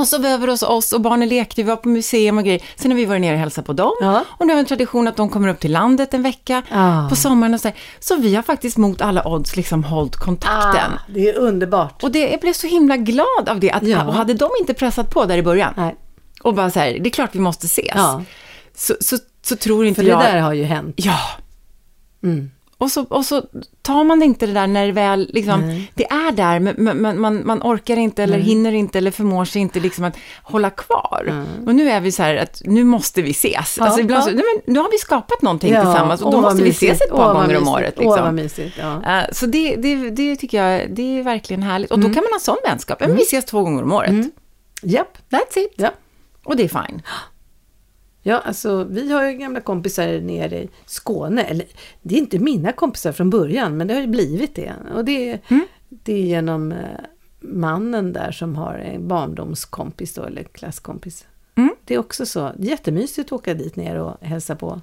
Och 0.00 0.08
så 0.08 0.26
över 0.26 0.48
hos 0.48 0.62
oss 0.62 0.92
och 0.92 1.00
barnen 1.00 1.28
lekte, 1.28 1.62
vi 1.62 1.68
var 1.68 1.76
på 1.76 1.88
museum 1.88 2.38
och 2.38 2.44
grejer. 2.44 2.62
Sen 2.76 2.90
har 2.90 2.96
vi 2.96 3.04
varit 3.04 3.20
nere 3.20 3.32
och 3.32 3.38
hälsat 3.38 3.66
på 3.66 3.72
dem. 3.72 3.92
Ja. 4.00 4.24
Och 4.28 4.46
nu 4.46 4.52
har 4.52 4.56
vi 4.56 4.60
en 4.60 4.66
tradition 4.66 5.08
att 5.08 5.16
de 5.16 5.28
kommer 5.28 5.48
upp 5.48 5.60
till 5.60 5.72
landet 5.72 6.14
en 6.14 6.22
vecka 6.22 6.62
ah. 6.70 7.08
på 7.08 7.16
sommaren 7.16 7.54
och 7.54 7.60
så 7.60 7.68
här. 7.68 7.76
Så 7.98 8.16
vi 8.16 8.34
har 8.34 8.42
faktiskt 8.42 8.76
mot 8.76 9.00
alla 9.00 9.28
odds 9.28 9.56
liksom 9.56 9.84
hållit 9.84 10.16
kontakten. 10.16 10.92
Ah, 10.92 11.00
det 11.08 11.28
är 11.28 11.38
underbart. 11.38 12.02
Och 12.02 12.10
det, 12.10 12.30
jag 12.30 12.40
blev 12.40 12.52
så 12.52 12.66
himla 12.66 12.96
glad 12.96 13.48
av 13.48 13.60
det. 13.60 13.70
Att, 13.70 13.82
ja. 13.82 14.04
Och 14.04 14.14
hade 14.14 14.34
de 14.34 14.50
inte 14.60 14.74
pressat 14.74 15.10
på 15.10 15.24
där 15.24 15.38
i 15.38 15.42
början 15.42 15.74
Nej. 15.76 15.96
och 16.42 16.54
bara 16.54 16.70
så 16.70 16.80
här, 16.80 16.98
det 17.00 17.08
är 17.08 17.10
klart 17.10 17.34
vi 17.34 17.40
måste 17.40 17.66
ses. 17.66 17.92
Ja. 17.94 18.22
Så, 18.74 18.94
så, 19.00 19.16
så 19.42 19.56
tror 19.56 19.86
inte 19.86 20.00
För 20.00 20.08
jag... 20.08 20.20
För 20.20 20.26
det 20.26 20.32
där 20.32 20.40
har 20.40 20.52
ju 20.52 20.64
hänt. 20.64 20.94
Ja. 20.98 21.18
Mm. 22.22 22.50
Och 22.78 22.90
så, 22.90 23.04
och 23.04 23.24
så 23.24 23.42
tar 23.82 24.04
man 24.04 24.22
inte 24.22 24.46
det 24.46 24.52
där 24.52 24.66
när 24.66 24.86
det 24.86 24.92
väl, 24.92 25.30
liksom, 25.32 25.86
det 25.94 26.04
är 26.04 26.32
där, 26.32 26.60
men 26.60 27.02
man, 27.02 27.20
man, 27.20 27.46
man 27.46 27.62
orkar 27.62 27.96
inte 27.96 28.22
eller 28.22 28.34
mm. 28.34 28.46
hinner 28.46 28.72
inte 28.72 28.98
eller 28.98 29.10
förmår 29.10 29.44
sig 29.44 29.62
inte 29.62 29.80
liksom 29.80 30.04
att 30.04 30.16
hålla 30.42 30.70
kvar. 30.70 31.26
Mm. 31.28 31.46
Och 31.66 31.74
nu 31.74 31.90
är 31.90 32.00
vi 32.00 32.12
så 32.12 32.22
här 32.22 32.36
att 32.36 32.62
nu 32.64 32.84
måste 32.84 33.22
vi 33.22 33.30
ses. 33.30 33.76
Ja, 33.78 33.84
alltså 33.84 34.00
ibland 34.00 34.24
så, 34.24 34.30
nej, 34.30 34.44
men 34.54 34.74
nu 34.74 34.80
har 34.80 34.90
vi 34.90 34.98
skapat 34.98 35.42
någonting 35.42 35.72
ja, 35.72 35.82
tillsammans 35.82 36.22
och 36.22 36.32
då 36.32 36.40
måste 36.40 36.62
vi 36.62 36.70
ses 36.70 37.00
ett 37.00 37.10
par 37.10 37.34
gånger 37.34 37.56
om 37.56 37.68
året. 37.68 37.98
Liksom. 37.98 38.34
Mysigt, 38.34 38.78
ja. 38.78 38.94
uh, 38.94 39.32
så 39.32 39.46
det, 39.46 39.76
det, 39.76 40.10
det 40.10 40.36
tycker 40.36 40.64
jag, 40.64 40.90
det 40.90 41.18
är 41.18 41.22
verkligen 41.22 41.62
härligt. 41.62 41.90
Och 41.90 41.98
då 41.98 42.06
mm. 42.06 42.14
kan 42.14 42.22
man 42.22 42.32
ha 42.32 42.40
sån 42.40 42.56
vänskap, 42.64 43.00
men 43.00 43.08
vi 43.08 43.12
mm. 43.12 43.22
ses 43.22 43.44
två 43.44 43.62
gånger 43.62 43.82
om 43.82 43.92
året. 43.92 44.10
Mm. 44.10 44.30
Japp. 44.82 45.18
That's 45.30 45.58
it. 45.58 45.74
Ja. 45.76 45.90
Och 46.44 46.56
det 46.56 46.64
är 46.64 46.68
fine. 46.68 47.02
Ja, 48.28 48.38
alltså 48.38 48.84
vi 48.84 49.12
har 49.12 49.24
ju 49.28 49.32
gamla 49.32 49.60
kompisar 49.60 50.20
nere 50.20 50.62
i 50.62 50.68
Skåne. 50.86 51.42
Eller, 51.42 51.66
det 52.02 52.14
är 52.14 52.18
inte 52.18 52.38
mina 52.38 52.72
kompisar 52.72 53.12
från 53.12 53.30
början, 53.30 53.76
men 53.76 53.86
det 53.86 53.94
har 53.94 54.00
ju 54.00 54.06
blivit 54.06 54.54
det. 54.54 54.72
Och 54.94 55.04
det, 55.04 55.40
mm. 55.48 55.66
det 55.88 56.12
är 56.12 56.22
genom 56.22 56.72
eh, 56.72 56.78
mannen 57.40 58.12
där 58.12 58.32
som 58.32 58.56
har 58.56 58.74
en 58.74 59.08
barndomskompis 59.08 60.14
då, 60.14 60.22
eller 60.22 60.42
klasskompis. 60.42 61.26
Mm. 61.54 61.74
Det 61.84 61.94
är 61.94 61.98
också 61.98 62.26
så 62.26 62.52
jättemysigt 62.58 63.28
att 63.28 63.32
åka 63.32 63.54
dit 63.54 63.76
ner 63.76 63.96
och 63.96 64.16
hälsa 64.20 64.56
på 64.56 64.80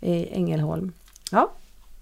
i 0.00 0.26
Ängelholm. 0.26 0.92
Ja. 1.30 1.52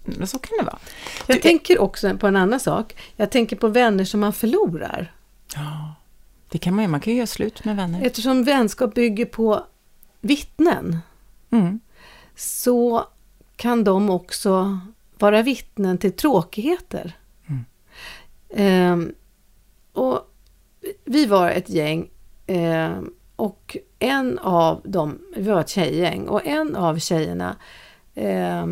Men 0.03 0.27
så 0.27 0.39
kan 0.39 0.57
det 0.59 0.65
vara. 0.65 0.79
Jag 1.27 1.37
du, 1.37 1.41
tänker 1.41 1.79
också 1.79 2.17
på 2.17 2.27
en 2.27 2.35
annan 2.35 2.59
sak. 2.59 2.95
Jag 3.15 3.31
tänker 3.31 3.55
på 3.55 3.67
vänner 3.67 4.05
som 4.05 4.19
man 4.19 4.33
förlorar. 4.33 5.13
Ja, 5.55 5.95
det 6.49 6.57
kan 6.57 6.75
man 6.75 6.83
ju. 6.83 6.87
Man 6.87 6.99
kan 6.99 7.13
ju 7.13 7.17
göra 7.17 7.27
slut 7.27 7.65
med 7.65 7.75
vänner. 7.75 8.05
Eftersom 8.05 8.43
vänskap 8.43 8.93
bygger 8.93 9.25
på 9.25 9.65
vittnen 10.21 10.97
mm. 11.49 11.79
så 12.35 13.05
kan 13.55 13.83
de 13.83 14.09
också 14.09 14.79
vara 15.19 15.41
vittnen 15.41 15.97
till 15.97 16.11
tråkigheter. 16.11 17.17
Mm. 17.47 17.65
Eh, 18.49 19.13
och 19.93 20.33
vi 21.05 21.25
var 21.25 21.49
ett 21.49 21.69
gäng 21.69 22.09
eh, 22.47 22.99
och 23.35 23.77
en 23.99 24.39
av 24.39 24.81
dem, 24.83 25.19
vi 25.35 25.43
var 25.43 25.61
ett 25.61 25.69
tjejgäng 25.69 26.27
och 26.27 26.47
en 26.47 26.75
av 26.75 26.99
tjejerna 26.99 27.55
eh, 28.15 28.65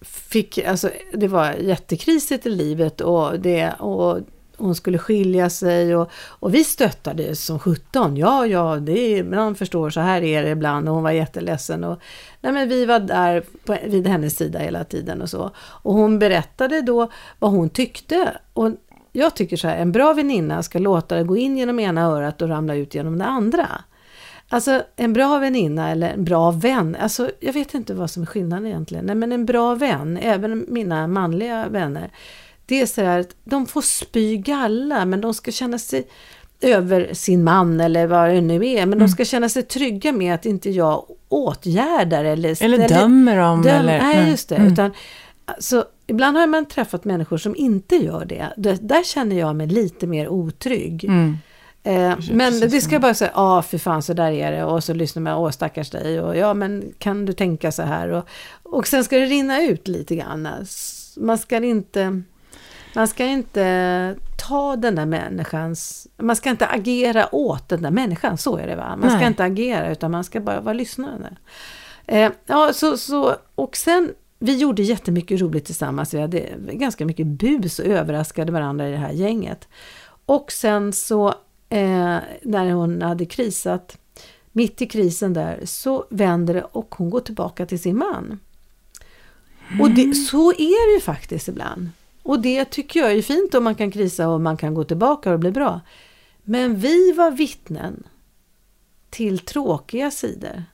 fick, 0.00 0.58
alltså 0.58 0.90
det 1.12 1.28
var 1.28 1.52
jättekrisigt 1.52 2.46
i 2.46 2.50
livet 2.50 3.00
och, 3.00 3.40
det, 3.40 3.72
och 3.72 4.20
hon 4.56 4.74
skulle 4.74 4.98
skilja 4.98 5.50
sig 5.50 5.96
och, 5.96 6.10
och 6.14 6.54
vi 6.54 6.64
stöttade 6.64 7.36
som 7.36 7.58
17. 7.58 8.16
Ja, 8.16 8.46
ja, 8.46 8.76
det 8.76 8.98
är, 8.98 9.24
man 9.24 9.54
förstår, 9.54 9.90
så 9.90 10.00
här 10.00 10.22
är 10.22 10.42
det 10.42 10.50
ibland 10.50 10.88
och 10.88 10.94
hon 10.94 11.04
var 11.04 11.10
jätteledsen. 11.10 11.84
Och, 11.84 12.00
nej, 12.40 12.52
men 12.52 12.68
vi 12.68 12.84
var 12.84 13.00
där 13.00 13.44
på, 13.64 13.76
vid 13.86 14.06
hennes 14.06 14.36
sida 14.36 14.58
hela 14.58 14.84
tiden 14.84 15.22
och 15.22 15.30
så. 15.30 15.50
Och 15.58 15.94
hon 15.94 16.18
berättade 16.18 16.82
då 16.82 17.10
vad 17.38 17.50
hon 17.50 17.70
tyckte. 17.70 18.36
Och 18.52 18.70
jag 19.12 19.34
tycker 19.34 19.56
så 19.56 19.68
här, 19.68 19.76
en 19.76 19.92
bra 19.92 20.12
väninna 20.12 20.62
ska 20.62 20.78
låta 20.78 21.16
det 21.16 21.24
gå 21.24 21.36
in 21.36 21.56
genom 21.56 21.80
ena 21.80 22.02
örat 22.02 22.42
och 22.42 22.48
ramla 22.48 22.74
ut 22.74 22.94
genom 22.94 23.18
det 23.18 23.24
andra. 23.24 23.68
Alltså 24.48 24.82
en 24.96 25.12
bra 25.12 25.38
väninna 25.38 25.90
eller 25.90 26.10
en 26.10 26.24
bra 26.24 26.50
vän, 26.50 26.96
alltså 27.00 27.30
jag 27.40 27.52
vet 27.52 27.74
inte 27.74 27.94
vad 27.94 28.10
som 28.10 28.22
är 28.22 28.26
skillnaden 28.26 28.66
egentligen. 28.66 29.06
Nej 29.06 29.14
men 29.14 29.32
en 29.32 29.46
bra 29.46 29.74
vän, 29.74 30.18
även 30.22 30.66
mina 30.68 31.06
manliga 31.06 31.68
vänner, 31.68 32.10
det 32.66 32.80
är 32.80 32.86
så 32.86 33.02
här 33.02 33.20
att 33.20 33.36
de 33.44 33.66
får 33.66 33.82
spy 33.82 34.36
galla, 34.36 35.04
men 35.04 35.20
de 35.20 35.34
ska 35.34 35.50
känna 35.50 35.78
sig 35.78 36.06
över 36.60 37.14
sin 37.14 37.44
man 37.44 37.80
eller 37.80 38.06
vad 38.06 38.28
det 38.28 38.40
nu 38.40 38.54
är. 38.54 38.76
Men 38.76 38.92
mm. 38.92 38.98
de 38.98 39.08
ska 39.08 39.24
känna 39.24 39.48
sig 39.48 39.62
trygga 39.62 40.12
med 40.12 40.34
att 40.34 40.46
inte 40.46 40.70
jag 40.70 41.04
åtgärdar 41.28 42.24
eller... 42.24 42.62
Eller 42.62 42.88
dömer 42.88 43.36
dem. 43.36 43.62
Döm, 43.62 43.76
eller, 43.76 43.98
nej, 43.98 44.30
just 44.30 44.48
det. 44.48 44.56
Mm. 44.56 44.72
Utan, 44.72 44.92
alltså, 45.44 45.84
ibland 46.06 46.36
har 46.36 46.46
man 46.46 46.66
träffat 46.66 47.04
människor 47.04 47.38
som 47.38 47.56
inte 47.56 47.96
gör 47.96 48.24
det. 48.24 48.52
det 48.56 48.88
där 48.88 49.02
känner 49.02 49.36
jag 49.36 49.56
mig 49.56 49.66
lite 49.66 50.06
mer 50.06 50.28
otrygg. 50.28 51.04
Mm. 51.04 51.38
Eh, 51.82 52.14
men 52.32 52.60
det 52.60 52.80
ska 52.80 52.94
jag 52.94 53.02
bara 53.02 53.14
säga, 53.14 53.30
ja 53.34 53.62
för 53.62 53.78
fan 53.78 54.02
så 54.02 54.12
där 54.12 54.30
är 54.30 54.52
det. 54.52 54.64
Och 54.64 54.84
så 54.84 54.94
lyssnar 54.94 55.22
man, 55.22 55.34
åh 55.34 55.50
stackars 55.50 55.90
dig. 55.90 56.20
Och 56.20 56.36
ja 56.36 56.54
men 56.54 56.92
kan 56.98 57.26
du 57.26 57.32
tänka 57.32 57.72
så 57.72 57.82
här. 57.82 58.08
Och, 58.08 58.28
och 58.62 58.86
sen 58.86 59.04
ska 59.04 59.18
det 59.18 59.26
rinna 59.26 59.62
ut 59.62 59.88
lite 59.88 60.16
grann. 60.16 60.48
Man 61.16 61.38
ska 61.38 61.64
inte 61.64 62.22
man 62.96 63.08
ska 63.08 63.24
inte 63.24 64.16
ta 64.36 64.76
den 64.76 64.94
där 64.94 65.06
människans... 65.06 66.08
Man 66.16 66.36
ska 66.36 66.50
inte 66.50 66.66
agera 66.66 67.34
åt 67.34 67.68
den 67.68 67.82
där 67.82 67.90
människan, 67.90 68.38
så 68.38 68.56
är 68.56 68.66
det 68.66 68.76
va? 68.76 68.96
Man 68.96 69.10
ska 69.10 69.18
Nej. 69.18 69.26
inte 69.26 69.44
agera 69.44 69.90
utan 69.92 70.10
man 70.10 70.24
ska 70.24 70.40
bara 70.40 70.60
vara 70.60 70.74
lyssnande. 70.74 71.36
Eh, 72.06 72.30
ja, 72.46 72.72
så, 72.72 72.96
så, 72.96 73.36
och 73.54 73.76
sen, 73.76 74.12
vi 74.38 74.56
gjorde 74.56 74.82
jättemycket 74.82 75.40
roligt 75.40 75.64
tillsammans. 75.64 76.14
Vi 76.14 76.20
hade 76.20 76.42
ganska 76.72 77.06
mycket 77.06 77.26
bus 77.26 77.78
och 77.78 77.86
överraskade 77.86 78.52
varandra 78.52 78.88
i 78.88 78.90
det 78.90 78.96
här 78.96 79.12
gänget. 79.12 79.68
Och 80.26 80.52
sen 80.52 80.92
så, 80.92 81.28
eh, 81.68 82.16
när 82.42 82.70
hon 82.70 83.02
hade 83.02 83.26
krisat, 83.26 83.98
mitt 84.52 84.82
i 84.82 84.86
krisen 84.86 85.32
där, 85.32 85.60
så 85.64 86.06
vänder 86.10 86.54
det 86.54 86.62
och 86.62 86.94
hon 86.98 87.10
går 87.10 87.20
tillbaka 87.20 87.66
till 87.66 87.80
sin 87.80 87.98
man. 87.98 88.40
Mm. 89.68 89.80
Och 89.80 89.90
det, 89.90 90.14
så 90.14 90.52
är 90.52 90.88
det 90.88 90.94
ju 90.94 91.00
faktiskt 91.00 91.48
ibland. 91.48 91.88
Och 92.26 92.40
det 92.40 92.64
tycker 92.64 93.00
jag 93.00 93.12
är 93.12 93.22
fint 93.22 93.54
om 93.54 93.64
man 93.64 93.74
kan 93.74 93.90
krisa 93.90 94.28
och 94.28 94.40
man 94.40 94.56
kan 94.56 94.74
gå 94.74 94.84
tillbaka 94.84 95.32
och 95.32 95.38
bli 95.38 95.50
bra. 95.50 95.80
Men 96.44 96.76
vi 96.76 97.12
var 97.12 97.30
vittnen 97.30 98.02
till 99.10 99.38
tråkiga 99.38 100.10
sidor. 100.10 100.64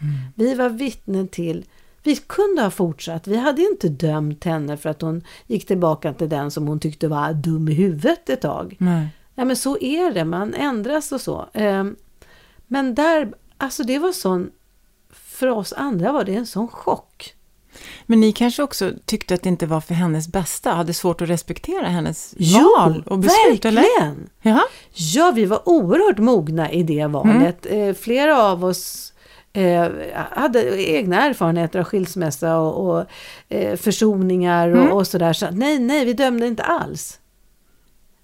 Mm. 0.00 0.14
Vi 0.34 0.54
var 0.54 0.68
vittnen 0.68 1.28
till 1.28 1.64
vi 2.02 2.16
kunde 2.16 2.62
ha 2.62 2.70
fortsatt. 2.70 3.26
Vi 3.26 3.36
hade 3.36 3.62
inte 3.62 3.88
dömt 3.88 4.44
henne 4.44 4.76
för 4.76 4.90
att 4.90 5.02
hon 5.02 5.22
gick 5.46 5.66
tillbaka 5.66 6.12
till 6.12 6.28
den 6.28 6.50
som 6.50 6.68
hon 6.68 6.80
tyckte 6.80 7.08
var 7.08 7.32
dum 7.32 7.68
i 7.68 7.72
huvudet 7.72 8.30
ett 8.30 8.40
tag. 8.40 8.76
Nej. 8.78 9.08
Ja, 9.34 9.44
men 9.44 9.56
så 9.56 9.78
är 9.78 10.12
det, 10.12 10.24
man 10.24 10.54
ändras 10.54 11.12
och 11.12 11.20
så. 11.20 11.48
Ehm, 11.52 11.96
men 12.66 12.94
där, 12.94 13.32
alltså 13.56 13.82
det 13.82 13.98
var 13.98 14.12
sån, 14.12 14.50
för 15.10 15.46
oss 15.46 15.72
andra 15.72 16.12
var 16.12 16.24
det 16.24 16.34
en 16.34 16.46
sån 16.46 16.68
chock. 16.68 17.34
Men 18.06 18.20
ni 18.20 18.32
kanske 18.32 18.62
också 18.62 18.92
tyckte 19.04 19.34
att 19.34 19.42
det 19.42 19.48
inte 19.48 19.66
var 19.66 19.80
för 19.80 19.94
hennes 19.94 20.28
bästa, 20.28 20.70
hade 20.70 20.94
svårt 20.94 21.22
att 21.22 21.28
respektera 21.28 21.88
hennes 21.88 22.34
jo, 22.38 22.74
val 22.78 23.02
och 23.06 23.18
beslut? 23.18 23.64
verkligen! 23.64 24.30
Eller? 24.42 24.62
Ja, 24.92 25.32
vi 25.34 25.44
var 25.44 25.68
oerhört 25.68 26.18
mogna 26.18 26.72
i 26.72 26.82
det 26.82 27.06
valet. 27.06 27.66
Mm. 27.66 27.88
Eh, 27.88 27.94
flera 27.94 28.42
av 28.42 28.64
oss 28.64 29.12
eh, 29.52 29.88
hade 30.30 30.90
egna 30.90 31.26
erfarenheter 31.26 31.78
av 31.78 31.84
skilsmässa 31.84 32.58
och, 32.58 32.88
och 32.88 33.06
eh, 33.48 33.76
försoningar 33.76 34.68
och, 34.68 34.82
mm. 34.82 34.92
och 34.92 35.06
sådär. 35.06 35.32
Så 35.32 35.50
nej, 35.50 35.78
nej, 35.78 36.04
vi 36.04 36.12
dömde 36.12 36.46
inte 36.46 36.62
alls. 36.62 37.18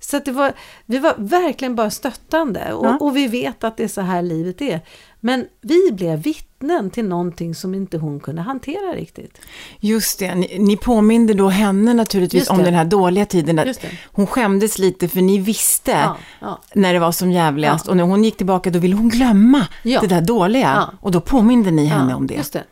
Så 0.01 0.19
det 0.19 0.33
var, 0.33 0.53
vi 0.87 0.99
var 0.99 1.15
verkligen 1.17 1.75
bara 1.75 1.91
stöttande 1.91 2.73
och, 2.73 2.87
ja. 2.87 2.99
och, 3.01 3.17
vi 3.17 3.27
vet 3.27 3.65
att 3.65 3.77
det 3.77 3.85
är 3.85 3.89
så 3.89 4.01
här 4.01 4.23
livet 4.23 4.63
är. 4.63 4.81
Men 5.27 5.47
vi 5.61 5.93
blev 5.93 6.19
vittnen 6.19 6.91
till 6.91 7.05
någonting 7.05 7.55
som 7.55 7.75
inte 7.75 7.99
hon 7.99 8.21
kunde 8.21 8.43
hantera 8.43 8.95
riktigt. 8.95 9.39
Just 9.81 10.19
det, 10.19 10.35
ni, 10.35 10.59
ni 10.59 10.77
påminde 10.77 11.35
då 11.35 11.49
henne 11.49 11.95
naturligtvis 11.95 12.51
om 12.51 12.59
den 12.59 12.75
här 12.75 12.85
dåliga 12.85 13.27
tiden. 13.27 13.59
Att 13.59 13.85
hon 14.13 14.27
skämdes 14.27 14.79
lite 14.79 15.09
för 15.09 15.21
ni 15.21 15.39
visste 15.39 15.91
ja, 15.91 16.17
ja. 16.41 16.61
när 16.75 16.93
det 16.93 16.99
var 16.99 17.13
som 17.13 17.33
jävligast. 17.33 17.89
Och 17.89 17.97
när 17.97 18.05
hon 18.05 18.25
gick 18.25 18.37
tillbaka 18.37 18.71
då 18.71 18.79
ville 18.79 18.97
hon 18.97 19.09
glömma 19.09 19.67
det 19.83 20.07
där 20.07 20.21
dåliga. 20.21 20.91
Och 21.01 21.11
då 21.11 21.21
påminde 21.21 21.71
ni 21.71 21.85
henne 21.85 22.15
om 22.15 22.27
det. 22.27 22.53
det. 22.53 22.65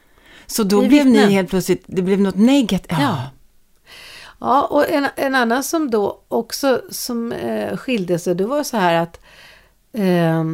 Så 0.46 0.62
då 0.62 0.80
vi 0.80 0.88
blev 0.88 1.04
vittnen. 1.04 1.28
ni 1.28 1.34
helt 1.34 1.50
plötsligt, 1.50 1.84
det 1.86 2.02
blev 2.02 2.20
något 2.20 2.36
negativt. 2.36 2.98
Ja, 4.40 4.62
och 4.62 4.90
en, 4.90 5.08
en 5.16 5.34
annan 5.34 5.62
som 5.62 5.90
då 5.90 6.22
också 6.28 6.82
som 6.90 7.32
eh, 7.32 7.76
skilde 7.76 8.18
sig, 8.18 8.34
det 8.34 8.46
var 8.46 8.62
så 8.62 8.76
här 8.76 8.94
att, 8.94 9.20
eh, 9.92 10.44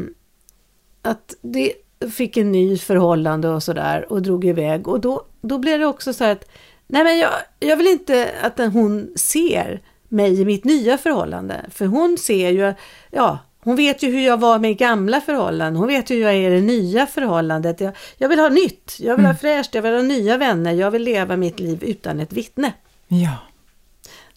att 1.03 1.35
det 1.41 1.73
fick 2.13 2.37
en 2.37 2.53
ny 2.53 2.79
förhållande 2.79 3.49
och 3.49 3.63
sådär 3.63 4.13
och 4.13 4.23
drog 4.23 4.45
iväg. 4.45 4.89
Och 4.89 5.01
då, 5.01 5.25
då 5.41 5.59
blev 5.59 5.79
det 5.79 5.87
också 5.87 6.13
så 6.13 6.25
här 6.25 6.33
att, 6.33 6.49
nej 6.87 7.05
men 7.05 7.19
jag, 7.19 7.31
jag 7.61 7.77
vill 7.77 7.87
inte 7.87 8.31
att 8.43 8.59
hon 8.73 9.13
ser 9.17 9.81
mig 10.09 10.41
i 10.41 10.45
mitt 10.45 10.65
nya 10.65 10.99
förhållande. 10.99 11.67
För 11.71 11.87
hon 11.87 12.19
ser 12.19 12.51
ju, 12.51 12.75
ja, 13.11 13.39
Hon 13.61 13.77
vet 13.77 14.03
ju 14.03 14.11
hur 14.11 14.21
jag 14.21 14.41
var 14.41 14.59
med 14.59 14.79
gamla 14.79 15.21
förhållanden. 15.21 15.77
Hon 15.77 15.89
vet 15.89 16.11
hur 16.11 16.21
jag 16.21 16.35
är 16.35 16.51
i 16.51 16.55
det 16.55 16.67
nya 16.67 17.07
förhållandet. 17.07 17.81
Jag, 17.81 17.93
jag 18.17 18.29
vill 18.29 18.39
ha 18.39 18.49
nytt. 18.49 18.97
Jag 18.99 19.17
vill 19.17 19.25
mm. 19.25 19.35
ha 19.35 19.41
fräscht. 19.41 19.75
Jag 19.75 19.83
vill 19.83 19.95
ha 19.95 20.03
nya 20.03 20.37
vänner. 20.37 20.73
Jag 20.73 20.91
vill 20.91 21.03
leva 21.03 21.37
mitt 21.37 21.61
liv 21.61 21.85
utan 21.85 22.21
ett 22.21 22.33
vittne. 22.33 22.73
Ja. 23.09 23.37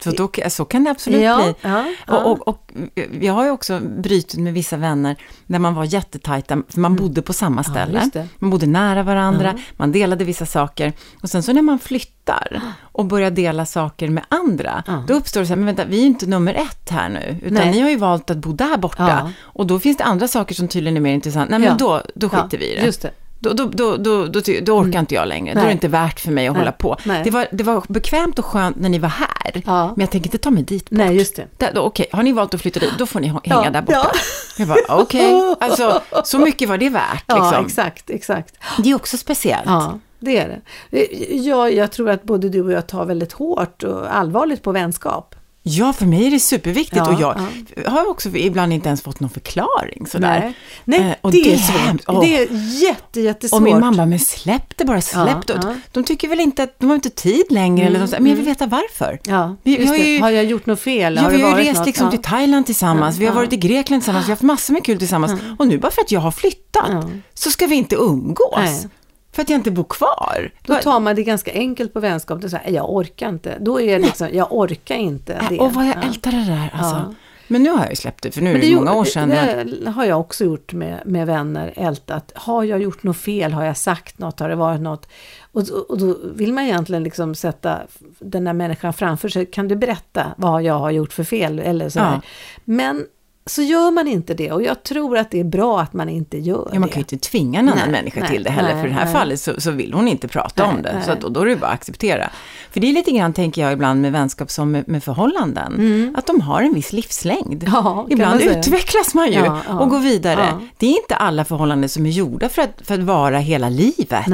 Så, 0.04 0.10
då, 0.10 0.30
så 0.50 0.64
kan 0.64 0.84
det 0.84 0.90
absolut 0.90 1.22
ja, 1.22 1.36
bli. 1.36 1.54
Ja, 1.60 1.84
ja. 2.06 2.16
Och, 2.16 2.30
och, 2.30 2.48
och, 2.48 2.72
jag 3.20 3.32
har 3.32 3.44
ju 3.44 3.50
också 3.50 3.80
brutit 3.80 4.40
med 4.40 4.54
vissa 4.54 4.76
vänner 4.76 5.16
där 5.46 5.58
man 5.58 5.74
var 5.74 5.84
jättetajta, 5.84 6.62
för 6.68 6.80
man 6.80 6.92
mm. 6.92 7.02
bodde 7.02 7.22
på 7.22 7.32
samma 7.32 7.64
ställe. 7.64 8.10
man 8.38 8.50
bodde 8.50 8.66
nära 8.66 9.02
varandra, 9.02 9.54
man 9.76 9.92
delade 9.92 10.24
vissa 10.24 10.46
saker. 10.46 10.92
Och 11.22 11.30
sen 11.30 11.42
så 11.42 11.52
när 11.52 11.62
man 11.62 11.78
flyttar 11.78 12.60
och 12.82 13.04
börjar 13.04 13.30
dela 13.30 13.66
saker 13.66 14.08
med 14.08 14.24
andra, 14.28 14.82
då 15.08 15.14
uppstår 15.14 15.40
det 15.40 15.46
så 15.46 15.50
här, 15.50 15.56
men 15.56 15.66
vänta, 15.66 15.84
vi 15.84 15.96
är 15.96 16.00
ju 16.00 16.06
inte 16.06 16.26
nummer 16.26 16.54
ett 16.54 16.90
här 16.90 17.08
nu, 17.08 17.38
utan 17.42 17.54
Nej. 17.54 17.70
ni 17.70 17.80
har 17.80 17.90
ju 17.90 17.96
valt 17.96 18.30
att 18.30 18.36
bo 18.36 18.52
där 18.52 18.76
borta. 18.76 19.32
Och 19.42 19.66
då 19.66 19.80
finns 19.80 19.96
det 19.96 20.04
andra 20.04 20.28
saker 20.28 20.54
som 20.54 20.68
tydligen 20.68 20.96
är 20.96 21.00
mer 21.00 21.14
intressanta. 21.14 21.58
Nej, 21.58 21.68
men 21.68 21.78
då, 21.78 22.02
då 22.14 22.28
skiter 22.28 22.58
vi 22.58 22.72
i 22.72 22.76
det. 22.76 22.84
Just 22.84 23.02
det. 23.02 23.10
Då, 23.42 23.52
då, 23.52 23.64
då, 23.64 23.96
då, 23.96 24.26
då, 24.26 24.72
orkar 24.72 24.88
mm. 24.88 24.98
inte 24.98 25.14
jag 25.14 25.28
längre. 25.28 25.54
Då 25.54 25.60
är 25.60 25.66
det 25.66 25.72
inte 25.72 25.88
värt 25.88 26.20
för 26.20 26.30
mig 26.30 26.48
att 26.48 26.56
hålla 26.56 26.72
på. 26.72 26.96
Det 27.24 27.30
var, 27.30 27.46
det 27.52 27.64
var 27.64 27.84
bekvämt 27.88 28.38
och 28.38 28.44
skönt 28.44 28.76
när 28.76 28.88
ni 28.88 28.98
var 28.98 29.08
här, 29.08 29.62
men 29.64 30.00
jag 30.00 30.10
tänker 30.10 30.28
inte 30.28 30.38
ta 30.38 30.50
mig 30.50 30.62
dit 30.62 30.90
bort. 30.90 30.98
Nej, 30.98 31.16
just 31.16 31.40
det. 31.58 31.78
Okej, 31.78 32.06
har 32.12 32.22
ni 32.22 32.32
valt 32.32 32.54
att 32.54 32.60
flytta 32.60 32.80
dit, 32.80 32.92
då 32.98 33.06
får 33.06 33.20
ni 33.20 33.28
hänga 33.44 33.70
där 33.70 33.82
borta. 33.82 34.10
Ja. 34.14 34.18
Jag 34.58 34.68
bara, 34.68 35.00
okej, 35.00 35.54
alltså 35.60 36.00
så 36.24 36.38
mycket 36.38 36.68
var 36.68 36.78
det 36.78 36.88
värt. 36.88 37.24
Liksom. 37.28 37.52
Ja, 37.52 37.64
exakt, 37.66 38.10
exakt. 38.10 38.54
Det 38.78 38.90
är 38.90 38.94
också 38.94 39.16
speciellt. 39.16 39.66
Ja, 39.66 39.98
det 40.18 40.38
är 40.38 40.60
det. 40.90 41.06
Jag, 41.34 41.74
jag 41.74 41.92
tror 41.92 42.10
att 42.10 42.22
både 42.22 42.48
du 42.48 42.62
och 42.62 42.72
jag 42.72 42.86
tar 42.86 43.04
väldigt 43.04 43.32
hårt 43.32 43.82
och 43.82 44.14
allvarligt 44.16 44.62
på 44.62 44.72
vänskap. 44.72 45.34
Ja, 45.64 45.92
för 45.92 46.06
mig 46.06 46.26
är 46.26 46.30
det 46.30 46.40
superviktigt 46.40 46.96
ja, 46.96 47.14
och 47.14 47.20
jag 47.20 47.40
ja. 47.84 47.90
har 47.90 48.10
också 48.10 48.28
ibland 48.28 48.72
inte 48.72 48.88
ens 48.88 49.02
fått 49.02 49.20
någon 49.20 49.30
förklaring 49.30 50.06
sådär. 50.06 50.40
Nej, 50.40 50.54
Nej 50.84 51.10
eh, 51.10 51.16
och 51.20 51.32
det, 51.32 51.42
det, 51.42 51.52
är 51.52 51.56
svårt. 51.56 52.08
Oh. 52.08 52.20
Det 52.20 52.36
är 52.36 52.48
jätte, 52.82 53.20
jättesvårt. 53.20 53.58
Och 53.58 53.62
min 53.62 53.80
mamma, 53.80 54.06
men 54.06 54.18
släpp 54.18 54.76
det 54.76 54.84
bara, 54.84 55.00
släpp 55.00 55.36
ja, 55.46 55.54
det. 55.54 55.80
De 55.92 56.04
tycker 56.04 56.28
väl 56.28 56.40
inte 56.40 56.62
att 56.62 56.78
de 56.78 56.86
har 56.86 56.94
inte 56.94 57.10
tid 57.10 57.44
längre 57.50 57.86
mm, 57.86 57.86
eller 57.86 58.00
något, 58.00 58.10
men 58.10 58.26
jag 58.26 58.36
vill 58.36 58.46
mm. 58.46 58.54
veta 58.54 58.66
varför. 58.66 59.20
Ja, 59.24 59.56
vi, 59.62 59.86
har, 59.86 59.96
ju, 59.96 60.20
har 60.20 60.30
jag 60.30 60.44
gjort 60.44 60.66
något 60.66 60.80
fel? 60.80 61.14
Ja, 61.16 61.22
har 61.22 61.30
vi 61.30 61.42
har 61.42 61.58
ju 61.58 61.64
rest 61.64 61.78
något? 61.78 61.86
liksom 61.86 62.10
till 62.10 62.22
Thailand 62.22 62.66
tillsammans, 62.66 63.18
vi 63.18 63.26
har 63.26 63.34
varit 63.34 63.52
i 63.52 63.56
Grekland 63.56 64.02
tillsammans, 64.02 64.26
vi 64.26 64.30
har 64.30 64.36
haft 64.36 64.42
massor 64.42 64.72
med 64.72 64.84
kul 64.84 64.98
tillsammans. 64.98 65.40
Och 65.58 65.66
nu 65.66 65.78
bara 65.78 65.92
för 65.92 66.02
att 66.02 66.12
jag 66.12 66.20
har 66.20 66.30
flyttat, 66.30 67.06
så 67.34 67.50
ska 67.50 67.66
vi 67.66 67.74
inte 67.74 67.96
umgås. 67.96 68.56
Nej. 68.56 68.88
För 69.32 69.42
att 69.42 69.48
jag 69.48 69.58
inte 69.58 69.70
bor 69.70 69.84
kvar. 69.84 70.50
Då 70.62 70.74
tar 70.74 71.00
man 71.00 71.16
det 71.16 71.22
ganska 71.22 71.52
enkelt 71.52 71.92
på 71.92 72.00
vänskap. 72.00 72.40
Det 72.40 72.46
är 72.46 72.48
så 72.48 72.56
här, 72.56 72.70
jag 72.70 72.90
orkar 72.90 73.28
inte. 73.28 73.56
Då 73.60 73.80
är 73.80 73.98
det 73.98 74.04
liksom, 74.04 74.28
jag 74.32 74.52
orkar 74.52 74.96
inte 74.96 75.46
det. 75.50 75.58
Och 75.58 75.72
vad 75.72 75.86
jag 75.86 76.04
ältar 76.04 76.32
det 76.32 76.44
där. 76.44 76.70
Alltså. 76.74 76.96
Ja. 76.96 77.14
Men 77.48 77.62
nu 77.62 77.70
har 77.70 77.78
jag 77.78 77.90
ju 77.90 77.96
släppt 77.96 78.22
det, 78.22 78.30
för 78.30 78.40
nu 78.40 78.50
är 78.50 78.54
det, 78.54 78.60
det 78.60 78.76
många 78.76 78.94
år 78.94 79.04
sedan. 79.04 79.28
Det 79.28 79.90
har 79.90 80.04
jag 80.04 80.20
också 80.20 80.44
gjort 80.44 80.72
med, 80.72 81.02
med 81.06 81.26
vänner, 81.26 81.72
ältat. 81.76 82.32
Har 82.34 82.64
jag 82.64 82.82
gjort 82.82 83.02
något 83.02 83.16
fel? 83.16 83.52
Har 83.52 83.64
jag 83.64 83.76
sagt 83.76 84.18
något? 84.18 84.40
Har 84.40 84.48
det 84.48 84.54
varit 84.54 84.80
något? 84.80 85.08
Och, 85.52 85.68
och 85.88 85.98
då 85.98 86.16
vill 86.34 86.52
man 86.52 86.64
egentligen 86.64 87.02
liksom 87.02 87.34
sätta 87.34 87.78
den 88.18 88.44
där 88.44 88.52
människan 88.52 88.92
framför 88.92 89.28
sig. 89.28 89.46
Kan 89.46 89.68
du 89.68 89.76
berätta 89.76 90.26
vad 90.36 90.62
jag 90.62 90.78
har 90.78 90.90
gjort 90.90 91.12
för 91.12 91.24
fel? 91.24 91.58
Eller 91.58 91.88
så 91.88 91.98
ja. 91.98 92.20
Men 92.64 93.06
så 93.46 93.62
gör 93.62 93.90
man 93.90 94.08
inte 94.08 94.34
det 94.34 94.52
och 94.52 94.62
jag 94.62 94.82
tror 94.82 95.18
att 95.18 95.30
det 95.30 95.40
är 95.40 95.44
bra 95.44 95.80
att 95.80 95.92
man 95.92 96.08
inte 96.08 96.38
gör 96.38 96.64
det. 96.64 96.70
Ja, 96.72 96.80
man 96.80 96.88
kan 96.88 96.96
ju 96.96 97.00
inte 97.00 97.18
tvinga 97.18 97.60
en 97.60 97.68
annan 97.68 97.82
nej, 97.82 97.90
människa 97.90 98.20
nej, 98.20 98.28
till 98.28 98.42
det 98.42 98.50
heller, 98.50 98.74
nej, 98.74 98.82
för 98.82 98.88
i 98.88 98.90
det 98.90 98.96
här 98.96 99.12
fallet 99.12 99.40
så, 99.40 99.60
så, 99.60 99.70
vill 99.70 99.92
hon 99.92 100.08
inte 100.08 100.28
prata 100.28 100.66
om 100.66 100.82
det, 100.82 101.02
så 101.04 101.12
att, 101.12 101.20
då, 101.20 101.28
då 101.28 101.40
är 101.40 101.46
det 101.46 101.56
bara 101.56 101.66
att 101.66 101.74
acceptera. 101.74 102.30
För 102.70 102.80
det 102.80 102.88
är 102.88 102.92
lite 102.92 103.10
grann, 103.10 103.32
tänker 103.32 103.62
jag 103.62 103.72
ibland 103.72 104.00
med 104.00 104.12
vänskap 104.12 104.50
som 104.50 104.70
med, 104.70 104.88
med 104.88 105.04
förhållanden, 105.04 105.74
mm. 105.74 106.14
att 106.18 106.26
de 106.26 106.40
har 106.40 106.62
en 106.62 106.74
viss 106.74 106.92
livslängd. 106.92 107.64
Ja, 107.72 108.06
ibland 108.10 108.44
man 108.44 108.56
utvecklas 108.56 109.14
man 109.14 109.26
ju 109.26 109.38
ja, 109.38 109.60
ja, 109.68 109.80
och 109.80 109.88
går 109.88 110.00
vidare. 110.00 110.68
Det 110.78 110.86
är 110.86 111.02
inte 111.02 111.16
alla 111.16 111.44
förhållanden 111.44 111.88
som 111.88 112.06
är 112.06 112.10
gjorda 112.10 112.48
för 112.48 112.62
att, 112.62 112.82
för 112.84 112.94
att 112.94 113.00
vara 113.00 113.38
hela 113.38 113.68
livet. 113.68 114.26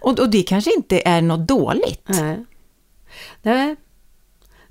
Och, 0.00 0.18
och 0.18 0.30
det 0.30 0.42
kanske 0.42 0.74
inte 0.76 1.08
är 1.08 1.22
något 1.22 1.48
dåligt. 1.48 2.08
Nej. 3.42 3.76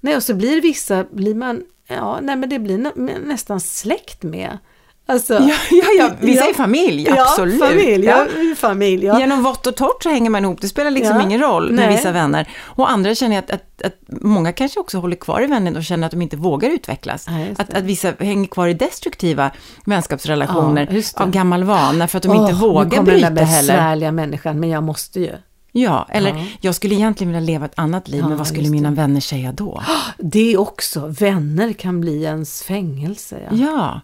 Nej, 0.01 0.15
och 0.15 0.23
så 0.23 0.33
blir 0.33 0.61
vissa, 0.61 1.03
blir 1.11 1.35
man 1.35 1.63
Ja, 1.87 2.19
nej 2.21 2.35
men 2.35 2.49
det 2.49 2.59
blir 2.59 2.77
nä 2.77 2.91
nästan 3.19 3.59
släkt 3.59 4.23
med. 4.23 4.57
Alltså, 5.05 5.33
ja, 5.33 5.55
ja, 5.71 5.85
ja, 5.99 6.11
vi 6.19 6.37
säger 6.37 6.53
familj, 6.53 7.09
absolut. 7.09 7.59
Familj, 7.59 8.05
ja. 8.05 8.25
familj. 8.57 9.05
Genom 9.05 9.43
vått 9.43 9.67
och 9.67 9.75
torrt 9.75 10.03
så 10.03 10.09
hänger 10.09 10.29
man 10.29 10.43
ihop, 10.43 10.61
det 10.61 10.67
spelar 10.67 10.91
liksom 10.91 11.21
ingen 11.21 11.41
roll 11.41 11.71
med 11.71 11.85
nej. 11.85 11.95
vissa 11.95 12.11
vänner. 12.11 12.49
Och 12.63 12.91
andra 12.91 13.15
känner 13.15 13.39
att, 13.39 13.51
att, 13.51 13.81
att, 13.81 13.95
många 14.07 14.53
kanske 14.53 14.79
också 14.79 14.97
håller 14.97 15.15
kvar 15.15 15.43
i 15.43 15.45
vänner 15.45 15.77
och 15.77 15.83
känner 15.83 16.05
att 16.05 16.11
de 16.11 16.21
inte 16.21 16.37
vågar 16.37 16.69
utvecklas. 16.69 17.27
Att, 17.57 17.73
att 17.73 17.83
vissa 17.83 18.13
hänger 18.19 18.47
kvar 18.47 18.67
i 18.67 18.73
destruktiva 18.73 19.51
vänskapsrelationer 19.85 21.03
av 21.15 21.31
gammal 21.31 21.63
vana 21.63 22.07
för 22.07 22.17
att 22.17 22.23
de 22.23 22.31
oh, 22.31 22.37
inte 22.37 22.53
vågar 22.53 23.03
bryta 23.03 23.27
heller. 23.27 23.29
Nu 23.29 23.35
kommer 23.35 23.35
den 23.35 23.35
besvärliga 23.35 24.11
människan, 24.11 24.59
men 24.59 24.69
jag 24.69 24.83
måste 24.83 25.19
ju. 25.19 25.31
Ja, 25.75 26.07
eller 26.09 26.29
ja. 26.29 26.45
jag 26.61 26.75
skulle 26.75 26.95
egentligen 26.95 27.33
vilja 27.33 27.45
leva 27.47 27.65
ett 27.65 27.79
annat 27.79 28.07
liv, 28.07 28.19
ja, 28.19 28.27
men 28.29 28.37
vad 28.37 28.47
skulle 28.47 28.69
mina 28.69 28.91
vänner 28.91 29.19
säga 29.19 29.51
då? 29.51 29.83
Det 30.17 30.57
också, 30.57 31.07
vänner 31.07 31.73
kan 31.73 32.01
bli 32.01 32.23
ens 32.23 32.63
fängelse. 32.63 33.39
Ja, 33.51 33.57
ja. 33.57 34.01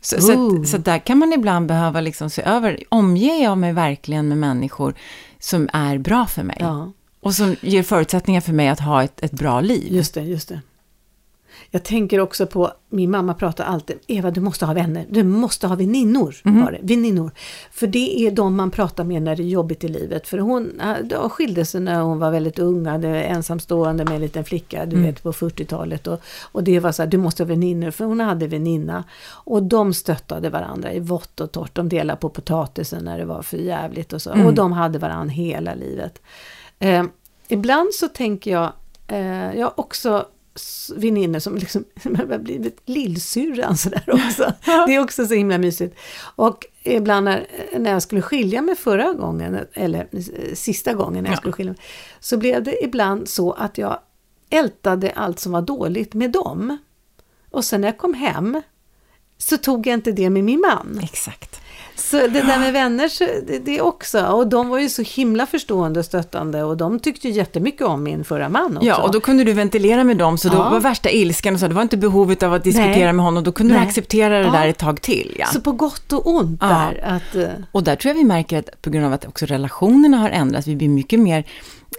Så, 0.00 0.20
så, 0.20 0.64
så, 0.64 0.78
där 0.78 0.98
kan 0.98 1.18
man 1.18 1.32
ibland 1.32 1.66
behöva 1.66 2.00
liksom 2.00 2.30
se 2.30 2.42
över, 2.42 2.82
omger 2.88 3.42
jag 3.42 3.58
mig 3.58 3.72
verkligen 3.72 4.28
med 4.28 4.38
människor 4.38 4.94
som 5.38 5.68
är 5.72 5.98
bra 5.98 6.26
för 6.26 6.42
mig? 6.42 6.58
Och 7.20 7.34
som 7.34 7.56
ger 7.60 7.82
förutsättningar 7.82 8.40
för 8.40 8.52
mig 8.52 8.68
att 8.68 8.80
ha 8.80 9.02
ett, 9.02 9.22
ett 9.22 9.32
bra 9.32 9.60
liv? 9.60 9.92
Just 9.92 10.14
det, 10.14 10.22
just 10.22 10.48
det. 10.48 10.60
Jag 11.70 11.82
tänker 11.82 12.20
också 12.20 12.46
på, 12.46 12.72
min 12.88 13.10
mamma 13.10 13.34
pratar 13.34 13.64
alltid, 13.64 13.96
Eva 14.06 14.30
du 14.30 14.40
måste 14.40 14.66
ha 14.66 14.74
vänner, 14.74 15.06
du 15.10 15.24
måste 15.24 15.66
ha 15.66 15.76
väninnor. 15.76 16.36
Mm. 16.44 16.64
Var 16.64 16.72
det, 16.72 16.78
väninnor. 16.94 17.30
För 17.70 17.86
det 17.86 18.20
är 18.20 18.30
de 18.30 18.56
man 18.56 18.70
pratar 18.70 19.04
med 19.04 19.22
när 19.22 19.36
det 19.36 19.42
är 19.42 19.48
jobbigt 19.48 19.84
i 19.84 19.88
livet. 19.88 20.28
För 20.28 20.38
hon 20.38 20.82
då 21.04 21.28
skilde 21.28 21.64
sig 21.64 21.80
när 21.80 22.00
hon 22.00 22.18
var 22.18 22.30
väldigt 22.30 22.58
ung, 22.58 22.86
hade 22.86 23.22
ensamstående 23.22 24.04
med 24.04 24.14
en 24.14 24.20
liten 24.20 24.44
flicka, 24.44 24.86
du 24.86 24.96
mm. 24.96 25.06
vet 25.06 25.22
på 25.22 25.32
40-talet. 25.32 26.06
Och, 26.06 26.20
och 26.52 26.64
det 26.64 26.80
var 26.80 26.92
så 26.92 27.02
här, 27.02 27.10
du 27.10 27.18
måste 27.18 27.42
ha 27.42 27.48
väninnor, 27.48 27.90
för 27.90 28.04
hon 28.04 28.20
hade 28.20 28.46
väninna. 28.46 29.04
Och 29.28 29.62
de 29.62 29.94
stöttade 29.94 30.50
varandra 30.50 30.92
i 30.92 31.00
vått 31.00 31.40
och 31.40 31.52
torrt, 31.52 31.74
de 31.74 31.88
delade 31.88 32.20
på 32.20 32.28
potatisen 32.28 33.04
när 33.04 33.18
det 33.18 33.24
var 33.24 33.42
för 33.42 33.56
jävligt 33.56 34.12
och 34.12 34.22
så. 34.22 34.30
Mm. 34.30 34.46
Och 34.46 34.54
de 34.54 34.72
hade 34.72 34.98
varandra 34.98 35.32
hela 35.32 35.74
livet. 35.74 36.22
Eh, 36.78 37.04
ibland 37.48 37.94
så 37.94 38.08
tänker 38.08 38.50
jag, 38.50 38.72
eh, 39.06 39.58
jag 39.58 39.72
också 39.76 40.26
väninnor 40.96 41.38
som 41.38 41.56
liksom 41.56 41.84
har 42.04 42.38
blivit 42.38 42.82
lillsyrran 42.84 43.76
sådär 43.76 44.04
också. 44.06 44.52
Det 44.86 44.94
är 44.94 45.02
också 45.02 45.26
så 45.26 45.34
himla 45.34 45.58
mysigt. 45.58 45.98
Och 46.36 46.66
ibland 46.82 47.24
när, 47.24 47.46
när 47.78 47.90
jag 47.90 48.02
skulle 48.02 48.22
skilja 48.22 48.62
mig 48.62 48.76
förra 48.76 49.12
gången, 49.12 49.58
eller 49.72 50.08
sista 50.54 50.94
gången 50.94 51.24
när 51.24 51.30
jag 51.30 51.36
ja. 51.36 51.40
skulle 51.40 51.52
skilja 51.52 51.72
mig, 51.72 51.82
så 52.20 52.36
blev 52.36 52.62
det 52.62 52.84
ibland 52.84 53.28
så 53.28 53.52
att 53.52 53.78
jag 53.78 53.98
ältade 54.50 55.10
allt 55.10 55.38
som 55.38 55.52
var 55.52 55.62
dåligt 55.62 56.14
med 56.14 56.30
dem. 56.30 56.78
Och 57.50 57.64
sen 57.64 57.80
när 57.80 57.88
jag 57.88 57.98
kom 57.98 58.14
hem 58.14 58.62
så 59.38 59.56
tog 59.56 59.86
jag 59.86 59.94
inte 59.94 60.12
det 60.12 60.30
med 60.30 60.44
min 60.44 60.60
man. 60.60 61.00
Exakt. 61.02 61.60
Så 61.98 62.16
det 62.16 62.28
där 62.28 62.58
med 62.58 62.72
vänner, 62.72 63.10
det, 63.46 63.58
det 63.58 63.80
också. 63.80 64.26
Och 64.26 64.46
de 64.46 64.68
var 64.68 64.78
ju 64.78 64.88
så 64.88 65.02
himla 65.02 65.46
förstående 65.46 66.00
och 66.00 66.06
stöttande 66.06 66.62
och 66.62 66.76
de 66.76 67.00
tyckte 67.00 67.28
ju 67.28 67.34
jättemycket 67.34 67.86
om 67.86 68.02
min 68.02 68.24
förra 68.24 68.48
man 68.48 68.76
också. 68.76 68.86
Ja, 68.86 69.02
och 69.02 69.12
då 69.12 69.20
kunde 69.20 69.44
du 69.44 69.52
ventilera 69.52 70.04
med 70.04 70.16
dem, 70.16 70.38
så 70.38 70.48
då 70.48 70.56
ja. 70.56 70.70
var 70.70 70.80
värsta 70.80 71.10
ilskan 71.10 71.54
och 71.54 71.60
så, 71.60 71.68
det 71.68 71.74
var 71.74 71.82
inte 71.82 71.96
behovet 71.96 72.42
av 72.42 72.54
att 72.54 72.64
diskutera 72.64 73.04
Nej. 73.04 73.12
med 73.12 73.24
honom, 73.24 73.44
då 73.44 73.52
kunde 73.52 73.74
Nej. 73.74 73.82
du 73.82 73.88
acceptera 73.88 74.38
det 74.38 74.44
ja. 74.44 74.52
där 74.52 74.68
ett 74.68 74.78
tag 74.78 75.00
till. 75.00 75.36
Ja. 75.38 75.46
Så 75.46 75.60
på 75.60 75.72
gott 75.72 76.12
och 76.12 76.26
ont 76.26 76.60
där. 76.60 77.04
Att, 77.04 77.36
uh... 77.36 77.48
Och 77.72 77.82
där 77.82 77.96
tror 77.96 78.10
jag 78.10 78.18
vi 78.18 78.24
märker 78.24 78.58
att 78.58 78.82
på 78.82 78.90
grund 78.90 79.06
av 79.06 79.12
att 79.12 79.26
också 79.26 79.46
relationerna 79.46 80.16
har 80.16 80.30
ändrats, 80.30 80.66
vi 80.66 80.76
blir 80.76 80.88
mycket 80.88 81.20
mer 81.20 81.44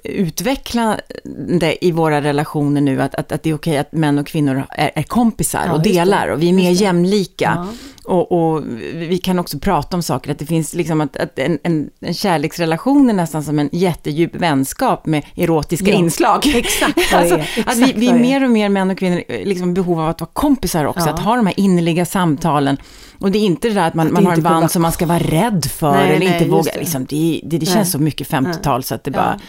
utvecklande 0.03 1.85
i 1.85 1.91
våra 1.91 2.21
relationer 2.21 2.81
nu, 2.81 3.01
att, 3.01 3.15
att, 3.15 3.31
att 3.31 3.43
det 3.43 3.49
är 3.49 3.53
okej 3.53 3.77
att 3.77 3.91
män 3.91 4.19
och 4.19 4.27
kvinnor 4.27 4.63
är, 4.69 4.91
är 4.95 5.03
kompisar 5.03 5.63
ja, 5.65 5.73
och 5.73 5.81
delar 5.81 6.27
och 6.27 6.41
vi 6.41 6.49
är 6.49 6.53
mer 6.53 6.71
jämlika. 6.71 7.53
Ja. 7.55 7.67
Och, 8.03 8.31
och, 8.31 8.63
vi 8.93 9.17
kan 9.17 9.39
också 9.39 9.59
prata 9.59 9.97
om 9.97 10.03
saker, 10.03 10.31
att 10.31 10.39
det 10.39 10.45
finns 10.45 10.73
liksom 10.73 11.01
att, 11.01 11.17
att 11.17 11.39
en, 11.39 11.59
en, 11.63 11.89
en 11.99 12.13
kärleksrelation 12.13 13.09
är 13.09 13.13
nästan 13.13 13.43
som 13.43 13.59
en 13.59 13.69
jättedjup 13.71 14.35
vänskap 14.35 15.05
med 15.05 15.25
erotiska 15.35 15.89
ja, 15.89 15.95
inslag. 15.95 16.47
Exakt 16.55 16.97
alltså, 17.13 17.37
exakt 17.37 17.69
Att 17.69 17.77
vi, 17.77 17.93
vi 17.95 18.07
är 18.09 18.19
mer 18.19 18.43
och 18.43 18.49
mer 18.49 18.69
män 18.69 18.89
och 18.89 18.97
kvinnor 18.97 19.23
liksom 19.45 19.73
behov 19.73 19.99
av 19.99 20.09
att 20.09 20.21
vara 20.21 20.29
kompisar 20.33 20.85
också, 20.85 21.07
ja. 21.07 21.13
att 21.13 21.19
ha 21.19 21.35
de 21.35 21.45
här 21.45 21.59
innerliga 21.59 22.05
samtalen. 22.05 22.77
Och 23.19 23.31
det 23.31 23.39
är 23.39 23.43
inte 23.43 23.67
det 23.67 23.73
där 23.73 23.87
att 23.87 23.93
man, 23.93 24.07
att 24.07 24.13
man 24.13 24.25
har 24.25 24.33
en 24.33 24.43
band 24.43 24.71
som 24.71 24.81
man 24.81 24.91
ska 24.91 25.05
vara 25.05 25.19
rädd 25.19 25.65
för 25.65 25.91
nej, 25.91 26.07
eller 26.07 26.19
nej, 26.19 26.33
inte 26.33 26.49
våga. 26.49 26.71
Det. 26.73 26.79
Liksom, 26.79 27.05
det, 27.05 27.41
det, 27.43 27.57
det 27.57 27.65
känns 27.65 27.91
så 27.91 27.99
mycket 27.99 28.29
50-tal 28.29 28.83
så 28.83 28.95
att 28.95 29.03
det 29.03 29.11
bara... 29.11 29.39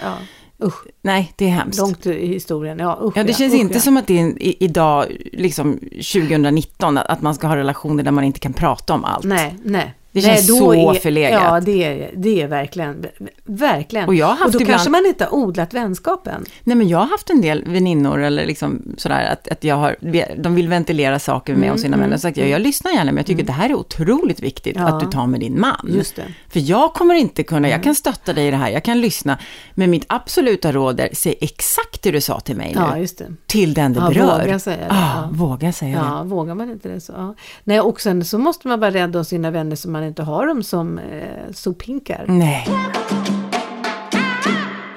Usch. 0.62 0.86
Nej, 1.02 1.32
det 1.36 1.44
är 1.44 1.50
hemskt. 1.50 1.78
Långt 1.78 2.06
i 2.06 2.26
historien, 2.26 2.78
ja 2.78 2.98
usch, 3.02 3.16
Ja, 3.16 3.24
det 3.24 3.32
känns 3.32 3.54
usch, 3.54 3.60
inte 3.60 3.74
ja. 3.74 3.80
som 3.80 3.96
att 3.96 4.06
det 4.06 4.20
är 4.20 4.42
i, 4.42 4.56
idag, 4.60 5.06
liksom 5.32 5.78
2019, 5.78 6.98
att 6.98 7.22
man 7.22 7.34
ska 7.34 7.46
ha 7.46 7.56
relationer 7.56 8.02
där 8.02 8.10
man 8.10 8.24
inte 8.24 8.40
kan 8.40 8.52
prata 8.52 8.94
om 8.94 9.04
allt. 9.04 9.24
Nej, 9.24 9.56
nej. 9.64 9.94
Det 10.12 10.20
känns 10.20 10.48
Nej, 10.48 10.58
så 10.58 10.90
är, 10.90 10.94
förlegat. 10.94 11.42
Ja, 11.42 11.60
det 11.60 11.84
är, 11.84 12.10
det 12.16 12.42
är 12.42 12.48
verkligen, 12.48 13.06
verkligen. 13.44 14.08
Och, 14.08 14.14
jag 14.14 14.26
har 14.26 14.36
haft 14.36 14.44
och 14.44 14.52
då 14.52 14.60
ibland, 14.60 14.74
kanske 14.74 14.90
man 14.90 15.06
inte 15.06 15.24
har 15.24 15.34
odlat 15.34 15.74
vänskapen. 15.74 16.44
Nej, 16.64 16.76
men 16.76 16.88
jag 16.88 16.98
har 16.98 17.06
haft 17.06 17.30
en 17.30 17.40
del 17.40 17.64
väninnor 17.64 18.22
eller 18.22 18.46
liksom 18.46 18.82
sådär 18.96 19.32
att, 19.32 19.48
att 19.48 19.64
jag 19.64 19.76
har, 19.76 19.96
de 20.42 20.54
vill 20.54 20.68
ventilera 20.68 21.18
saker 21.18 21.52
med 21.52 21.62
mm, 21.62 21.74
och 21.74 21.80
sina 21.80 21.96
mm, 21.96 22.00
vänner. 22.00 22.16
Så 22.16 22.20
sagt, 22.20 22.36
jag, 22.36 22.48
jag 22.48 22.60
lyssnar 22.60 22.92
gärna, 22.92 23.04
men 23.04 23.16
jag 23.16 23.26
tycker 23.26 23.42
mm. 23.42 23.46
det 23.46 23.52
här 23.52 23.70
är 23.70 23.74
otroligt 23.74 24.40
viktigt 24.40 24.76
ja. 24.76 24.88
att 24.88 25.00
du 25.00 25.06
tar 25.06 25.26
med 25.26 25.40
din 25.40 25.60
man. 25.60 25.88
Just 25.88 26.16
det. 26.16 26.24
För 26.48 26.60
jag 26.60 26.94
kommer 26.94 27.14
inte 27.14 27.42
kunna, 27.42 27.68
jag 27.68 27.82
kan 27.82 27.94
stötta 27.94 28.32
dig 28.32 28.48
i 28.48 28.50
det 28.50 28.56
här, 28.56 28.70
jag 28.70 28.84
kan 28.84 29.00
lyssna, 29.00 29.38
men 29.74 29.90
mitt 29.90 30.04
absoluta 30.08 30.72
råd 30.72 31.00
är, 31.00 31.08
säg 31.12 31.34
exakt 31.40 32.02
det 32.02 32.10
du 32.10 32.20
sa 32.20 32.40
till 32.40 32.56
mig 32.56 32.72
nu. 32.74 32.80
Ja, 32.80 32.98
just 32.98 33.18
det. 33.18 33.26
Till 33.46 33.74
den 33.74 33.92
det 33.92 34.00
ja, 34.00 34.08
berör. 34.08 34.40
Våga 34.40 34.58
säga 34.58 34.76
det. 34.76 34.90
Ah, 34.90 35.22
ja. 35.22 35.28
Våga 35.32 35.72
säga 35.72 35.96
ja, 35.96 36.22
det. 36.22 36.28
Vågar 36.28 36.54
man 36.54 36.70
inte 36.70 36.88
det 36.88 37.00
så. 37.00 37.12
Ja. 37.16 37.34
Nej, 37.64 37.80
och 37.80 38.00
sen 38.00 38.24
så 38.24 38.38
måste 38.38 38.68
man 38.68 38.80
vara 38.80 38.90
rädd 38.90 39.16
om 39.16 39.24
sina 39.24 39.50
vänner 39.50 39.76
så 39.76 39.90
man 39.90 39.99
inte 40.06 40.22
har 40.22 40.46
dem 40.46 40.62
som 40.62 40.98
eh, 40.98 41.52
sophinkar. 41.52 42.24
Nej. 42.28 42.66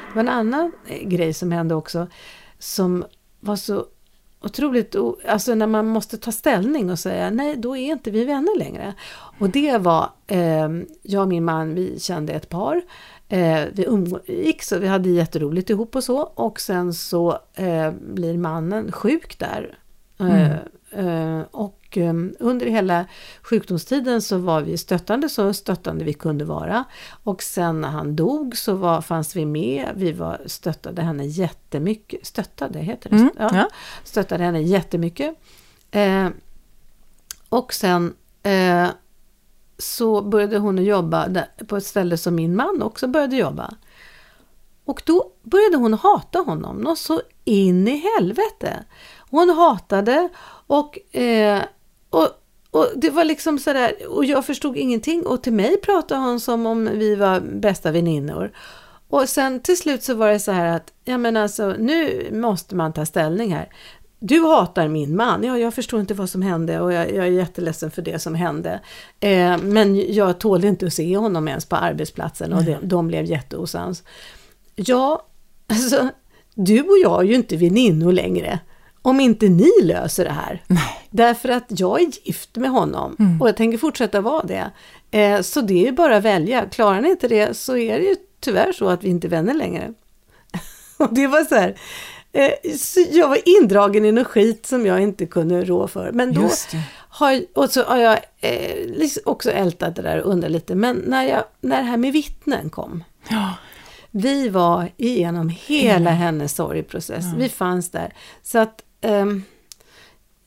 Det 0.08 0.16
var 0.16 0.22
en 0.22 0.30
annan 0.30 0.72
eh, 0.88 1.08
grej 1.08 1.34
som 1.34 1.52
hände 1.52 1.76
också 1.76 2.08
som 2.60 3.06
var 3.40 3.56
så 3.56 3.86
otroligt, 4.42 4.96
alltså 5.28 5.56
när 5.56 5.68
man 5.68 5.88
måste 5.88 6.18
ta 6.18 6.32
ställning 6.32 6.92
och 6.92 7.00
säga 7.00 7.30
nej, 7.30 7.56
då 7.58 7.78
är 7.78 7.92
inte 7.92 8.12
vi 8.12 8.26
vänner 8.26 8.60
längre. 8.60 8.94
Och 9.40 9.50
det 9.50 9.78
var, 9.78 10.10
eh, 10.28 10.70
jag 11.02 11.22
och 11.22 11.28
min 11.28 11.46
man, 11.46 11.76
vi 11.76 12.00
kände 12.00 12.34
ett 12.34 12.50
par. 12.50 12.82
Eh, 13.30 13.62
vi 13.74 13.86
umgicks 13.88 14.72
och 14.72 14.84
vi 14.84 14.88
hade 14.88 15.10
jätteroligt 15.10 15.70
ihop 15.70 15.96
och 15.96 16.04
så. 16.04 16.22
Och 16.22 16.60
sen 16.60 16.94
så 16.94 17.40
eh, 17.54 17.92
blir 17.92 18.38
mannen 18.38 18.92
sjuk 18.92 19.40
där. 19.40 19.78
Mm. 20.20 20.58
Eh, 20.96 21.42
och 21.52 21.84
Ehm, 21.98 22.36
under 22.40 22.66
hela 22.66 23.06
sjukdomstiden 23.42 24.22
så 24.22 24.38
var 24.38 24.62
vi 24.62 24.78
stöttande, 24.78 25.30
så 25.30 25.54
stöttande 25.54 26.06
vi 26.06 26.14
kunde 26.14 26.46
vara. 26.46 26.84
Och 27.24 27.44
sen 27.44 27.82
när 27.82 27.90
han 27.90 28.16
dog 28.16 28.58
så 28.58 28.76
var, 28.76 29.02
fanns 29.02 29.36
vi 29.36 29.46
med, 29.46 29.90
vi 29.96 30.12
var, 30.12 30.42
stöttade 30.46 31.02
henne 31.02 31.26
jättemycket. 31.26 32.28
Stöttade, 32.28 32.80
heter 32.80 33.10
det? 33.10 33.16
Mm, 33.16 33.32
ja. 33.38 33.50
ja. 33.54 33.70
Stöttade 34.04 34.44
henne 34.44 34.62
jättemycket. 34.62 35.36
Eh, 35.92 36.30
och 37.50 37.74
sen 37.74 38.14
eh, 38.44 38.88
så 39.78 40.22
började 40.22 40.58
hon 40.58 40.84
jobba 40.84 41.46
på 41.68 41.78
ett 41.78 41.86
ställe 41.86 42.18
som 42.18 42.36
min 42.36 42.56
man 42.56 42.82
också 42.82 43.08
började 43.08 43.36
jobba. 43.36 43.74
Och 44.86 45.02
då 45.06 45.32
började 45.44 45.78
hon 45.78 45.94
hata 45.94 46.40
honom, 46.40 46.78
något 46.78 47.00
så 47.00 47.22
in 47.44 47.88
i 47.88 47.98
helvete. 47.98 48.84
Hon 49.30 49.50
hatade 49.50 50.30
och 50.74 51.16
eh, 51.16 51.62
och, 52.10 52.30
och 52.72 52.88
det 52.96 53.10
var 53.10 53.24
liksom 53.24 53.60
sådär, 53.60 53.94
och 54.10 54.26
jag 54.26 54.46
förstod 54.46 54.78
ingenting 54.78 55.26
och 55.26 55.44
till 55.44 55.54
mig 55.54 55.78
pratade 55.82 56.22
hon 56.22 56.40
som 56.40 56.66
om 56.66 56.90
vi 56.94 57.16
var 57.16 57.40
bästa 57.40 57.92
väninnor. 57.92 58.52
Och 59.10 59.30
sen 59.30 59.60
till 59.60 59.78
slut 59.78 60.04
så 60.04 60.14
var 60.14 60.30
det 60.30 60.40
så 60.40 60.52
här 60.52 60.76
att, 60.76 60.94
ja 61.04 61.18
men 61.18 61.38
alltså 61.38 61.76
nu 61.80 62.28
måste 62.32 62.76
man 62.76 62.94
ta 62.94 63.06
ställning 63.06 63.54
här. 63.54 63.70
Du 64.20 64.42
hatar 64.42 64.88
min 64.88 65.16
man, 65.16 65.44
ja 65.44 65.58
jag 65.58 65.74
förstår 65.74 66.00
inte 66.00 66.14
vad 66.14 66.30
som 66.30 66.42
hände 66.42 66.80
och 66.80 66.94
jag, 66.94 67.16
jag 67.16 67.28
är 67.28 67.32
jätteledsen 67.32 67.92
för 67.92 68.02
det 68.02 68.20
som 68.20 68.36
hände. 68.36 68.80
Eh, 69.20 69.58
men 69.58 70.14
jag 70.14 70.40
tålde 70.40 70.68
inte 70.68 70.86
att 70.86 70.94
se 70.94 71.18
honom 71.18 71.48
ens 71.48 71.66
på 71.66 71.76
arbetsplatsen 71.76 72.54
och 72.54 72.64
de, 72.64 72.78
de 72.82 73.08
blev 73.08 73.26
jätteosams. 73.26 74.04
Ja, 74.76 75.26
alltså 75.68 76.10
du 76.56 76.82
och 76.82 76.98
jag 77.04 77.22
är 77.22 77.28
ju 77.28 77.36
inte 77.36 77.58
väninnor 77.58 78.12
längre 78.12 78.60
om 79.04 79.20
inte 79.20 79.50
ni 79.50 79.72
löser 79.84 80.26
det 80.26 80.32
här. 80.32 80.64
Nej. 80.68 81.08
Därför 81.10 81.50
att 81.50 81.66
jag 81.68 82.02
är 82.02 82.06
gift 82.24 82.56
med 82.56 82.70
honom 82.70 83.16
mm. 83.20 83.42
och 83.42 83.48
jag 83.48 83.58
tänker 83.58 83.78
fortsätta 83.78 84.22
vara 84.22 84.44
det. 84.44 84.72
Eh, 85.12 85.42
så 85.42 85.62
det 85.62 85.74
är 85.74 85.86
ju 85.86 85.92
bara 85.92 86.18
att 86.18 86.24
välja. 86.24 86.66
Klarar 86.70 87.02
ni 87.02 87.10
inte 87.10 87.28
det 87.28 87.58
så 87.58 87.78
är 87.78 88.00
det 88.00 88.06
ju 88.06 88.16
tyvärr 88.40 88.72
så 88.72 88.90
att 88.90 89.04
vi 89.04 89.10
inte 89.10 89.28
är 89.28 89.30
vänner 89.30 89.54
längre. 89.54 89.94
och 90.98 91.14
det 91.14 91.28
var 91.28 91.44
så 91.44 91.56
här, 91.56 91.76
eh, 92.32 92.76
så 92.78 93.06
jag 93.12 93.30
var 93.30 93.40
indragen 93.62 94.06
i 94.06 94.12
något 94.12 94.28
skit 94.28 94.66
som 94.66 94.86
jag 94.86 95.02
inte 95.02 95.26
kunde 95.26 95.66
rå 95.66 95.88
för. 95.88 96.12
Men 96.12 96.34
då 96.34 96.50
har, 97.10 97.42
och 97.54 97.70
så 97.70 97.84
har 97.84 97.98
jag 97.98 98.20
eh, 98.40 98.86
liksom 98.86 99.22
också 99.26 99.52
ältat 99.52 99.96
det 99.96 100.02
där 100.02 100.22
och 100.22 100.32
undrat 100.32 100.52
lite. 100.52 100.76
Men 100.76 101.04
när, 101.08 101.24
jag, 101.24 101.44
när 101.62 101.78
det 101.78 101.88
här 101.88 101.98
med 101.98 102.14
vittnen 102.14 102.70
kom. 102.70 103.04
Ja. 103.30 103.54
Vi 104.12 104.50
var 104.50 104.90
igenom 104.98 105.50
hela 105.50 106.10
mm. 106.10 106.14
hennes 106.14 106.56
sorgprocess. 106.56 107.26
Ja. 107.26 107.38
Vi 107.38 107.50
fanns 107.50 107.92
där. 107.92 108.14
Så 108.44 108.60
att 108.60 108.84
um, 109.04 109.44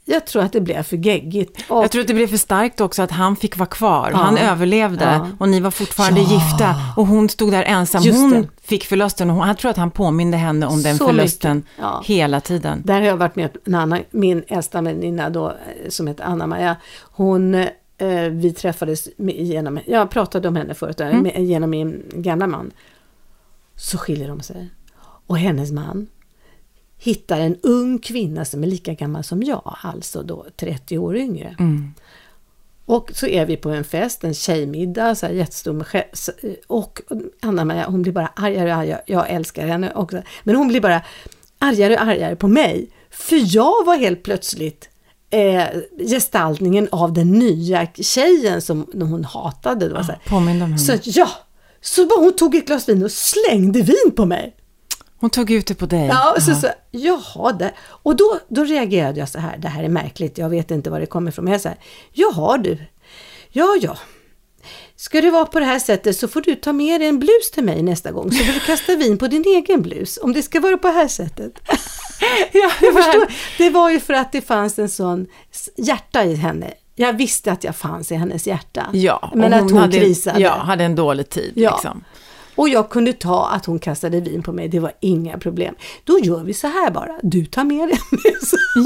jag 0.09 0.27
tror 0.27 0.43
att 0.43 0.53
det 0.53 0.61
blev 0.61 0.83
för 0.83 0.97
geggigt. 0.97 1.65
Och... 1.69 1.85
Jag 1.85 1.91
tror 1.91 2.01
att 2.03 2.09
det 2.09 2.15
blev 2.15 2.27
för 2.27 2.37
starkt 2.37 2.81
också 2.81 3.03
att 3.03 3.11
han 3.11 3.37
fick 3.37 3.57
vara 3.57 3.69
kvar. 3.69 4.11
Ja. 4.13 4.17
Han 4.17 4.37
överlevde 4.39 5.05
ja. 5.05 5.29
och 5.39 5.49
ni 5.49 5.61
var 5.61 5.71
fortfarande 5.71 6.21
ja. 6.21 6.31
gifta. 6.31 6.75
Och 6.97 7.07
hon 7.07 7.29
stod 7.29 7.53
där 7.53 7.63
ensam. 7.63 8.03
Just 8.03 8.19
hon 8.19 8.33
det. 8.33 8.49
fick 8.63 8.85
förlusten 8.85 9.31
och 9.31 9.49
jag 9.49 9.59
tror 9.59 9.71
att 9.71 9.77
han 9.77 9.91
påminde 9.91 10.37
henne 10.37 10.67
om 10.67 10.83
den 10.83 10.99
Så 10.99 11.07
förlusten 11.07 11.63
hela 12.05 12.41
tiden. 12.41 12.83
Där 12.85 12.95
har 12.95 13.07
jag 13.07 13.17
varit 13.17 13.37
med 13.37 13.57
en 13.65 13.75
annan, 13.75 14.03
min 14.11 14.43
äldsta 14.49 14.83
väninna 14.83 15.31
då, 15.31 15.49
eh, 15.49 15.89
som 15.89 16.07
heter 16.07 16.25
Anna-Maja. 16.25 16.77
Hon, 17.03 17.55
eh, 17.55 17.69
vi 18.31 18.53
träffades 18.53 19.09
genom, 19.19 19.81
jag 19.87 20.11
pratade 20.11 20.49
om 20.49 20.57
henne 20.57 20.75
förut, 20.75 21.01
eh, 21.01 21.15
mm. 21.15 21.45
genom 21.45 21.71
min 21.71 22.03
gamla 22.15 22.47
man. 22.47 22.71
Så 23.77 23.99
skiljer 23.99 24.29
de 24.29 24.41
sig. 24.41 24.71
Och 25.27 25.39
hennes 25.39 25.73
man, 25.73 26.07
hittar 27.07 27.41
en 27.41 27.57
ung 27.63 27.99
kvinna 27.99 28.45
som 28.45 28.63
är 28.63 28.67
lika 28.67 28.95
gammal 28.95 29.25
som 29.25 29.43
jag, 29.43 29.77
alltså 29.83 30.23
då 30.23 30.47
30 30.57 30.99
år 30.99 31.17
yngre. 31.17 31.57
Mm. 31.59 31.95
Och 32.85 33.11
så 33.15 33.27
är 33.27 33.47
vi 33.47 33.57
på 33.57 33.71
en 33.71 33.85
fest, 33.85 34.25
en 34.25 34.35
tjejmiddag, 34.35 35.15
så 35.15 35.27
här 35.27 35.33
jättestor 35.33 35.73
med 35.73 36.05
och 36.67 37.01
Anna-Maja 37.43 37.87
hon 37.89 38.03
blir 38.03 38.13
bara 38.13 38.33
argare 38.37 38.71
och 38.71 38.77
argare, 38.77 39.03
jag 39.07 39.31
älskar 39.31 39.67
henne 39.67 39.93
också, 39.95 40.23
men 40.45 40.57
hon 40.57 40.69
blir 40.69 40.81
bara 40.81 41.03
argare 41.59 41.95
och 41.95 42.03
argare 42.03 42.37
på 42.37 42.49
mig. 42.49 42.89
För 43.11 43.57
jag 43.57 43.85
var 43.85 43.97
helt 43.97 44.23
plötsligt 44.23 44.89
eh, 45.31 45.65
gestaltningen 46.09 46.89
av 46.93 47.13
den 47.13 47.33
nya 47.33 47.87
tjejen 47.95 48.63
som 48.63 48.87
hon 48.95 49.25
hatade. 49.25 49.89
Då, 49.89 50.05
så 50.05 50.13
Påminner 50.27 50.65
om 50.65 50.73
henne. 50.73 50.79
Så 50.79 50.99
ja, 51.03 51.29
så 51.81 52.09
hon 52.19 52.33
tog 52.33 52.55
ett 52.55 52.67
glas 52.67 52.89
vin 52.89 53.05
och 53.05 53.13
slängde 53.13 53.83
vin 53.83 54.13
på 54.17 54.25
mig. 54.25 54.57
Hon 55.19 55.31
tog 55.31 55.51
ut 55.51 55.67
det 55.67 55.75
på 55.75 55.87
dig? 55.87 56.07
Ja, 56.07 56.33
och 56.37 56.43
så, 56.43 56.55
så 56.55 56.69
jaha, 56.91 57.53
det. 57.53 57.73
och 57.81 58.17
då, 58.17 58.39
då 58.49 58.65
reagerade 58.65 59.21
jag 59.21 59.29
så 59.29 59.39
här, 59.39 59.59
det 59.59 59.69
här 59.69 59.85
är 59.85 59.89
märkligt, 59.89 60.39
jag 60.39 60.49
vet 60.49 60.71
inte 60.71 60.91
var 60.91 61.01
det 61.01 61.07
kommer 61.07 61.31
ifrån, 61.31 61.45
men 61.45 61.53
jag 61.53 61.61
så 61.61 61.69
här, 61.69 61.79
jaha 62.13 62.59
du, 62.59 62.79
ja 63.53 63.77
ja, 63.81 63.97
Ska 64.97 65.21
det 65.21 65.31
vara 65.31 65.47
på 65.47 65.61
det 65.61 65.67
här 65.67 65.79
sättet 65.79 66.19
så 66.19 66.29
får 66.29 66.41
du 66.41 66.55
ta 66.55 66.73
med 66.73 67.01
dig 67.01 67.09
en 67.09 67.19
blus 67.19 67.51
till 67.55 67.65
mig 67.65 67.83
nästa 67.83 68.13
gång, 68.13 68.33
så 68.33 68.45
får 68.45 68.53
du 68.53 68.61
kasta 68.61 68.97
vin 68.97 69.19
på 69.19 69.27
din 69.27 69.45
egen 69.47 69.83
blus, 69.83 70.19
om 70.23 70.33
det 70.33 70.43
ska 70.43 70.61
vara 70.61 70.79
på 70.79 70.89
det 70.89 70.95
här 70.95 71.09
sättet. 71.09 71.53
ja, 72.53 72.71
jag 72.81 72.95
förstår. 72.95 73.33
Det 73.59 73.71
var 73.71 73.91
ju 73.91 74.01
för 74.01 74.15
att 74.15 74.33
det 74.33 74.41
fanns 74.41 74.79
en 74.79 74.89
sån 74.89 75.27
hjärta 75.77 76.25
i 76.25 76.35
henne. 76.35 76.73
Jag 76.95 77.13
visste 77.13 77.53
att 77.53 77.65
jag 77.65 77.77
fanns 77.77 78.13
i 78.13 78.15
hennes 78.15 78.47
hjärta. 78.47 78.87
Ja, 78.93 79.33
men 79.35 79.53
att 79.53 79.61
hon, 79.61 79.73
hon 79.73 79.81
hade, 79.81 79.99
krisade. 79.99 80.41
Ja, 80.41 80.55
hade 80.55 80.85
en 80.85 80.95
dålig 80.95 81.29
tid. 81.29 81.53
Ja. 81.57 81.71
Liksom. 81.71 82.05
Och 82.57 82.69
jag 82.69 82.91
kunde 82.91 83.13
ta 83.13 83.49
att 83.49 83.67
hon 83.67 83.79
kastade 83.79 84.21
vin 84.21 84.43
på 84.43 84.53
mig, 84.53 84.69
det 84.69 84.81
var 84.81 84.93
inga 85.01 85.39
problem. 85.39 85.75
Då 86.05 86.19
gör 86.19 86.45
vi 86.45 86.55
så 86.55 86.67
här 86.67 86.91
bara, 86.91 87.19
du 87.23 87.47
tar 87.47 87.65
med 87.65 87.89
dig 87.89 87.99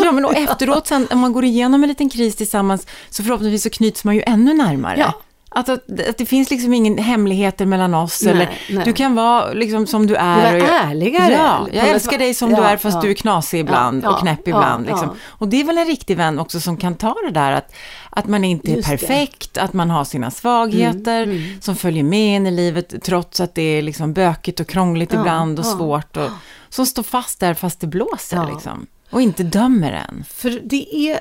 Ja, 0.04 0.12
men 0.12 0.24
och 0.24 0.36
efteråt 0.36 0.86
sen, 0.86 1.06
om 1.10 1.18
man 1.18 1.32
går 1.32 1.44
igenom 1.44 1.82
en 1.82 1.88
liten 1.88 2.10
kris 2.10 2.36
tillsammans, 2.36 2.86
så 3.10 3.22
förhoppningsvis 3.22 3.62
så 3.62 3.70
knyts 3.70 4.04
man 4.04 4.14
ju 4.14 4.22
ännu 4.26 4.54
närmare. 4.54 4.98
Ja. 4.98 5.14
Att, 5.53 5.68
att, 5.68 6.01
att, 6.09 6.18
det 6.18 6.26
finns 6.26 6.51
liksom 6.51 6.74
ingen 6.74 6.98
hemligheter 6.98 7.66
mellan 7.66 7.94
oss. 7.94 8.22
Nej, 8.22 8.34
eller, 8.34 8.59
nej. 8.70 8.84
Du 8.84 8.92
kan 8.92 9.14
vara 9.14 9.53
liksom 9.53 9.86
som 9.86 10.07
du 10.07 10.16
är. 10.16 10.53
Du 10.53 10.64
är 10.64 10.90
ärligare. 10.90 11.32
Ja, 11.32 11.68
jag 11.72 11.88
älskar 11.88 12.18
dig 12.18 12.34
som 12.34 12.51
ja, 12.51 12.57
du 12.57 12.62
är 12.62 12.76
fast 12.76 12.94
ja. 12.94 13.01
du 13.01 13.11
är 13.11 13.14
knasig 13.14 13.61
ibland 13.61 14.07
och 14.07 14.18
knäpp 14.18 14.48
ibland. 14.48 14.86
Liksom. 14.86 15.16
Och 15.26 15.48
det 15.48 15.61
är 15.61 15.64
väl 15.64 15.78
en 15.78 15.86
riktig 15.86 16.16
vän 16.16 16.38
också 16.38 16.61
som 16.61 16.76
kan 16.76 16.94
ta 16.94 17.16
det 17.26 17.30
där 17.30 17.53
att, 17.53 17.74
att 18.11 18.26
man 18.26 18.44
inte 18.44 18.72
är 18.72 18.76
Just 18.76 18.88
perfekt, 18.88 19.55
det. 19.55 19.62
att 19.62 19.72
man 19.72 19.90
har 19.90 20.05
sina 20.05 20.30
svagheter 20.30 21.22
mm, 21.22 21.36
mm. 21.36 21.61
som 21.61 21.76
följer 21.76 22.05
med 22.05 22.36
in 22.36 22.46
i 22.46 22.51
livet 22.51 23.03
trots 23.03 23.40
att 23.40 23.55
det 23.55 23.62
är 23.62 23.82
liksom 23.82 24.12
bökigt 24.12 24.61
och 24.61 24.68
krångligt 24.68 25.12
ibland 25.12 25.59
och 25.59 25.66
svårt. 25.66 26.16
Och, 26.16 26.30
som 26.68 26.86
står 26.86 27.03
fast 27.03 27.40
där 27.40 27.55
fast 27.55 27.80
det 27.80 27.86
blåser 27.86 28.46
liksom. 28.53 28.86
Och 29.11 29.22
inte 29.22 29.42
dömer 29.42 29.92
en. 29.92 30.24
För 30.28 30.61
det 30.64 30.96
är, 30.96 31.20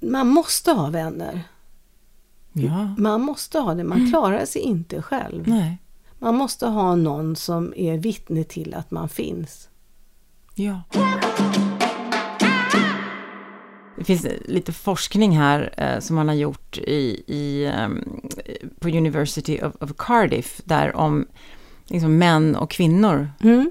man 0.00 0.28
måste 0.28 0.72
ha 0.72 0.88
vänner. 0.88 1.42
Ja. 2.56 2.94
Man 2.98 3.20
måste 3.20 3.58
ha 3.58 3.74
det, 3.74 3.84
man 3.84 3.98
mm. 3.98 4.10
klarar 4.10 4.44
sig 4.44 4.62
inte 4.62 5.02
själv. 5.02 5.48
Nej. 5.48 5.78
Man 6.18 6.34
måste 6.34 6.66
ha 6.66 6.94
någon 6.94 7.36
som 7.36 7.74
är 7.76 7.98
vittne 7.98 8.44
till 8.44 8.74
att 8.74 8.90
man 8.90 9.08
finns. 9.08 9.68
Ja. 10.54 10.80
Det 13.98 14.04
finns 14.04 14.26
lite 14.44 14.72
forskning 14.72 15.36
här 15.36 15.74
eh, 15.76 16.00
som 16.00 16.16
man 16.16 16.28
har 16.28 16.34
gjort 16.34 16.78
i, 16.78 17.24
i 17.26 17.72
um, 17.84 18.20
på 18.80 18.88
University 18.88 19.60
of, 19.62 19.74
of, 19.80 19.90
Cardiff, 19.98 20.60
där 20.64 20.96
om 20.96 21.26
liksom, 21.86 22.18
män 22.18 22.56
och 22.56 22.70
kvinnor 22.70 23.30
mm. 23.42 23.70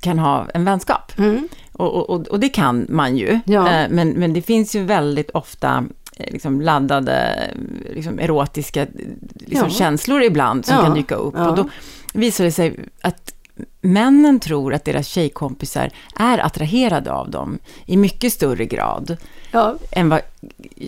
kan 0.00 0.18
ha 0.18 0.48
en 0.54 0.64
vänskap. 0.64 1.18
Mm. 1.18 1.48
Och, 1.72 2.10
och, 2.10 2.28
och, 2.28 2.40
det 2.40 2.48
kan 2.48 2.86
man 2.88 3.16
ju, 3.16 3.40
ja. 3.44 3.72
eh, 3.72 3.90
men, 3.90 4.08
men 4.08 4.32
det 4.32 4.42
finns 4.42 4.76
ju 4.76 4.84
väldigt 4.84 5.30
ofta 5.30 5.84
liksom 6.18 6.60
laddade, 6.60 7.50
liksom 7.90 8.18
erotiska 8.18 8.86
liksom, 9.34 9.68
ja. 9.68 9.74
känslor 9.74 10.22
ibland 10.22 10.66
som 10.66 10.76
ja. 10.76 10.82
kan 10.82 10.94
dyka 10.94 11.14
upp. 11.14 11.34
Och 11.34 11.56
då 11.56 11.68
visar 12.12 12.44
det 12.44 12.52
sig 12.52 12.76
att 13.00 13.34
männen 13.80 14.40
tror 14.40 14.74
att 14.74 14.84
deras 14.84 15.06
tjejkompisar 15.06 15.90
är 16.16 16.38
attraherade 16.38 17.12
av 17.12 17.30
dem 17.30 17.58
i 17.86 17.96
mycket 17.96 18.32
större 18.32 18.66
grad 18.66 19.16
ja. 19.50 19.74
än 19.90 20.08
vad 20.08 20.20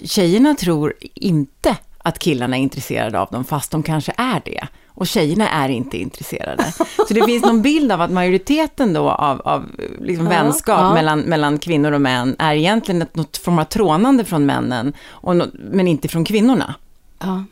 tjejerna 0.04 0.54
tror 0.54 0.94
inte 1.14 1.76
att 1.98 2.18
killarna 2.18 2.56
är 2.56 2.60
intresserade 2.60 3.20
av 3.20 3.28
dem, 3.30 3.44
fast 3.44 3.70
de 3.70 3.82
kanske 3.82 4.12
är 4.16 4.42
det. 4.44 4.66
Och 4.94 5.06
tjejerna 5.06 5.48
är 5.48 5.68
inte 5.68 5.98
intresserade. 5.98 6.72
Så 7.08 7.14
det 7.14 7.24
finns 7.24 7.42
någon 7.44 7.62
bild 7.62 7.92
av 7.92 8.00
att 8.00 8.10
majoriteten 8.10 8.92
då 8.92 9.10
av, 9.10 9.40
av 9.40 9.64
liksom 10.00 10.26
ja, 10.26 10.30
vänskap 10.30 10.80
ja. 10.80 10.94
Mellan, 10.94 11.20
mellan 11.20 11.58
kvinnor 11.58 11.92
och 11.92 12.00
män 12.00 12.36
är 12.38 12.54
egentligen 12.54 13.02
ett, 13.02 13.16
något 13.16 13.36
form 13.36 13.58
av 13.58 13.64
trånande 13.64 14.24
från 14.24 14.46
männen, 14.46 14.92
och 15.08 15.36
no, 15.36 15.44
men 15.54 15.88
inte 15.88 16.08
från 16.08 16.24
kvinnorna. 16.24 16.74
Ja. 17.18 17.44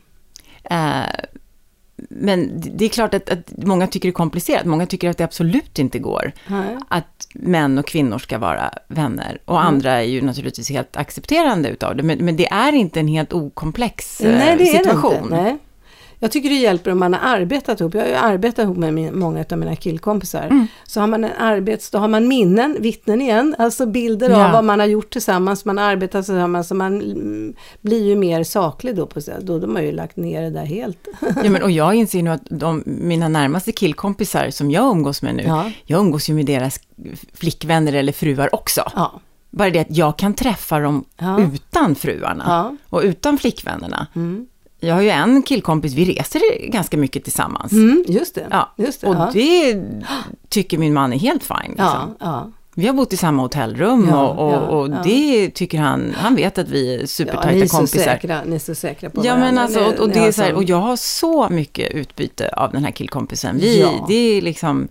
Eh, 0.63 1.25
men 2.09 2.61
det 2.75 2.85
är 2.85 2.89
klart 2.89 3.13
att, 3.13 3.29
att, 3.29 3.51
många 3.57 3.87
tycker 3.87 4.07
det 4.07 4.11
är 4.11 4.13
komplicerat. 4.13 4.65
Många 4.65 4.85
tycker 4.85 5.09
att 5.09 5.17
det 5.17 5.23
absolut 5.23 5.79
inte 5.79 5.99
går. 5.99 6.31
Att 6.87 7.27
män 7.33 7.77
och 7.77 7.87
kvinnor 7.87 8.17
ska 8.17 8.37
vara 8.37 8.73
vänner. 8.87 9.41
Och 9.45 9.55
mm. 9.55 9.67
andra 9.67 9.91
är 9.91 10.03
ju 10.03 10.21
naturligtvis 10.21 10.69
helt 10.69 10.97
accepterande 10.97 11.69
utav 11.69 11.95
det. 11.95 12.03
Men, 12.03 12.25
men 12.25 12.35
det 12.35 12.47
är 12.47 12.73
inte 12.73 12.99
en 12.99 13.07
helt 13.07 13.33
okomplex 13.33 14.21
Nej, 14.23 14.57
det 14.57 14.65
situation. 14.65 15.13
Är 15.13 15.17
det 15.19 15.23
inte. 15.23 15.35
Nej. 15.35 15.57
Jag 16.23 16.31
tycker 16.31 16.49
det 16.49 16.55
hjälper 16.55 16.91
om 16.91 16.99
man 16.99 17.13
har 17.13 17.35
arbetat 17.37 17.81
ihop. 17.81 17.93
Jag 17.93 18.01
har 18.01 18.07
ju 18.07 18.15
arbetat 18.15 18.63
ihop 18.63 18.77
med 18.77 18.93
min, 18.93 19.19
många 19.19 19.45
av 19.51 19.57
mina 19.57 19.75
killkompisar. 19.75 20.43
Mm. 20.43 20.67
Så 20.83 20.99
har 20.99 21.07
man 21.07 21.23
en 21.23 21.31
arbets, 21.39 21.89
då 21.89 21.97
har 21.97 22.07
man 22.07 22.27
minnen, 22.27 22.77
vittnen 22.79 23.21
igen, 23.21 23.55
alltså 23.59 23.85
bilder 23.85 24.29
ja. 24.29 24.45
av 24.45 24.51
vad 24.51 24.63
man 24.63 24.79
har 24.79 24.87
gjort 24.87 25.09
tillsammans, 25.09 25.65
man 25.65 25.77
har 25.77 25.85
arbetat 25.85 26.25
tillsammans, 26.25 26.67
så 26.67 26.75
man 26.75 27.01
mm, 27.01 27.53
blir 27.81 28.03
ju 28.03 28.15
mer 28.15 28.43
saklig 28.43 28.95
då. 28.95 29.05
På, 29.05 29.19
då 29.41 29.59
har 29.59 29.67
man 29.67 29.83
ju 29.83 29.91
lagt 29.91 30.17
ner 30.17 30.41
det 30.41 30.49
där 30.49 30.65
helt. 30.65 31.07
ja, 31.43 31.49
men, 31.49 31.63
och 31.63 31.71
jag 31.81 31.95
inser 31.95 32.23
nu 32.23 32.29
att 32.29 32.45
de, 32.49 32.83
mina 32.85 33.27
närmaste 33.27 33.71
killkompisar 33.71 34.49
som 34.49 34.71
jag 34.71 34.91
umgås 34.91 35.21
med 35.21 35.35
nu, 35.35 35.43
ja. 35.43 35.71
jag 35.85 35.99
umgås 35.99 36.29
ju 36.29 36.33
med 36.33 36.45
deras 36.45 36.79
flickvänner 37.33 37.93
eller 37.93 38.11
fruar 38.11 38.55
också. 38.55 38.91
Ja. 38.95 39.21
Bara 39.49 39.69
det 39.69 39.79
att 39.79 39.97
jag 39.97 40.17
kan 40.17 40.33
träffa 40.33 40.79
dem 40.79 41.05
ja. 41.17 41.39
utan 41.39 41.95
fruarna 41.95 42.43
ja. 42.47 42.75
och 42.89 43.01
utan 43.03 43.37
flickvännerna. 43.37 44.07
Mm. 44.15 44.47
Jag 44.83 44.95
har 44.95 45.01
ju 45.01 45.09
en 45.09 45.43
killkompis, 45.43 45.93
vi 45.93 46.05
reser 46.05 46.67
ganska 46.67 46.97
mycket 46.97 47.23
tillsammans. 47.23 47.71
Mm, 47.71 48.05
just 48.07 48.35
det. 48.35 48.47
Ja. 48.51 48.73
Just 48.77 49.01
det 49.01 49.07
och 49.07 49.15
ja. 49.15 49.29
det 49.33 49.83
tycker 50.49 50.77
min 50.77 50.93
man 50.93 51.13
är 51.13 51.17
helt 51.17 51.43
fine. 51.43 51.69
Liksom. 51.69 51.85
Ja, 51.85 52.15
ja. 52.19 52.51
Vi 52.75 52.87
har 52.87 52.93
bott 52.93 53.13
i 53.13 53.17
samma 53.17 53.41
hotellrum 53.41 54.09
och, 54.09 54.39
och, 54.39 54.79
och 54.79 54.89
det 54.89 55.49
tycker 55.49 55.79
han, 55.79 56.13
han 56.17 56.35
vet 56.35 56.57
att 56.57 56.69
vi 56.69 56.95
är 56.95 57.05
supertajta 57.05 57.77
kompisar. 57.77 57.99
Säkra, 57.99 58.43
ni 58.45 58.55
är 58.55 58.59
så 58.59 58.75
säkra 58.75 59.09
på 59.09 59.25
ja, 59.25 59.37
Men 59.37 59.57
alltså, 59.57 59.79
och, 59.79 59.99
och, 59.99 60.09
det 60.09 60.19
är 60.19 60.31
så 60.31 60.41
här, 60.41 60.53
och 60.53 60.63
jag 60.63 60.77
har 60.77 60.95
så 60.95 61.49
mycket 61.49 61.91
utbyte 61.91 62.49
av 62.49 62.71
den 62.71 62.83
här 62.83 62.91
killkompisen. 62.91 63.57
Vi, 63.59 63.87
Det 64.07 64.37
är 64.37 64.41
liksom, 64.41 64.87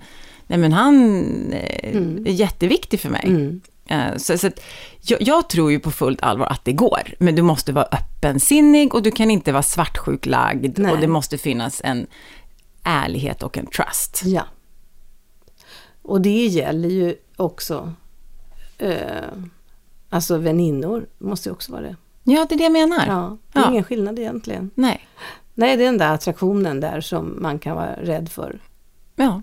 nej 0.46 0.58
men 0.58 0.72
han 0.72 1.22
eh, 1.52 1.96
mm. 1.96 2.26
är 2.26 2.30
jätteviktig 2.30 3.00
för 3.00 3.08
mig. 3.08 3.24
Mm. 3.24 3.60
Eh, 3.92 4.16
så, 4.16 4.38
så 4.38 4.50
jag, 5.00 5.22
jag, 5.22 5.48
tror 5.48 5.72
ju 5.72 5.80
på 5.80 5.90
fullt 5.90 6.22
allvar 6.22 6.46
att 6.46 6.64
det 6.64 6.72
går, 6.72 7.02
men 7.18 7.34
du 7.34 7.42
måste 7.42 7.72
vara 7.72 7.84
öppensinnig 7.84 8.94
och 8.94 9.02
du 9.02 9.10
kan 9.10 9.30
inte 9.30 9.52
vara 9.52 9.62
svartsjuk 9.62 10.26
lagd 10.26 10.78
och 10.90 10.98
det 10.98 11.08
måste 11.08 11.38
finnas 11.38 11.80
en 11.84 12.06
ärlighet 12.82 13.42
och 13.42 13.58
en 13.58 13.66
trust. 13.66 14.22
Ja. 14.24 14.42
Och 16.02 16.20
det 16.20 16.46
gäller 16.46 16.88
ju 16.88 17.16
också, 17.36 17.92
eh, 18.78 18.96
alltså 20.10 20.38
väninnor 20.38 21.06
måste 21.18 21.48
ju 21.48 21.52
också 21.52 21.72
vara 21.72 21.82
det. 21.82 21.96
Ja, 22.22 22.46
det 22.48 22.54
är 22.54 22.58
det 22.58 22.64
jag 22.64 22.72
menar. 22.72 23.06
Ja, 23.06 23.36
det 23.52 23.58
är 23.58 23.62
ja. 23.62 23.70
ingen 23.70 23.84
skillnad 23.84 24.18
egentligen. 24.18 24.70
Nej. 24.74 25.08
Nej, 25.54 25.76
det 25.76 25.82
är 25.82 25.86
den 25.86 25.98
där 25.98 26.14
attraktionen 26.14 26.80
där 26.80 27.00
som 27.00 27.42
man 27.42 27.58
kan 27.58 27.76
vara 27.76 27.94
rädd 27.96 28.28
för. 28.28 28.60
Ja. 29.16 29.42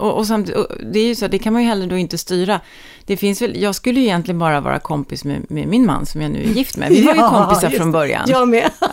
Och, 0.00 0.18
och, 0.18 0.26
samt, 0.26 0.48
och 0.48 0.66
det 0.92 1.00
är 1.00 1.06
ju 1.06 1.14
så, 1.14 1.28
det 1.28 1.38
kan 1.38 1.52
man 1.52 1.62
ju 1.62 1.68
heller 1.68 1.86
då 1.86 1.96
inte 1.96 2.18
styra. 2.18 2.60
Det 3.04 3.16
finns 3.16 3.42
väl, 3.42 3.62
jag 3.62 3.74
skulle 3.74 4.00
ju 4.00 4.06
egentligen 4.06 4.38
bara 4.38 4.60
vara 4.60 4.78
kompis 4.78 5.24
med, 5.24 5.50
med 5.50 5.68
min 5.68 5.86
man 5.86 6.06
som 6.06 6.22
jag 6.22 6.30
nu 6.30 6.42
är 6.42 6.46
gift 6.46 6.76
med. 6.76 6.88
Vi 6.88 7.02
var 7.02 7.14
ju 7.14 7.20
kompisar 7.30 7.70
från 7.70 7.92
början. 7.92 8.24
Jag 8.28 8.48
med. 8.48 8.70
Ja, 8.80 8.88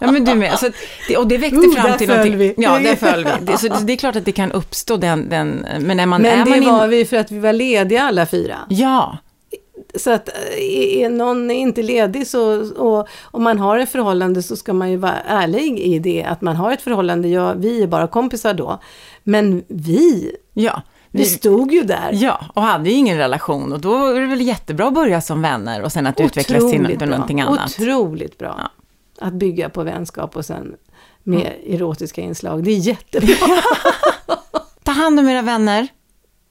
ja 0.00 0.12
men 0.12 0.24
du 0.24 0.34
med. 0.34 0.58
Så 0.58 0.70
det, 1.08 1.16
och 1.16 1.26
det 1.26 1.38
väckte 1.38 1.56
uh, 1.56 1.72
fram 1.72 1.98
till 1.98 2.08
någonting. 2.08 2.38
Vi. 2.38 2.54
Ja, 2.56 2.78
där 2.78 2.96
föll 2.96 3.24
vi. 3.24 3.46
Det, 3.46 3.58
så 3.58 3.68
det 3.68 3.92
är 3.92 3.96
klart 3.96 4.16
att 4.16 4.24
det 4.24 4.32
kan 4.32 4.52
uppstå 4.52 4.96
den, 4.96 5.28
den 5.28 5.66
men 5.80 6.00
är 6.00 6.06
man... 6.06 6.22
Men 6.22 6.40
är 6.40 6.44
det 6.44 6.60
man 6.60 6.78
var 6.78 6.86
vi 6.86 7.04
för 7.04 7.16
att 7.16 7.30
vi 7.30 7.38
var 7.38 7.52
lediga 7.52 8.02
alla 8.02 8.26
fyra. 8.26 8.58
Ja. 8.68 9.18
Så 9.94 10.10
att 10.10 10.28
eh, 10.28 11.02
är 11.02 11.10
någon 11.10 11.50
inte 11.50 11.82
ledig 11.82 12.26
så, 12.26 12.72
och 12.72 13.08
om 13.22 13.42
man 13.42 13.58
har 13.58 13.78
ett 13.78 13.90
förhållande 13.90 14.42
så 14.42 14.56
ska 14.56 14.72
man 14.72 14.90
ju 14.90 14.96
vara 14.96 15.20
ärlig 15.26 15.78
i 15.78 15.98
det, 15.98 16.24
att 16.24 16.40
man 16.40 16.56
har 16.56 16.72
ett 16.72 16.82
förhållande, 16.82 17.28
ja, 17.28 17.52
vi 17.52 17.82
är 17.82 17.86
bara 17.86 18.06
kompisar 18.06 18.54
då. 18.54 18.78
Men 19.22 19.64
vi, 19.68 20.32
ja, 20.52 20.82
vi, 21.10 21.24
stod 21.24 21.72
ju 21.72 21.82
där. 21.82 22.10
Ja, 22.12 22.40
och 22.54 22.62
hade 22.62 22.90
ju 22.90 22.96
ingen 22.96 23.18
relation 23.18 23.72
och 23.72 23.80
då 23.80 24.06
är 24.06 24.20
det 24.20 24.26
väl 24.26 24.40
jättebra 24.40 24.86
att 24.86 24.94
börja 24.94 25.20
som 25.20 25.42
vänner 25.42 25.82
och 25.82 25.92
sen 25.92 26.06
att 26.06 26.14
Otroligt 26.14 26.30
utvecklas 26.30 26.70
till 26.70 27.08
någonting 27.08 27.40
annat. 27.40 27.70
Otroligt 27.70 28.38
bra. 28.38 28.54
Ja. 28.58 29.26
Att 29.26 29.32
bygga 29.32 29.68
på 29.68 29.82
vänskap 29.82 30.36
och 30.36 30.44
sen 30.44 30.76
med 31.22 31.40
mm. 31.40 31.74
erotiska 31.74 32.20
inslag. 32.20 32.64
Det 32.64 32.70
är 32.70 32.78
jättebra. 32.78 33.34
Ta 34.82 34.92
hand 34.92 35.20
om 35.20 35.28
era 35.28 35.42
vänner. 35.42 35.88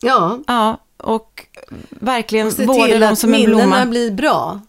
Ja. 0.02 0.40
Ja, 0.48 0.78
och 0.98 1.46
verkligen 1.90 2.48
och 2.48 2.60
vårda 2.60 3.00
dem 3.00 3.16
som 3.16 3.34
en 3.34 3.44
blomma. 3.44 3.62
Se 3.62 3.64
till 3.64 3.64
att 3.64 3.70
minnena 3.70 3.86
blir 3.86 4.12
bra. 4.12 4.60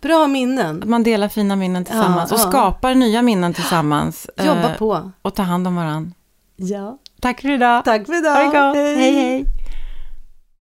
Bra 0.00 0.26
minnen. 0.26 0.82
Att 0.82 0.88
man 0.88 1.02
delar 1.02 1.28
fina 1.28 1.56
minnen 1.56 1.84
tillsammans 1.84 2.30
ja, 2.30 2.36
och 2.36 2.42
ja. 2.42 2.48
skapar 2.48 2.94
nya 2.94 3.22
minnen 3.22 3.54
tillsammans. 3.54 4.30
Jobba 4.36 4.70
eh, 4.70 4.76
på. 4.76 5.10
Och 5.22 5.34
ta 5.34 5.42
hand 5.42 5.66
om 5.66 5.76
varandra. 5.76 6.12
Ja. 6.56 6.98
Tack 7.20 7.40
för 7.40 7.50
idag. 7.50 7.84
Tack 7.84 8.06
för 8.06 8.18
idag. 8.18 8.74
Hej. 8.74 8.96
hej. 8.96 9.12
hej. 9.12 9.46